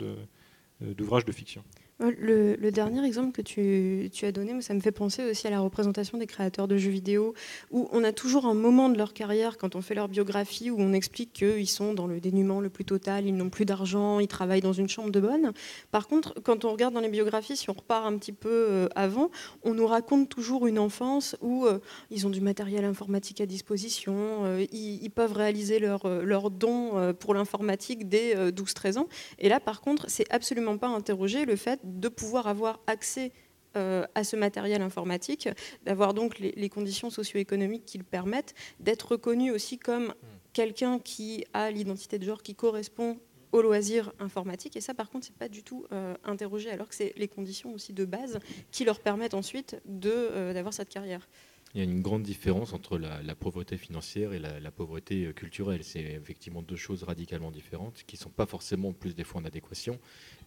[0.81, 1.63] d'ouvrages de fiction.
[2.01, 6.19] Le, dernier exemple que tu, as donné, ça me fait penser aussi à la représentation
[6.19, 7.35] des créateurs de jeux vidéo,
[7.71, 10.77] où on a toujours un moment de leur carrière, quand on fait leur biographie, où
[10.81, 14.27] on explique qu'ils sont dans le dénuement le plus total, ils n'ont plus d'argent, ils
[14.27, 15.53] travaillent dans une chambre de bonne.
[15.93, 18.89] Par contre, quand on regarde dans les biographies, si on repart un petit peu euh,
[18.97, 19.31] avant,
[19.63, 21.79] on nous raconte toujours une enfance où euh,
[22.11, 24.15] ils ont du matériel informatique à disposition,
[24.45, 29.09] euh, ils, peuvent réaliser leurs leur dons pour l'informatique dès 12-13 ans.
[29.39, 33.33] Et là, par contre, c'est absolument pas interrogé le fait de pouvoir avoir accès
[33.77, 35.49] euh, à ce matériel informatique,
[35.85, 40.15] d'avoir donc les, conditions socio-économiques qui le permettent, d'être reconnu aussi comme
[40.53, 43.19] quelqu'un qui a l'identité de genre qui correspond
[43.53, 44.77] au loisir informatique.
[44.77, 47.73] Et ça, par contre, c'est pas du tout euh, interrogé, alors que c'est les conditions
[47.73, 48.41] aussi de base
[48.71, 51.27] qui leur permettent ensuite euh, d'avoir cette carrière.
[51.75, 55.83] Il y a une grande différence entre la, pauvreté financière et la, pauvreté euh, culturelle.
[55.83, 59.45] C'est effectivement deux choses radicalement différentes qui ne sont pas forcément plus des fois en
[59.47, 59.99] adéquation.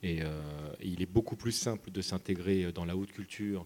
[0.04, 0.40] Et, euh,
[0.84, 3.66] il est beaucoup plus simple de s'intégrer dans la haute culture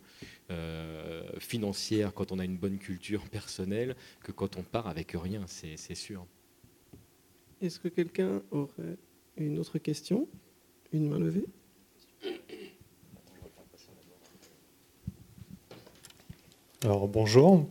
[0.51, 5.45] euh, financière quand on a une bonne culture personnelle que quand on part avec rien,
[5.47, 6.25] c'est sûr.
[7.61, 8.97] Est-ce que quelqu'un aurait
[9.35, 10.29] une autre question?
[10.93, 11.45] Une main levée?
[16.85, 17.67] Alors bonjour.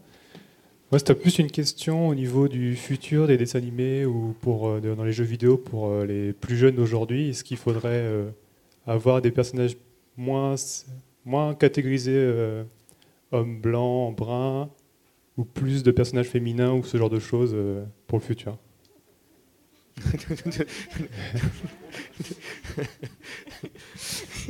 [0.90, 4.80] Moi, c'était plus une question au niveau du futur des dessins animés ou pour, euh,
[4.80, 7.30] dans les jeux vidéo pour euh, les plus jeunes d'aujourd'hui.
[7.30, 8.28] Est-ce qu'il faudrait euh,
[8.86, 9.78] avoir des personnages
[10.18, 10.56] moins,
[11.24, 12.62] moins catégorisés
[13.32, 14.68] hommes blancs, bruns,
[15.38, 17.56] ou plus de personnages féminins ou ce genre de choses
[18.06, 18.58] pour le futur?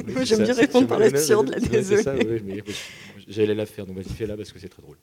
[0.07, 2.63] Moi, j'aime bien répondre par l'absurde, la désolée.
[3.29, 4.97] J'allais la faire, donc vas-y, fais-la parce que c'est très drôle.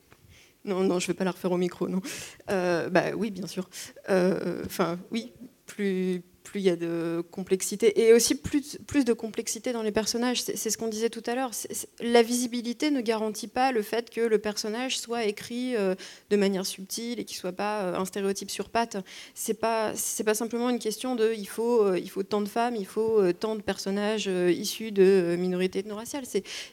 [0.65, 2.01] Non, non, je ne vais pas la refaire au micro, non.
[2.49, 3.69] Euh, bah oui, bien sûr.
[4.09, 5.31] Euh, enfin, oui,
[5.67, 10.41] plus, plus il y a de complexité et aussi plus, de complexité dans les personnages.
[10.41, 11.51] C'est ce qu'on disait tout à l'heure.
[11.99, 15.95] La visibilité ne garantit pas le fait que le personnage soit écrit euh,
[16.29, 18.97] de manière subtile et qu'il soit pas euh, un stéréotype sur patte.
[19.33, 22.47] C'est pas c'est pas simplement une question de il faut euh, il faut tant de
[22.47, 26.25] femmes, il faut tant de personnages issus de minorités ethno-raciales.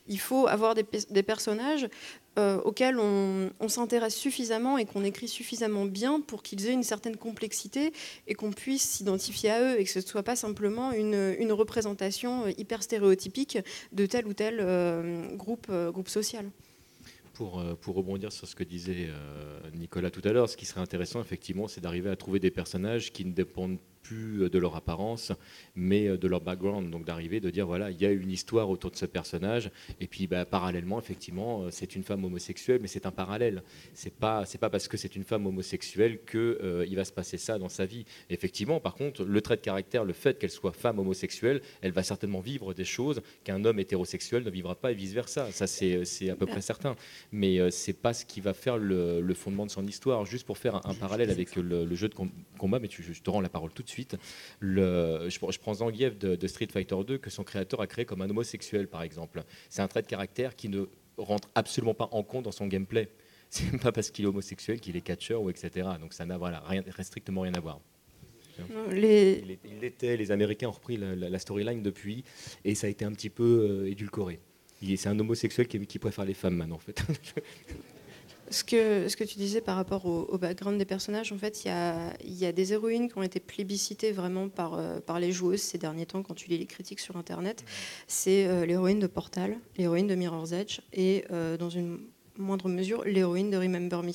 [0.06, 1.88] Il faut avoir des personnages
[2.38, 7.16] euh, auxquels on, s'intéresse suffisamment et qu'on écrit suffisamment bien pour qu'ils aient une certaine
[7.16, 7.92] complexité
[8.26, 12.46] et qu'on puisse s'identifier à eux et que ce ne soit pas simplement une, représentation
[12.56, 13.58] hyper stéréotypique
[13.92, 16.50] de tel ou tel euh, groupe, euh, groupe social.
[17.34, 19.08] Pour, pour, rebondir sur ce que disait
[19.74, 23.10] Nicolas tout à l'heure, ce qui serait intéressant, effectivement, c'est d'arriver à trouver des personnages
[23.10, 25.32] qui ne dépendent plus de leur apparence,
[25.74, 26.90] mais de leur background.
[26.90, 29.70] Donc d'arriver, de dire, voilà, il y a une histoire autour de ce personnage,
[30.00, 33.62] et puis bah, parallèlement, effectivement, c'est une femme homosexuelle, mais c'est un parallèle.
[33.94, 37.12] C'est pas, c'est pas parce que c'est une femme homosexuelle qu'il euh, il va se
[37.12, 38.04] passer ça dans sa vie.
[38.30, 42.02] effectivement, par contre, le trait de caractère, le fait qu'elle soit femme homosexuelle, elle va
[42.02, 45.50] certainement vivre des choses qu'un homme hétérosexuel ne vivra pas et vice-versa.
[45.52, 46.96] Ça, c'est, à peu près certain.
[47.30, 50.24] Mais euh, c'est pas ce qui va faire le, fondement de son histoire.
[50.24, 52.14] Juste pour faire un, parallèle avec le, jeu de
[52.58, 54.16] combat, mais tu, je te rends la parole tout de suite suite.
[54.60, 58.30] Le, je, prends Zangief de, Street Fighter 2 que son créateur a créé comme un
[58.30, 59.44] homosexuel, par exemple.
[59.70, 60.84] C'est un trait de caractère qui ne
[61.16, 63.08] rentre absolument pas en compte dans son gameplay
[63.52, 65.86] c'est pas parce qu'il est homosexuel qu'il est catcheur ou etc.
[66.00, 67.80] Donc ça n'a voilà, rien, strictement rien à voir.
[68.90, 69.58] Les...
[69.64, 72.24] Il l'était, les Américains ont repris la, storyline depuis,
[72.64, 74.40] et ça a été un petit peu édulcoré.
[74.80, 77.02] C'est un homosexuel qui, qui, préfère les femmes maintenant, en fait.
[78.52, 81.68] ce que, ce que tu disais par rapport au, background des personnages, en fait, il
[81.68, 85.32] y a, y a, des héroïnes qui ont été plébiscitées vraiment par, euh, par les
[85.32, 87.64] joueuses ces derniers temps, quand tu lis les critiques sur Internet.
[88.06, 92.00] C'est euh, l'héroïne de Portal, l'héroïne de Mirror's Edge, et euh, dans une
[92.38, 94.12] moindre mesure l'héroïne de Remember Me.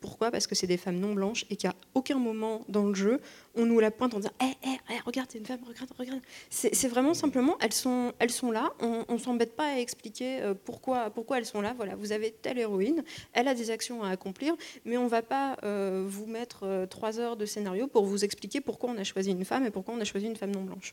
[0.00, 0.30] Pourquoi?
[0.30, 3.20] Parce que c'est des femmes non blanches et qu'à aucun moment dans le jeu,
[3.54, 6.20] on nous la pointe en disant Eh, eh, regarde, c'est une femme, regarde, regarde.
[6.50, 10.54] C'est vraiment simplement, elles sont, elles sont là, on ne s'embête pas à expliquer euh,
[10.54, 11.74] pourquoi, pourquoi elles sont là.
[11.76, 13.02] Voilà, vous avez telle héroïne,
[13.32, 16.86] elle a des actions à accomplir, mais on ne va pas euh, vous mettre euh,
[16.86, 19.94] trois heures de scénario pour vous expliquer pourquoi on a choisi une femme et pourquoi
[19.94, 20.92] on a choisi une femme non blanche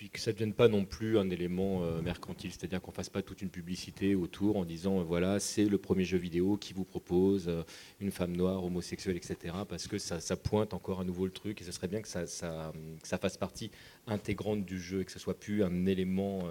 [0.00, 2.96] puis que ça ne devienne pas non plus un élément euh, mercantile, c'est-à-dire qu'on ne
[2.96, 6.56] fasse pas toute une publicité autour en disant euh, voilà, c'est le premier jeu vidéo
[6.56, 7.64] qui vous propose euh,
[8.00, 9.54] une femme noire, homosexuelle, etc.
[9.68, 12.26] Parce que ça, pointe encore à nouveau le truc et ce serait bien que ça,
[12.26, 12.72] ça,
[13.02, 13.70] ça, fasse partie
[14.06, 16.44] intégrante du jeu et que ce soit plus un élément.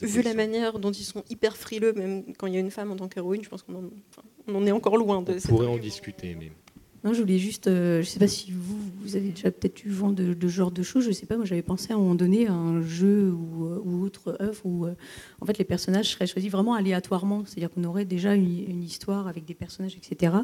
[0.00, 2.92] vu la manière dont ils sont hyper frileux, même quand il y a une femme
[2.92, 5.78] en tant qu'héroïne, je pense qu'on en, en, est encore loin de On pourrait en
[5.78, 6.52] discuter, mais.
[7.04, 10.10] Non, je voulais juste, euh, sais pas si vous, vous avez déjà peut-être eu vent
[10.10, 12.48] de, ce genre de choses, je sais pas, moi j'avais pensé à un moment donné
[12.48, 14.94] à un jeu ou, euh, autre œuvre où euh,
[15.40, 19.44] en fait les personnages seraient choisis vraiment aléatoirement, c'est-à-dire qu'on aurait déjà une, histoire avec
[19.44, 20.34] des personnages, etc.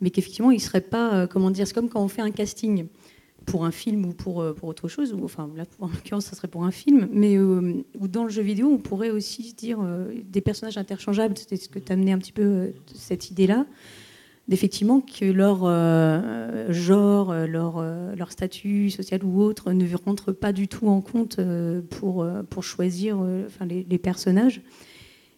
[0.00, 2.86] Mais qu'effectivement ils ne seraient pas, comment dire, c'est comme quand on fait un casting
[3.44, 6.64] pour un film ou pour, pour autre chose, enfin là en l'occurrence ça serait pour
[6.64, 9.78] un film, mais ou dans le jeu vidéo on pourrait aussi dire
[10.28, 13.66] des personnages interchangeables, c'était ce que tu amené un petit peu cette idée-là
[14.48, 20.32] d'effectivement que leur euh, genre, euh, leur, euh, leur, statut social ou autre ne rentre
[20.32, 21.38] pas du tout en compte
[21.90, 24.62] pour, pour choisir enfin, les, personnages.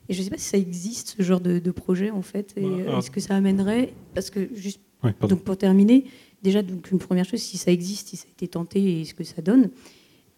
[0.09, 2.55] Et je ne sais pas si ça existe, ce genre de, projet, en fait.
[2.57, 2.67] Et
[2.97, 4.81] est-ce que ça amènerait Parce que, juste
[5.21, 6.05] donc pour terminer,
[6.43, 9.15] déjà, donc, une première chose, si ça existe, si ça a été tenté et ce
[9.15, 9.71] que ça donne.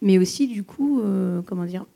[0.00, 1.02] Mais aussi, du coup,
[1.46, 1.86] comment dire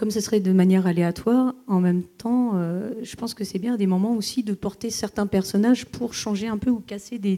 [0.00, 3.76] comme ce serait de manière aléatoire, en même temps, euh, je pense que c'est bien
[3.76, 7.36] des moments aussi de porter certains personnages pour changer un peu ou casser des,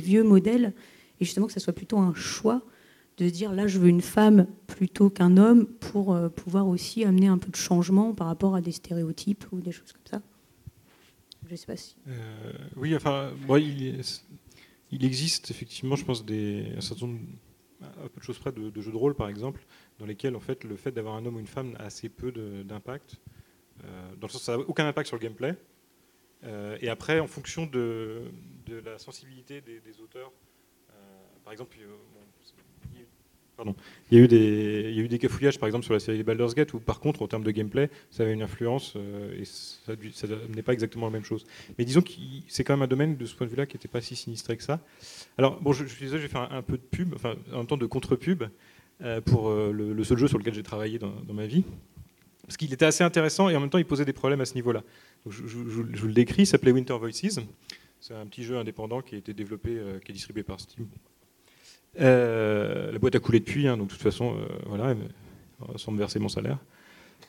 [0.00, 0.72] vieux modèles,
[1.20, 2.62] et justement que ce soit plutôt un choix
[3.18, 7.26] de dire là je veux une femme plutôt qu'un homme pour euh, pouvoir aussi amener
[7.26, 10.22] un peu de changement par rapport à des stéréotypes ou des choses comme ça.
[11.46, 11.94] Je ne sais pas si.
[12.08, 17.20] Euh, oui, enfin, il, existe effectivement, je pense, des, un certain nombre,
[17.82, 19.64] un peu de choses près de, de jeux de rôle par exemple,
[19.98, 22.32] dans lesquels en fait, le fait d'avoir un homme ou une femme a assez peu
[22.32, 23.16] d'impact.
[23.84, 25.54] Euh, dans le sens ça n'a aucun impact sur le gameplay.
[26.44, 28.30] Euh, et après, en fonction de,
[28.66, 30.32] la sensibilité des, auteurs,
[30.90, 30.94] euh,
[31.44, 31.76] par exemple,
[34.10, 37.00] il y, a eu des, cafouillages par exemple sur la série Baldur's Gate où par
[37.00, 38.94] contre en termes de gameplay ça avait une influence
[39.36, 39.92] et ça,
[40.54, 41.44] n'est pas exactement la même chose.
[41.78, 42.12] Mais disons que
[42.46, 44.56] c'est quand même un domaine de ce point de vue-là qui n'était pas si sinistré
[44.56, 44.80] que ça.
[45.38, 47.34] Alors bon, je, je suis désolé, je vais faire un, un, peu de pub, enfin
[47.52, 48.44] en même temps de contre-pub.
[49.00, 51.64] Euh, pour euh, le, seul jeu sur lequel j'ai travaillé dans, ma vie.
[52.42, 54.54] Parce qu'il était assez intéressant et en même temps il posait des problèmes à ce
[54.54, 54.82] niveau-là.
[55.28, 57.38] Je, vous le décris, il s'appelait Winter Voices.
[58.00, 60.88] C'est un petit jeu indépendant qui a été développé, euh, qui est distribué par Steam.
[61.98, 64.94] La boîte a coulé depuis, hein, donc de toute façon, voilà,
[65.76, 66.58] sans me verser mon salaire.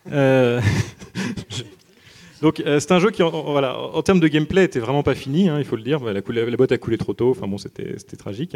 [2.41, 5.49] donc c'est un jeu qui, en, voilà, en termes de gameplay, était vraiment pas fini,
[5.49, 6.03] hein, il faut le dire.
[6.03, 8.55] La, la, boîte a coulé trop tôt, enfin bon, c'était tragique.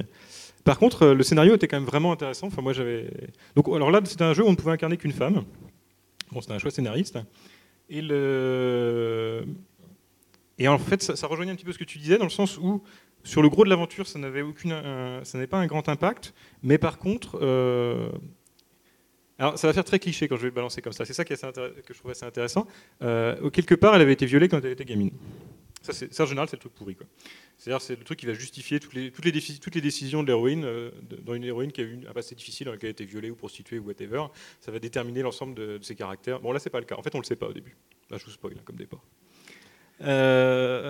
[0.64, 2.48] Par contre, euh, le scénario était quand même vraiment intéressant.
[2.48, 3.10] Enfin, moi, j'avais.
[3.56, 5.44] Donc, alors là, c'était un jeu où on ne pouvait incarner qu'une femme.
[6.32, 7.20] Bon, c'était un choix scénariste.
[7.90, 8.02] Et
[10.68, 12.82] en fait, ça, rejoignait un petit peu ce que tu disais, dans le sens où,
[13.24, 14.72] sur le gros de l'aventure, ça n'avait aucune,
[15.24, 18.10] ça n'avait pas un grand impact, mais par contre, euh,
[19.40, 21.06] alors ça va faire très cliché quand je vais le balancer comme ça.
[21.06, 22.68] C'est ça qui est que je trouvais assez intéressant.
[23.02, 25.12] Euh, quelque part, elle avait été violée quand elle était gamine.
[25.82, 26.96] Ça, c'est, en général, c'est le truc pourri.
[26.96, 27.06] Quoi.
[27.58, 30.28] C'est-à-dire, c'est le truc qui va justifier toutes les, toutes les, toutes les décisions de
[30.28, 30.92] l'héroïne, euh,
[31.24, 33.30] dans une héroïne qui a eu un passé difficile, dans laquelle elle a été violée
[33.30, 34.28] ou prostituée ou whatever.
[34.62, 36.40] Ça va déterminer l'ensemble de, ses caractères.
[36.40, 36.96] Bon, là, c'est pas le cas.
[36.96, 37.76] En fait, on le sait pas au début.
[38.10, 39.04] Là, je vous spoil, hein, comme départ.
[40.02, 40.90] Euh,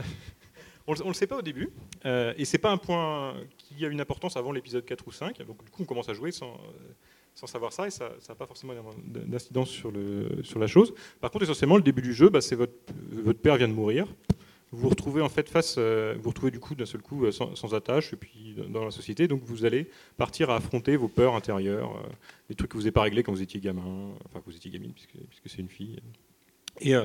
[0.87, 1.69] on ne le sait pas au début,
[2.05, 5.37] euh, et c'est pas un point qui a une importance avant l'épisode 4 ou 5.
[5.45, 6.57] Donc, du coup, on commence à jouer sans
[7.35, 8.73] sans savoir ça, et ça n'a pas forcément
[9.05, 10.93] d'incidence sur, la chose.
[11.19, 12.73] Par contre, essentiellement, le début du jeu, bah, c'est votre,
[13.41, 14.07] père vient de mourir,
[14.71, 17.31] vous vous retrouvez en fait face, euh, vous, retrouvez du coup d'un seul coup euh,
[17.31, 19.87] sans, attache et puis dans la société, donc vous allez
[20.17, 22.09] partir à affronter vos peurs intérieures, euh,
[22.49, 24.71] les trucs que vous n'avez pas réglés quand vous étiez gamin, enfin que vous étiez
[24.71, 25.15] gamine puisque,
[25.45, 25.99] c'est une fille.
[26.81, 26.95] Et,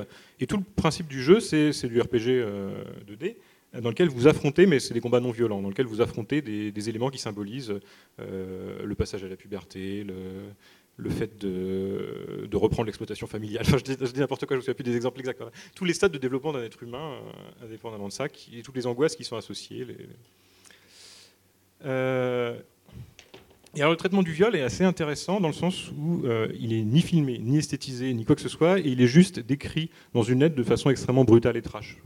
[0.47, 2.43] tout le principe du jeu, c'est du RPG
[3.07, 3.35] 2D
[3.73, 6.89] dans lequel vous affrontez, mais c'est des combats non violents, dans lequel vous affrontez des,
[6.89, 7.75] éléments qui symbolisent
[8.17, 10.05] le passage à la puberté,
[10.97, 13.63] le, fait de, reprendre l'exploitation familiale.
[13.67, 15.41] Enfin, je dis, n'importe quoi, je ne me plus des exemples exacts.
[15.75, 18.87] Tous les stades de développement d'un être humain, euh, indépendamment de ça, et toutes les
[18.87, 19.85] angoisses qui sont associées.
[21.85, 22.57] Euh,
[23.75, 26.73] et alors le traitement du viol est assez intéressant dans le sens où euh, il
[26.73, 29.91] est ni filmé, ni esthétisé, ni quoi que ce soit, et il est juste décrit
[30.13, 31.97] dans une lettre de façon extrêmement brutale et trash.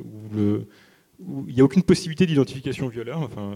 [1.48, 3.20] Il n'y a aucune possibilité d'identification violeur.
[3.20, 3.56] Enfin,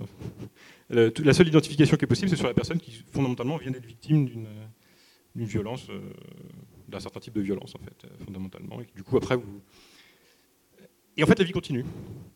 [0.89, 4.25] la seule identification qui est possible, c'est sur la personne qui fondamentalement vient d'être victime
[4.25, 5.99] d'une violence, euh,
[6.87, 8.81] d'un certain type de violence en fait, euh, fondamentalement.
[8.81, 9.61] Et du coup, après, vous
[11.17, 11.83] et en fait, la vie continue.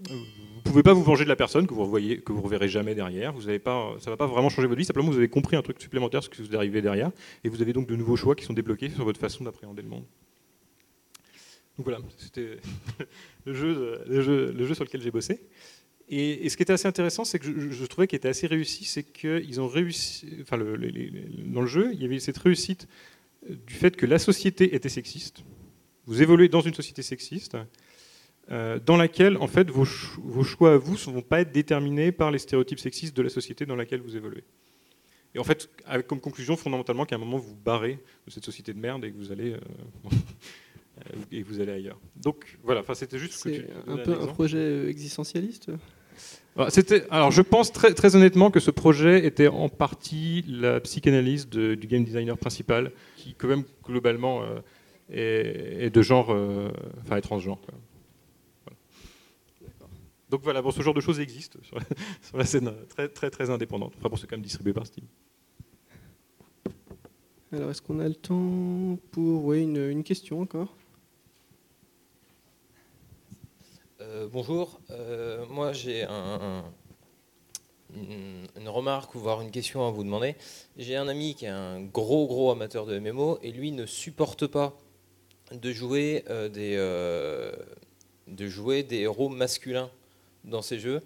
[0.09, 2.67] Vous ne pouvez pas vous venger de la personne que vous revoyez, que vous reverrez
[2.67, 3.31] jamais derrière.
[3.31, 4.85] Vous pas, ça ne va pas vraiment changer votre vie.
[4.85, 7.11] Simplement, vous avez compris un truc supplémentaire, ce que vous arrivez derrière,
[7.43, 9.89] et vous avez donc de nouveaux choix qui sont débloqués sur votre façon d'appréhender le
[9.89, 10.05] monde.
[11.81, 12.57] Donc voilà, c'était
[13.45, 15.41] le jeu, sur lequel j'ai bossé.
[16.09, 19.01] Et, ce qui était assez intéressant, c'est que je, trouvais qu'il était assez réussi, c'est
[19.01, 22.87] qu'ils ont réussi, enfin, dans le jeu, il y avait cette réussite
[23.49, 25.43] du fait que la société était sexiste.
[26.05, 27.57] Vous évoluez dans une société sexiste,
[28.51, 32.29] euh, dans laquelle, en fait, vos, choix à vous ne vont pas être déterminés par
[32.29, 34.43] les stéréotypes sexistes de la société dans laquelle vous évoluez.
[35.33, 37.97] Et en fait, avec comme conclusion, fondamentalement, qu'à un moment, vous vous barrez
[38.27, 39.59] de cette société de merde et que vous allez, euh,
[41.31, 41.99] et vous allez ailleurs.
[42.15, 43.47] Donc, voilà, c'était juste...
[43.87, 45.71] Un peu un projet existentialiste?
[46.69, 51.47] C'était, alors je pense très, très, honnêtement que ce projet était en partie la psychanalyse
[51.47, 54.59] du game designer principal, qui quand même globalement euh,
[55.09, 56.69] est, de genre, euh,
[57.01, 57.59] enfin est transgenre.
[60.29, 61.57] Donc voilà, bon, ce genre de choses existe
[62.21, 63.93] sur la, scène très très très indépendante.
[63.97, 65.05] Enfin bon, c'est quand même distribué par Steam.
[67.53, 70.75] Alors est-ce qu'on a le temps pour une question encore?
[74.11, 76.63] Euh, bonjour, euh, moi j'ai une,
[78.67, 80.35] remarque ou voire une question à vous demander.
[80.75, 84.47] J'ai un ami qui est un gros gros amateur de MMO et lui ne supporte
[84.47, 84.77] pas
[85.53, 86.75] de jouer, euh, des,
[88.27, 89.89] de jouer des héros masculins
[90.43, 91.01] dans ses jeux.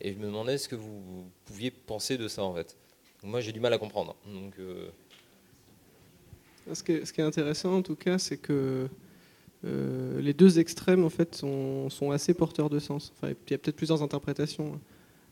[0.00, 2.78] Et je me demandais ce que vous pouviez penser de ça en fait.
[3.22, 4.16] Moi j'ai du mal à comprendre.
[6.72, 8.88] Ce, qui est, intéressant en tout cas, c'est que
[9.64, 13.12] euh, les deux extrêmes en fait sont, assez porteurs de sens.
[13.16, 14.74] Enfin, il y a peut-être plusieurs interprétations.
[14.74, 14.78] Hein.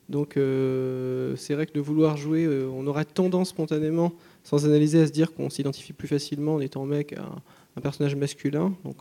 [0.08, 4.12] Donc euh, c'est vrai que de vouloir jouer, euh, on aurait tendance spontanément,
[4.44, 7.26] sans analyser, à se dire qu'on s'identifie plus facilement en étant mec à
[7.76, 8.74] un personnage masculin.
[8.84, 8.98] Donc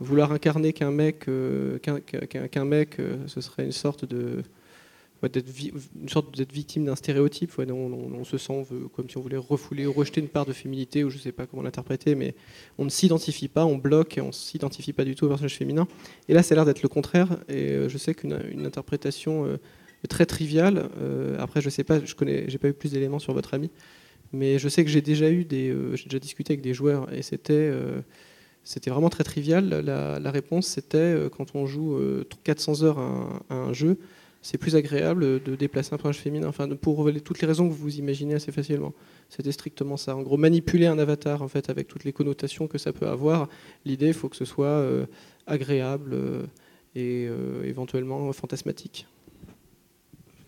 [0.00, 1.26] vouloir incarner qu'un mec,
[1.82, 2.96] qu'un mec,
[3.26, 4.42] ce serait une sorte de
[5.28, 5.48] d'être
[6.00, 7.52] une sorte d'être victime d'un stéréotype.
[7.58, 11.04] on, on, se sent comme si on voulait refouler ou rejeter une part de féminité,
[11.04, 12.34] ou je ne sais pas comment l'interpréter, mais
[12.78, 15.56] on ne s'identifie pas, on bloque et on ne s'identifie pas du tout au personnage
[15.56, 15.86] féminin.
[16.28, 17.38] Et là, ça a l'air d'être le contraire.
[17.48, 19.56] Et euh, je sais qu'une interprétation euh,
[20.08, 20.88] très triviale.
[20.98, 23.54] Euh, après, je ne sais pas, je connais, j'ai pas eu plus d'éléments sur votre
[23.54, 23.70] ami,
[24.32, 27.22] mais je sais que j'ai déjà eu des, j'ai déjà discuté avec des joueurs et
[27.22, 27.70] c'était
[28.64, 29.68] c'était vraiment très trivial.
[29.68, 31.98] La, réponse, c'était quand on joue
[32.44, 33.98] 400 heures à un jeu,
[34.42, 37.96] c'est plus agréable de déplacer un personnage féminin, enfin, pour toutes les raisons que vous
[37.96, 38.92] imaginez assez facilement.
[39.28, 40.16] C'était strictement ça.
[40.16, 43.48] En gros, manipuler un avatar, en fait, avec toutes les connotations que ça peut avoir,
[43.84, 45.06] l'idée, il faut que ce soit euh,
[45.46, 46.42] agréable euh,
[46.96, 49.06] et euh, éventuellement fantasmatique.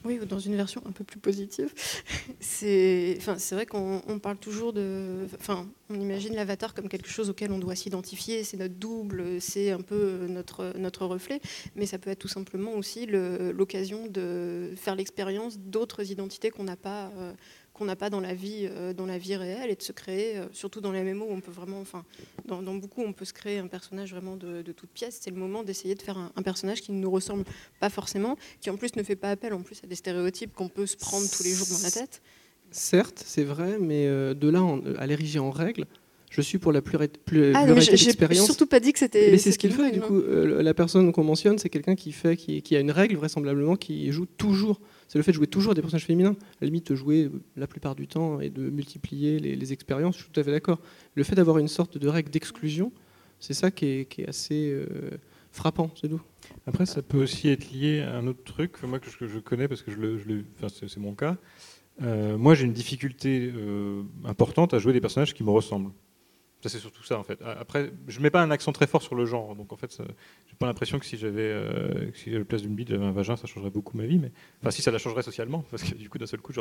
[0.04, 1.72] Oui, ou dans une version un peu plus positive.
[2.40, 5.26] c'est enfin, vrai qu'on parle toujours de.
[5.40, 9.70] Enfin, on imagine l'avatar comme quelque chose auquel on doit s'identifier, c'est notre double, c'est
[9.70, 11.40] un peu notre, notre reflet,
[11.74, 16.76] mais ça peut être tout simplement aussi l'occasion de faire l'expérience d'autres identités qu'on n'a
[16.76, 17.10] pas.
[17.16, 17.32] Euh,
[17.74, 20.38] qu'on n'a pas dans la vie, euh, dans la vie réelle, et de se créer,
[20.38, 22.04] euh, surtout dans les MMO, où on peut vraiment, enfin,
[22.46, 25.18] dans, beaucoup, on peut se créer un personnage vraiment de, de toute pièce.
[25.20, 27.44] C'est le moment d'essayer de faire un, personnage qui ne nous ressemble
[27.80, 30.68] pas forcément, qui en plus ne fait pas appel en plus à des stéréotypes qu'on
[30.68, 32.22] peut se prendre tous les jours dans la tête.
[32.70, 34.62] Certes, c'est vrai, mais euh, de là
[34.98, 35.86] à l'ériger en règle,
[36.30, 38.46] je suis pour la plus plus ah, d'expérience.
[38.46, 39.30] surtout pas dit que c'était.
[39.32, 39.90] Mais c'est ce qu'il fait.
[39.90, 43.16] Du coup, la personne qu'on mentionne, c'est quelqu'un qui fait, qui, qui, a une règle
[43.16, 46.32] vraisemblablement, qui joue toujours c'est le fait de jouer toujours des personnages féminins.
[46.32, 50.16] À la limite, de jouer euh, la plupart du temps et de multiplier les, expériences,
[50.16, 50.80] je suis tout à fait d'accord.
[51.14, 52.92] Le fait d'avoir une sorte de règle d'exclusion,
[53.40, 54.86] c'est ça qui est, assez euh,
[55.50, 56.22] frappant, c'est tout.
[56.66, 59.82] Après, ça peut aussi être lié à un autre truc, moi que je, connais parce
[59.82, 61.36] que je le, c'est mon cas.
[62.02, 63.52] Euh, moi, j'ai une difficulté
[64.24, 65.90] importante à jouer des personnages qui me ressemblent
[66.68, 67.40] c'est surtout ça en fait.
[67.42, 69.96] Après, je mets pas un accent très fort sur le genre, donc en fait,
[70.46, 73.36] j'ai pas l'impression que si j'avais euh, si la place d'une bite, j'avais un vagin,
[73.36, 74.18] ça changerait beaucoup ma vie.
[74.18, 76.52] Mais enfin, si ça la changerait socialement, parce que du coup, d'un seul coup,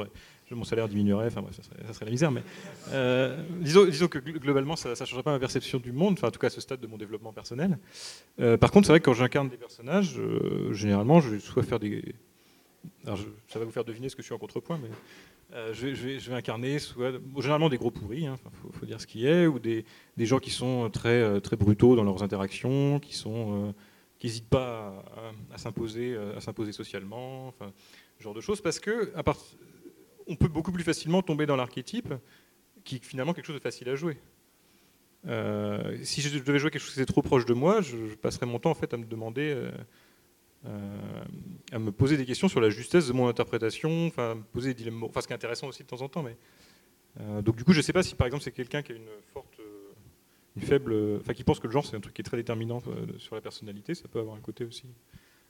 [0.52, 1.28] mon salaire diminuerait.
[1.28, 2.32] Enfin bref, ça serait, la misère.
[2.32, 2.44] Mais
[2.92, 6.14] euh, disons, que globalement, ça, ne changerait pas ma perception du monde.
[6.14, 7.78] Enfin, en tout cas, à ce stade de mon développement personnel.
[8.40, 10.20] Euh, par contre, c'est vrai que quand j'incarne des personnages,
[10.72, 12.16] généralement, je vais soit faire des
[13.06, 14.90] alors ça va vous faire deviner ce que je suis en contrepoint, mais
[15.74, 18.38] je, vais, incarner soit, généralement des gros pourris, il hein,
[18.72, 19.86] faut, dire ce qui est, ou des,
[20.18, 23.74] gens qui sont très, très brutaux dans leurs interactions, qui sont
[24.24, 25.04] n'hésitent pas
[25.52, 26.18] à, s'imposer,
[26.72, 27.54] socialement,
[28.18, 29.12] ce genre de choses, parce que
[30.40, 32.14] peut beaucoup plus facilement tomber dans l'archétype
[32.84, 34.18] qui est finalement quelque chose de facile à jouer.
[35.26, 38.46] Euh, si je devais jouer quelque chose qui était trop proche de moi, je, passerais
[38.46, 39.72] mon temps en fait à me demander, euh, euh,
[40.66, 45.04] à me poser des questions sur la justesse de mon interprétation, enfin poser des dilemmes,
[45.04, 46.24] enfin ce qui est intéressant aussi de temps en temps.
[46.24, 46.38] Mais
[47.42, 49.10] donc du coup, je ne sais pas si par exemple c'est quelqu'un qui a une
[49.34, 49.60] forte,
[50.56, 52.82] une faible, enfin qui pense que le genre c'est un truc qui est très déterminant
[53.18, 54.86] sur la personnalité, ça peut avoir un côté aussi,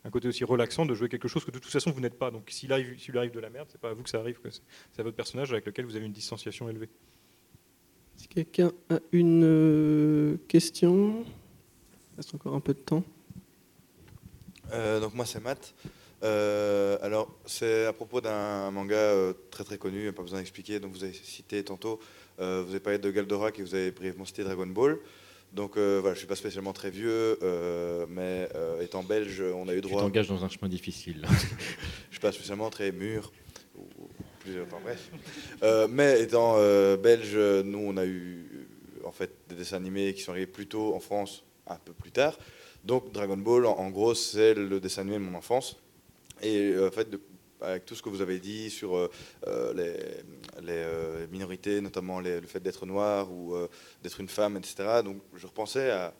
[0.03, 2.31] un côté aussi relaxant de jouer quelque chose que de toute façon vous n'êtes pas.
[2.31, 4.39] Donc s'il arrive, s'il arrive de la merde, c'est pas à vous que ça arrive,
[4.91, 6.89] c'est à votre personnage avec lequel vous avez une distanciation élevée.
[8.15, 13.03] Si quelqu'un a une euh, question, il reste encore un peu de temps.
[14.73, 15.73] Euh, donc moi c'est Matt.
[16.23, 19.13] Euh, alors c'est à propos d'un manga
[19.51, 20.79] très très connu, pas besoin d'expliquer.
[20.79, 21.99] Donc vous avez cité tantôt,
[22.37, 24.97] vous avez parlé de Galdorak et vous avez brièvement cité Dragon Ball.
[25.51, 27.37] Donc voilà, je suis pas spécialement très vieux,
[28.09, 28.47] mais
[28.81, 30.01] étant belge, on a eu droit.
[30.01, 31.25] Tu t'engages dans un chemin difficile.
[32.09, 33.31] je suis pas spécialement très mûr
[34.83, 35.11] bref.
[35.63, 38.67] Euh, mais étant euh, belge, nous, on a eu
[39.03, 42.11] en fait des dessins animés qui sont arrivés plus tôt en France, un peu plus
[42.11, 42.37] tard.
[42.83, 45.77] Donc Dragon Ball, en, gros, c'est le dessin animé de mon enfance.
[46.41, 47.07] Et euh, en fait,
[47.61, 49.09] avec tout ce que vous avez dit sur
[49.47, 53.55] les, minorités, notamment le fait d'être noir ou
[54.03, 55.01] d'être une femme, etc.
[55.03, 56.13] Donc je repensais à,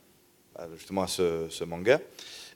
[0.78, 2.00] justement à ce, manga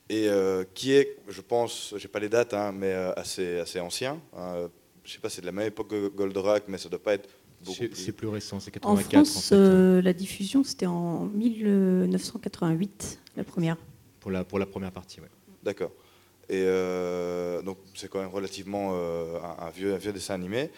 [0.08, 0.30] et
[0.74, 4.22] qui est, je pense, j'ai pas les dates, hein, mais assez, assez ancien.
[4.38, 4.70] Hein,
[5.08, 7.30] je sais pas, c'est de la même époque que Goldorak, mais ça doit pas être
[7.64, 7.96] beaucoup plus...
[7.96, 9.16] C'est plus récent, c'est 84.
[9.16, 13.78] En France, euh, la diffusion, c'était en 1988, la première.
[14.28, 15.28] Pour la, pour la première partie, oui.
[15.64, 15.92] D'accord.
[16.50, 20.70] Et euh, donc, c'est quand même relativement euh, un, vieux, un vieux dessin animé.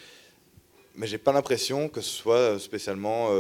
[0.96, 3.32] Mais j'ai pas l'impression que ce soit spécialement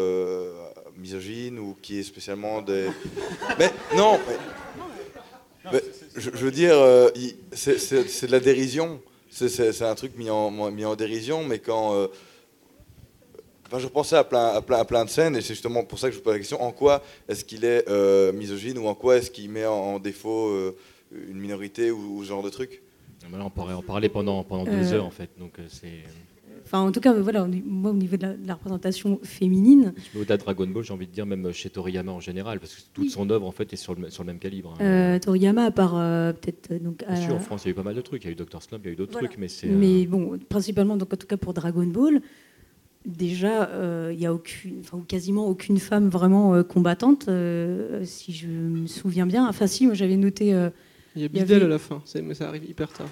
[0.98, 2.90] misogyne ou qui est spécialement des.
[3.60, 4.20] mais non,
[5.72, 5.84] mais,
[6.16, 6.74] je, je, veux dire,
[7.54, 9.00] c'est de la dérision
[9.30, 12.10] c'est un truc mis en, mis en dérision, mais quand.
[13.74, 16.00] Euh, je pensais à plein, à, plein, à plein de scènes, et c'est justement pour
[16.00, 18.88] ça que je vous pose la question en quoi est-ce qu'il est, euh, misogyne ou
[18.88, 20.76] en quoi est-ce qu'il met en, défaut euh,
[21.12, 22.82] une minorité ou, ce genre de truc?
[23.32, 25.30] On pourrait en parler pendant, pendant deux heures, en fait.
[25.38, 26.04] Donc, c'est.
[26.70, 29.94] Enfin, en tout cas, voilà, moi, au niveau de la, représentation féminine.
[30.16, 32.82] Au-delà de Dragon Ball, j'ai envie de dire même chez Toriyama en général, parce que
[32.94, 34.76] toute son œuvre en fait est sur le, sur le même calibre.
[34.76, 34.84] Hein.
[34.84, 37.04] Euh, Toriyama, à part euh, peut-être euh, donc.
[37.08, 38.24] Bien sûr, en France, il y a eu pas mal de trucs.
[38.24, 39.68] Il y a eu Doctor Slump, il y a eu d'autres trucs, mais c'est.
[39.68, 42.22] Mais bon, principalement, donc en tout cas pour Dragon Ball,
[43.10, 43.70] déjà,
[44.12, 47.30] il y a aucune, enfin, quasiment aucune femme vraiment combattante,
[48.04, 49.48] si je me souviens bien.
[49.48, 50.48] Enfin, si, moi j'avais noté.
[51.16, 53.10] il y a Bidel à la fin, mais ça arrive hyper tard.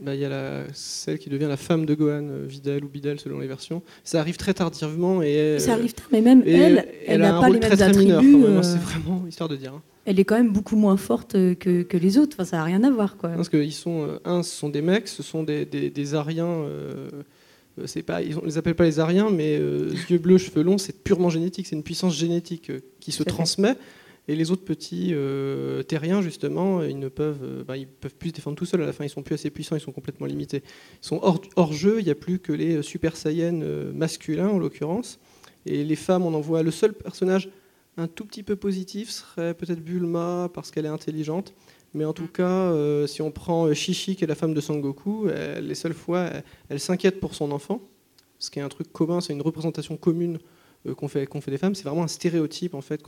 [0.00, 2.88] Bah, il y a la, celle qui devient la femme de Gohan, euh, Vidal ou
[2.88, 3.82] Bidel selon les versions.
[4.04, 5.22] Ça arrive très tardivement.
[5.22, 8.44] Et, ça arrive tard, mais même elle, elle n'a pas les mêmes attributs.
[8.44, 9.74] Euh, c'est vraiment histoire de dire.
[9.74, 9.82] Hein.
[10.04, 12.36] Elle est quand même beaucoup moins forte que, que les autres.
[12.36, 13.16] Enfin, ça n'a rien à voir.
[13.16, 13.30] Quoi.
[13.30, 16.64] Parce qu'ils sont, euh, un, ce sont des mecs, ce sont des, des, des Ariens.
[17.86, 21.02] C'est pas, ils ne les appellent pas les Ariens, mais yeux bleus, cheveux longs, c'est
[21.02, 21.66] purement génétique.
[21.66, 23.76] C'est une puissance génétique qui se transmet.
[24.28, 28.28] Et les autres petits euh, terriens, justement, ils ne peuvent, euh, bah, ils peuvent plus
[28.28, 29.04] se défendre tout seuls à la fin.
[29.04, 30.62] Ils sont plus assez puissants, ils sont complètement limités.
[31.02, 31.98] Ils sont hors, hors jeu.
[31.98, 35.18] Il n'y a plus que les Super Saiyans euh, masculins, en l'occurrence.
[35.64, 37.48] Et les femmes, on en voit le seul personnage
[37.96, 41.52] un tout petit peu positif serait peut-être Bulma parce qu'elle est intelligente.
[41.94, 42.32] Mais en tout mm.
[42.32, 45.28] cas, si on prend Shishi, qui est la femme de Sangoku,
[45.60, 46.30] les seules fois,
[46.68, 47.80] elle s'inquiète pour son enfant,
[48.38, 50.38] ce qui est un truc commun, c'est une représentation commune
[50.86, 53.02] euh, qu'on fait, qu'on fait des femmes, c'est vraiment un stéréotype en fait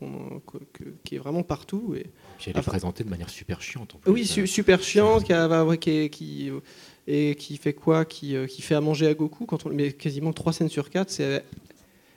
[1.05, 1.95] qui est vraiment partout.
[1.97, 2.07] Et,
[2.39, 3.95] Puis elle est présentée de manière super chiante.
[3.95, 4.11] En plus.
[4.11, 5.25] Oui, super chiante,
[5.79, 6.51] qui, qui,
[7.07, 9.93] et qui fait quoi qui, euh, qui, fait à manger à Goku, quand on met
[9.93, 11.45] quasiment trois scènes sur quatre, c'est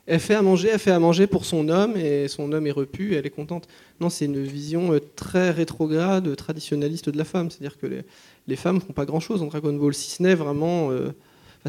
[0.05, 2.71] elle fait à manger, elle fait à manger pour son homme et son homme est
[2.71, 3.67] repu, et elle est contente.
[4.01, 7.49] Non, c'est une vision euh, très rétrograde, traditionnaliste de la femme.
[7.49, 8.01] C'est-à-dire que les,
[8.47, 10.91] les femmes font pas grand-chose en Dragon Ball, si ce n'est vraiment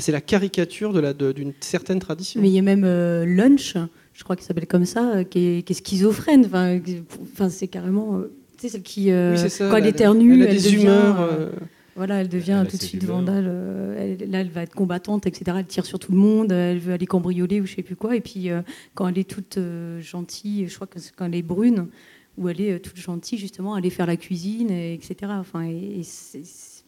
[0.01, 2.41] c'est la caricature d'une certaine tradition.
[2.41, 3.77] Mais il y a même euh, Lunch,
[4.13, 6.47] je crois qu'il s'appelle comme ça, euh, qui, est, schizophrène.
[6.47, 8.19] Enfin, c'est carrément.
[8.19, 9.07] Euh, tu sais, celle qui.
[9.07, 11.51] quand elle éternue, elle, elle, des devient, humeurs.
[11.97, 13.47] Voilà, elle devient tout de suite vandale.
[14.29, 15.59] là, elle va être combattante, etc.
[15.61, 18.17] Elle tire sur tout le monde, elle veut aller cambrioler ou je sais plus quoi.
[18.17, 18.49] Et puis,
[18.95, 19.59] quand elle est toute
[20.01, 21.87] gentille, je crois que quand elle est brune,
[22.37, 25.33] où elle est toute gentille, justement, aller faire la cuisine, etc.
[25.39, 26.03] Enfin, et,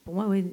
[0.07, 0.45] pour moi, ouais,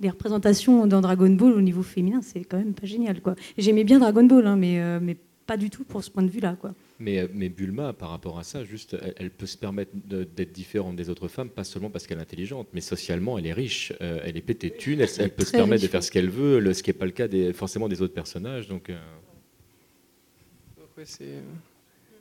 [0.00, 3.20] les représentations dans Dragon Ball au niveau féminin, c'est quand même pas génial.
[3.20, 3.34] Quoi.
[3.58, 5.16] J'aimais bien Dragon Ball, hein, mais, euh, mais
[5.46, 6.56] pas du tout pour ce point de vue-là.
[6.60, 6.74] Quoi.
[7.00, 11.08] Mais, mais, Bulma, par rapport à ça, juste, elle, peut se permettre d'être différente des
[11.08, 14.42] autres femmes, pas seulement parce qu'elle est intelligente, mais socialement, elle est riche, elle est
[14.42, 16.94] pétée de thunes, elle, peut se permettre de faire ce qu'elle veut, ce qui n'est
[16.94, 18.68] pas le cas des, forcément des autres personnages.
[18.68, 18.92] Donc,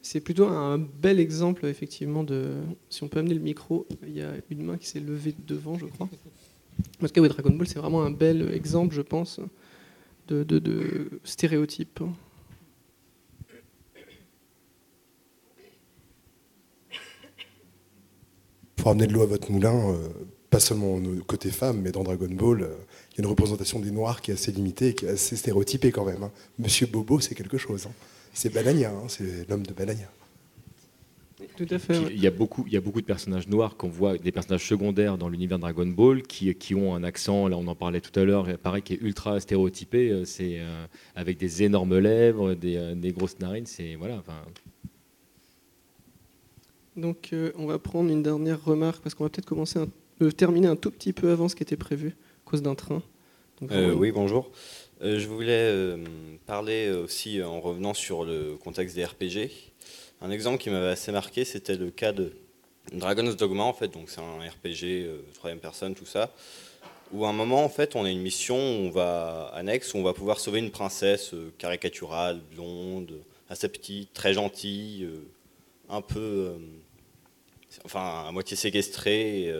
[0.01, 2.51] c'est plutôt un bel exemple, effectivement, de.
[2.89, 5.77] Si on peut amener le micro, il y a une main qui s'est levée devant,
[5.77, 6.09] je crois.
[6.99, 9.41] Parce que Dragon Ball, c'est vraiment un bel exemple, je pense,
[10.27, 11.99] de, de, de stéréotype.
[18.79, 20.07] Pour amener de l'eau à votre moulin, euh,
[20.49, 22.75] pas seulement côté femme, mais dans Dragon Ball, euh,
[23.11, 25.35] il y a une représentation des Noirs qui est assez limitée et qui est assez
[25.35, 26.23] stéréotypée quand même.
[26.23, 26.31] Hein.
[26.57, 27.87] Monsieur Bobo, c'est quelque chose.
[27.87, 27.93] Hein.
[28.33, 30.09] C'est Banania, hein, c'est l'homme de Banania.
[31.57, 32.01] Tout à fait.
[32.11, 34.65] Il, y a beaucoup, il y a beaucoup de personnages noirs qu'on voit, des personnages
[34.65, 38.17] secondaires dans l'univers Dragon Ball qui, qui, ont un accent, là on en parlait tout
[38.17, 40.85] à l'heure, pareil, qui est ultra stéréotypé, euh, c'est euh,
[41.15, 44.15] avec des énormes lèvres, des, des grosses narines, c'est voilà.
[44.15, 44.41] Enfin...
[46.95, 50.75] Donc on va prendre une dernière remarque parce qu'on va peut-être commencer à terminer un
[50.75, 53.01] tout petit peu avant ce qui était prévu à cause d'un train.
[53.61, 54.51] oui, bonjour.
[55.01, 55.95] je voulais
[56.45, 59.49] parler aussi en revenant sur le contexte des RPG.
[60.21, 62.33] Un exemple qui m'avait assez marqué, c'était le cas de
[62.91, 66.33] Dragon's Dogma, en fait, donc c'est un RPG, euh, troisième personne, tout ça,
[67.11, 69.97] où à un moment, en fait, on a une mission où on va, annexe, où
[69.97, 73.13] on va pouvoir sauver une princesse euh, caricaturale, blonde,
[73.49, 75.23] assez petite, très gentille, euh,
[75.89, 76.55] un peu,
[77.85, 79.53] enfin, à moitié séquestrée,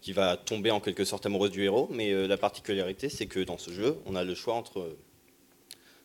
[0.00, 3.58] qui va tomber en quelque sorte amoureuse du héros, mais la particularité, c'est que dans
[3.58, 4.96] ce jeu, on a le choix entre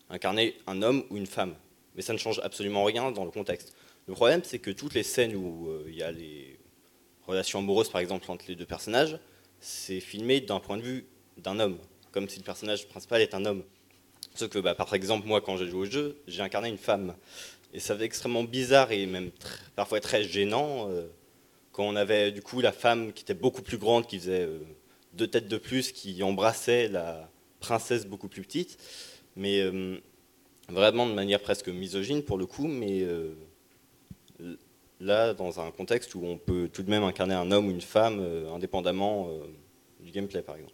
[0.10, 1.56] incarner un homme ou une femme.
[1.96, 3.76] Mais ça ne change absolument rien dans le contexte.
[4.08, 6.60] Le problème, c'est que toutes les scènes où euh, il y a les
[7.26, 9.18] relations amoureuses, par exemple, entre les deux personnages,
[9.60, 11.06] c'est filmé d'un point de vue
[11.38, 11.78] d'un homme,
[12.12, 13.64] comme si le personnage principal est un homme.
[14.36, 17.16] Sauf que, bah, par exemple, moi, quand j'ai joué au jeu, j'ai incarné une femme.
[17.74, 19.32] Et ça fait extrêmement bizarre et même
[19.76, 21.08] parfois très gênant euh,
[21.72, 24.60] quand on avait du coup la femme qui était beaucoup plus grande, qui faisait euh,
[25.14, 27.30] deux têtes de plus, qui embrassait la
[27.60, 28.78] princesse beaucoup plus petite.
[29.36, 29.64] Mais
[30.70, 33.04] vraiment de manière presque misogyne pour le coup, mais
[35.04, 37.82] là, dans un contexte où on peut tout de même incarner un homme ou une
[37.82, 39.46] femme euh, indépendamment euh,
[40.00, 40.74] du gameplay, par exemple.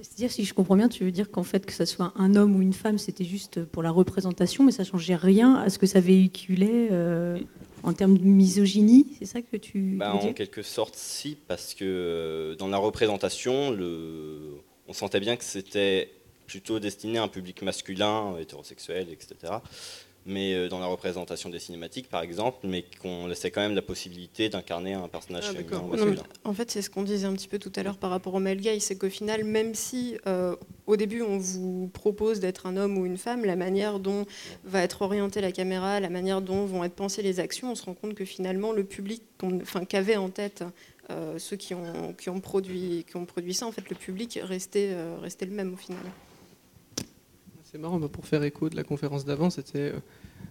[0.00, 2.56] C'est-à-dire, si je comprends bien, tu veux dire qu'en fait, que ce soit un homme
[2.56, 5.86] ou une femme, c'était juste pour la représentation, mais ça changeait rien à ce que
[5.86, 7.38] ça véhiculait euh,
[7.84, 9.96] en termes de misogynie C'est ça que tu.
[9.98, 14.56] Bah, en quelque sorte, si, parce que dans la représentation, le...
[14.88, 16.10] on sentait bien que c'était
[16.46, 19.54] plutôt destiné à un public masculin, hétérosexuel, etc
[20.26, 23.82] mais euh, dans la représentation des cinématiques, par exemple, mais qu'on laissait quand même la
[23.82, 27.58] possibilité d'incarner un personnage ah, féminin En fait, c'est ce qu'on disait un petit peu
[27.58, 30.56] tout à l'heure par rapport au male gay, c'est qu'au final, même si euh,
[30.86, 34.24] au début on vous propose d'être un homme ou une femme, la manière dont
[34.64, 37.84] va être orientée la caméra, la manière dont vont être pensées les actions, on se
[37.84, 40.64] rend compte que finalement le public enfin, qu'avaient en tête
[41.10, 44.38] euh, ceux qui ont, qui, ont produit, qui ont produit ça, en fait, le public
[44.42, 45.98] restait, restait le même au final.
[47.74, 49.98] C'est marrant, pour faire écho de la conférence d'avant, c'était euh,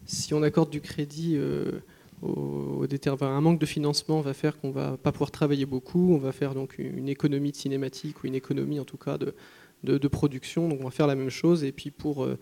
[0.05, 1.79] si on accorde du crédit euh,
[2.21, 2.85] au,
[3.21, 6.53] un manque de financement va faire qu'on va pas pouvoir travailler beaucoup, on va faire
[6.53, 10.83] donc une économie de cinématique ou une économie en tout cas de, production, donc on
[10.83, 12.37] va faire la même chose et puis pour, euh,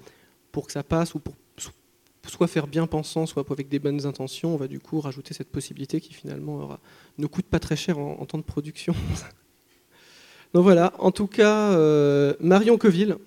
[0.51, 1.35] pour que ça passe ou pour
[2.25, 5.51] soit faire bien pensant, soit avec des bonnes intentions, on va du coup rajouter cette
[5.51, 6.75] possibilité qui finalement
[7.19, 8.95] ne coûte pas très cher en, temps de production.
[10.55, 11.77] donc voilà, en tout cas,
[12.39, 13.17] Marion Coville.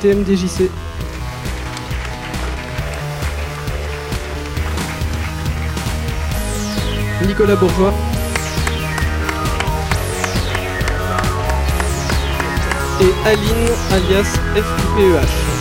[0.00, 0.70] TMDJC.
[7.26, 7.92] Nicolas Bourgeois.
[13.00, 15.57] Et Aline alias FUPEH.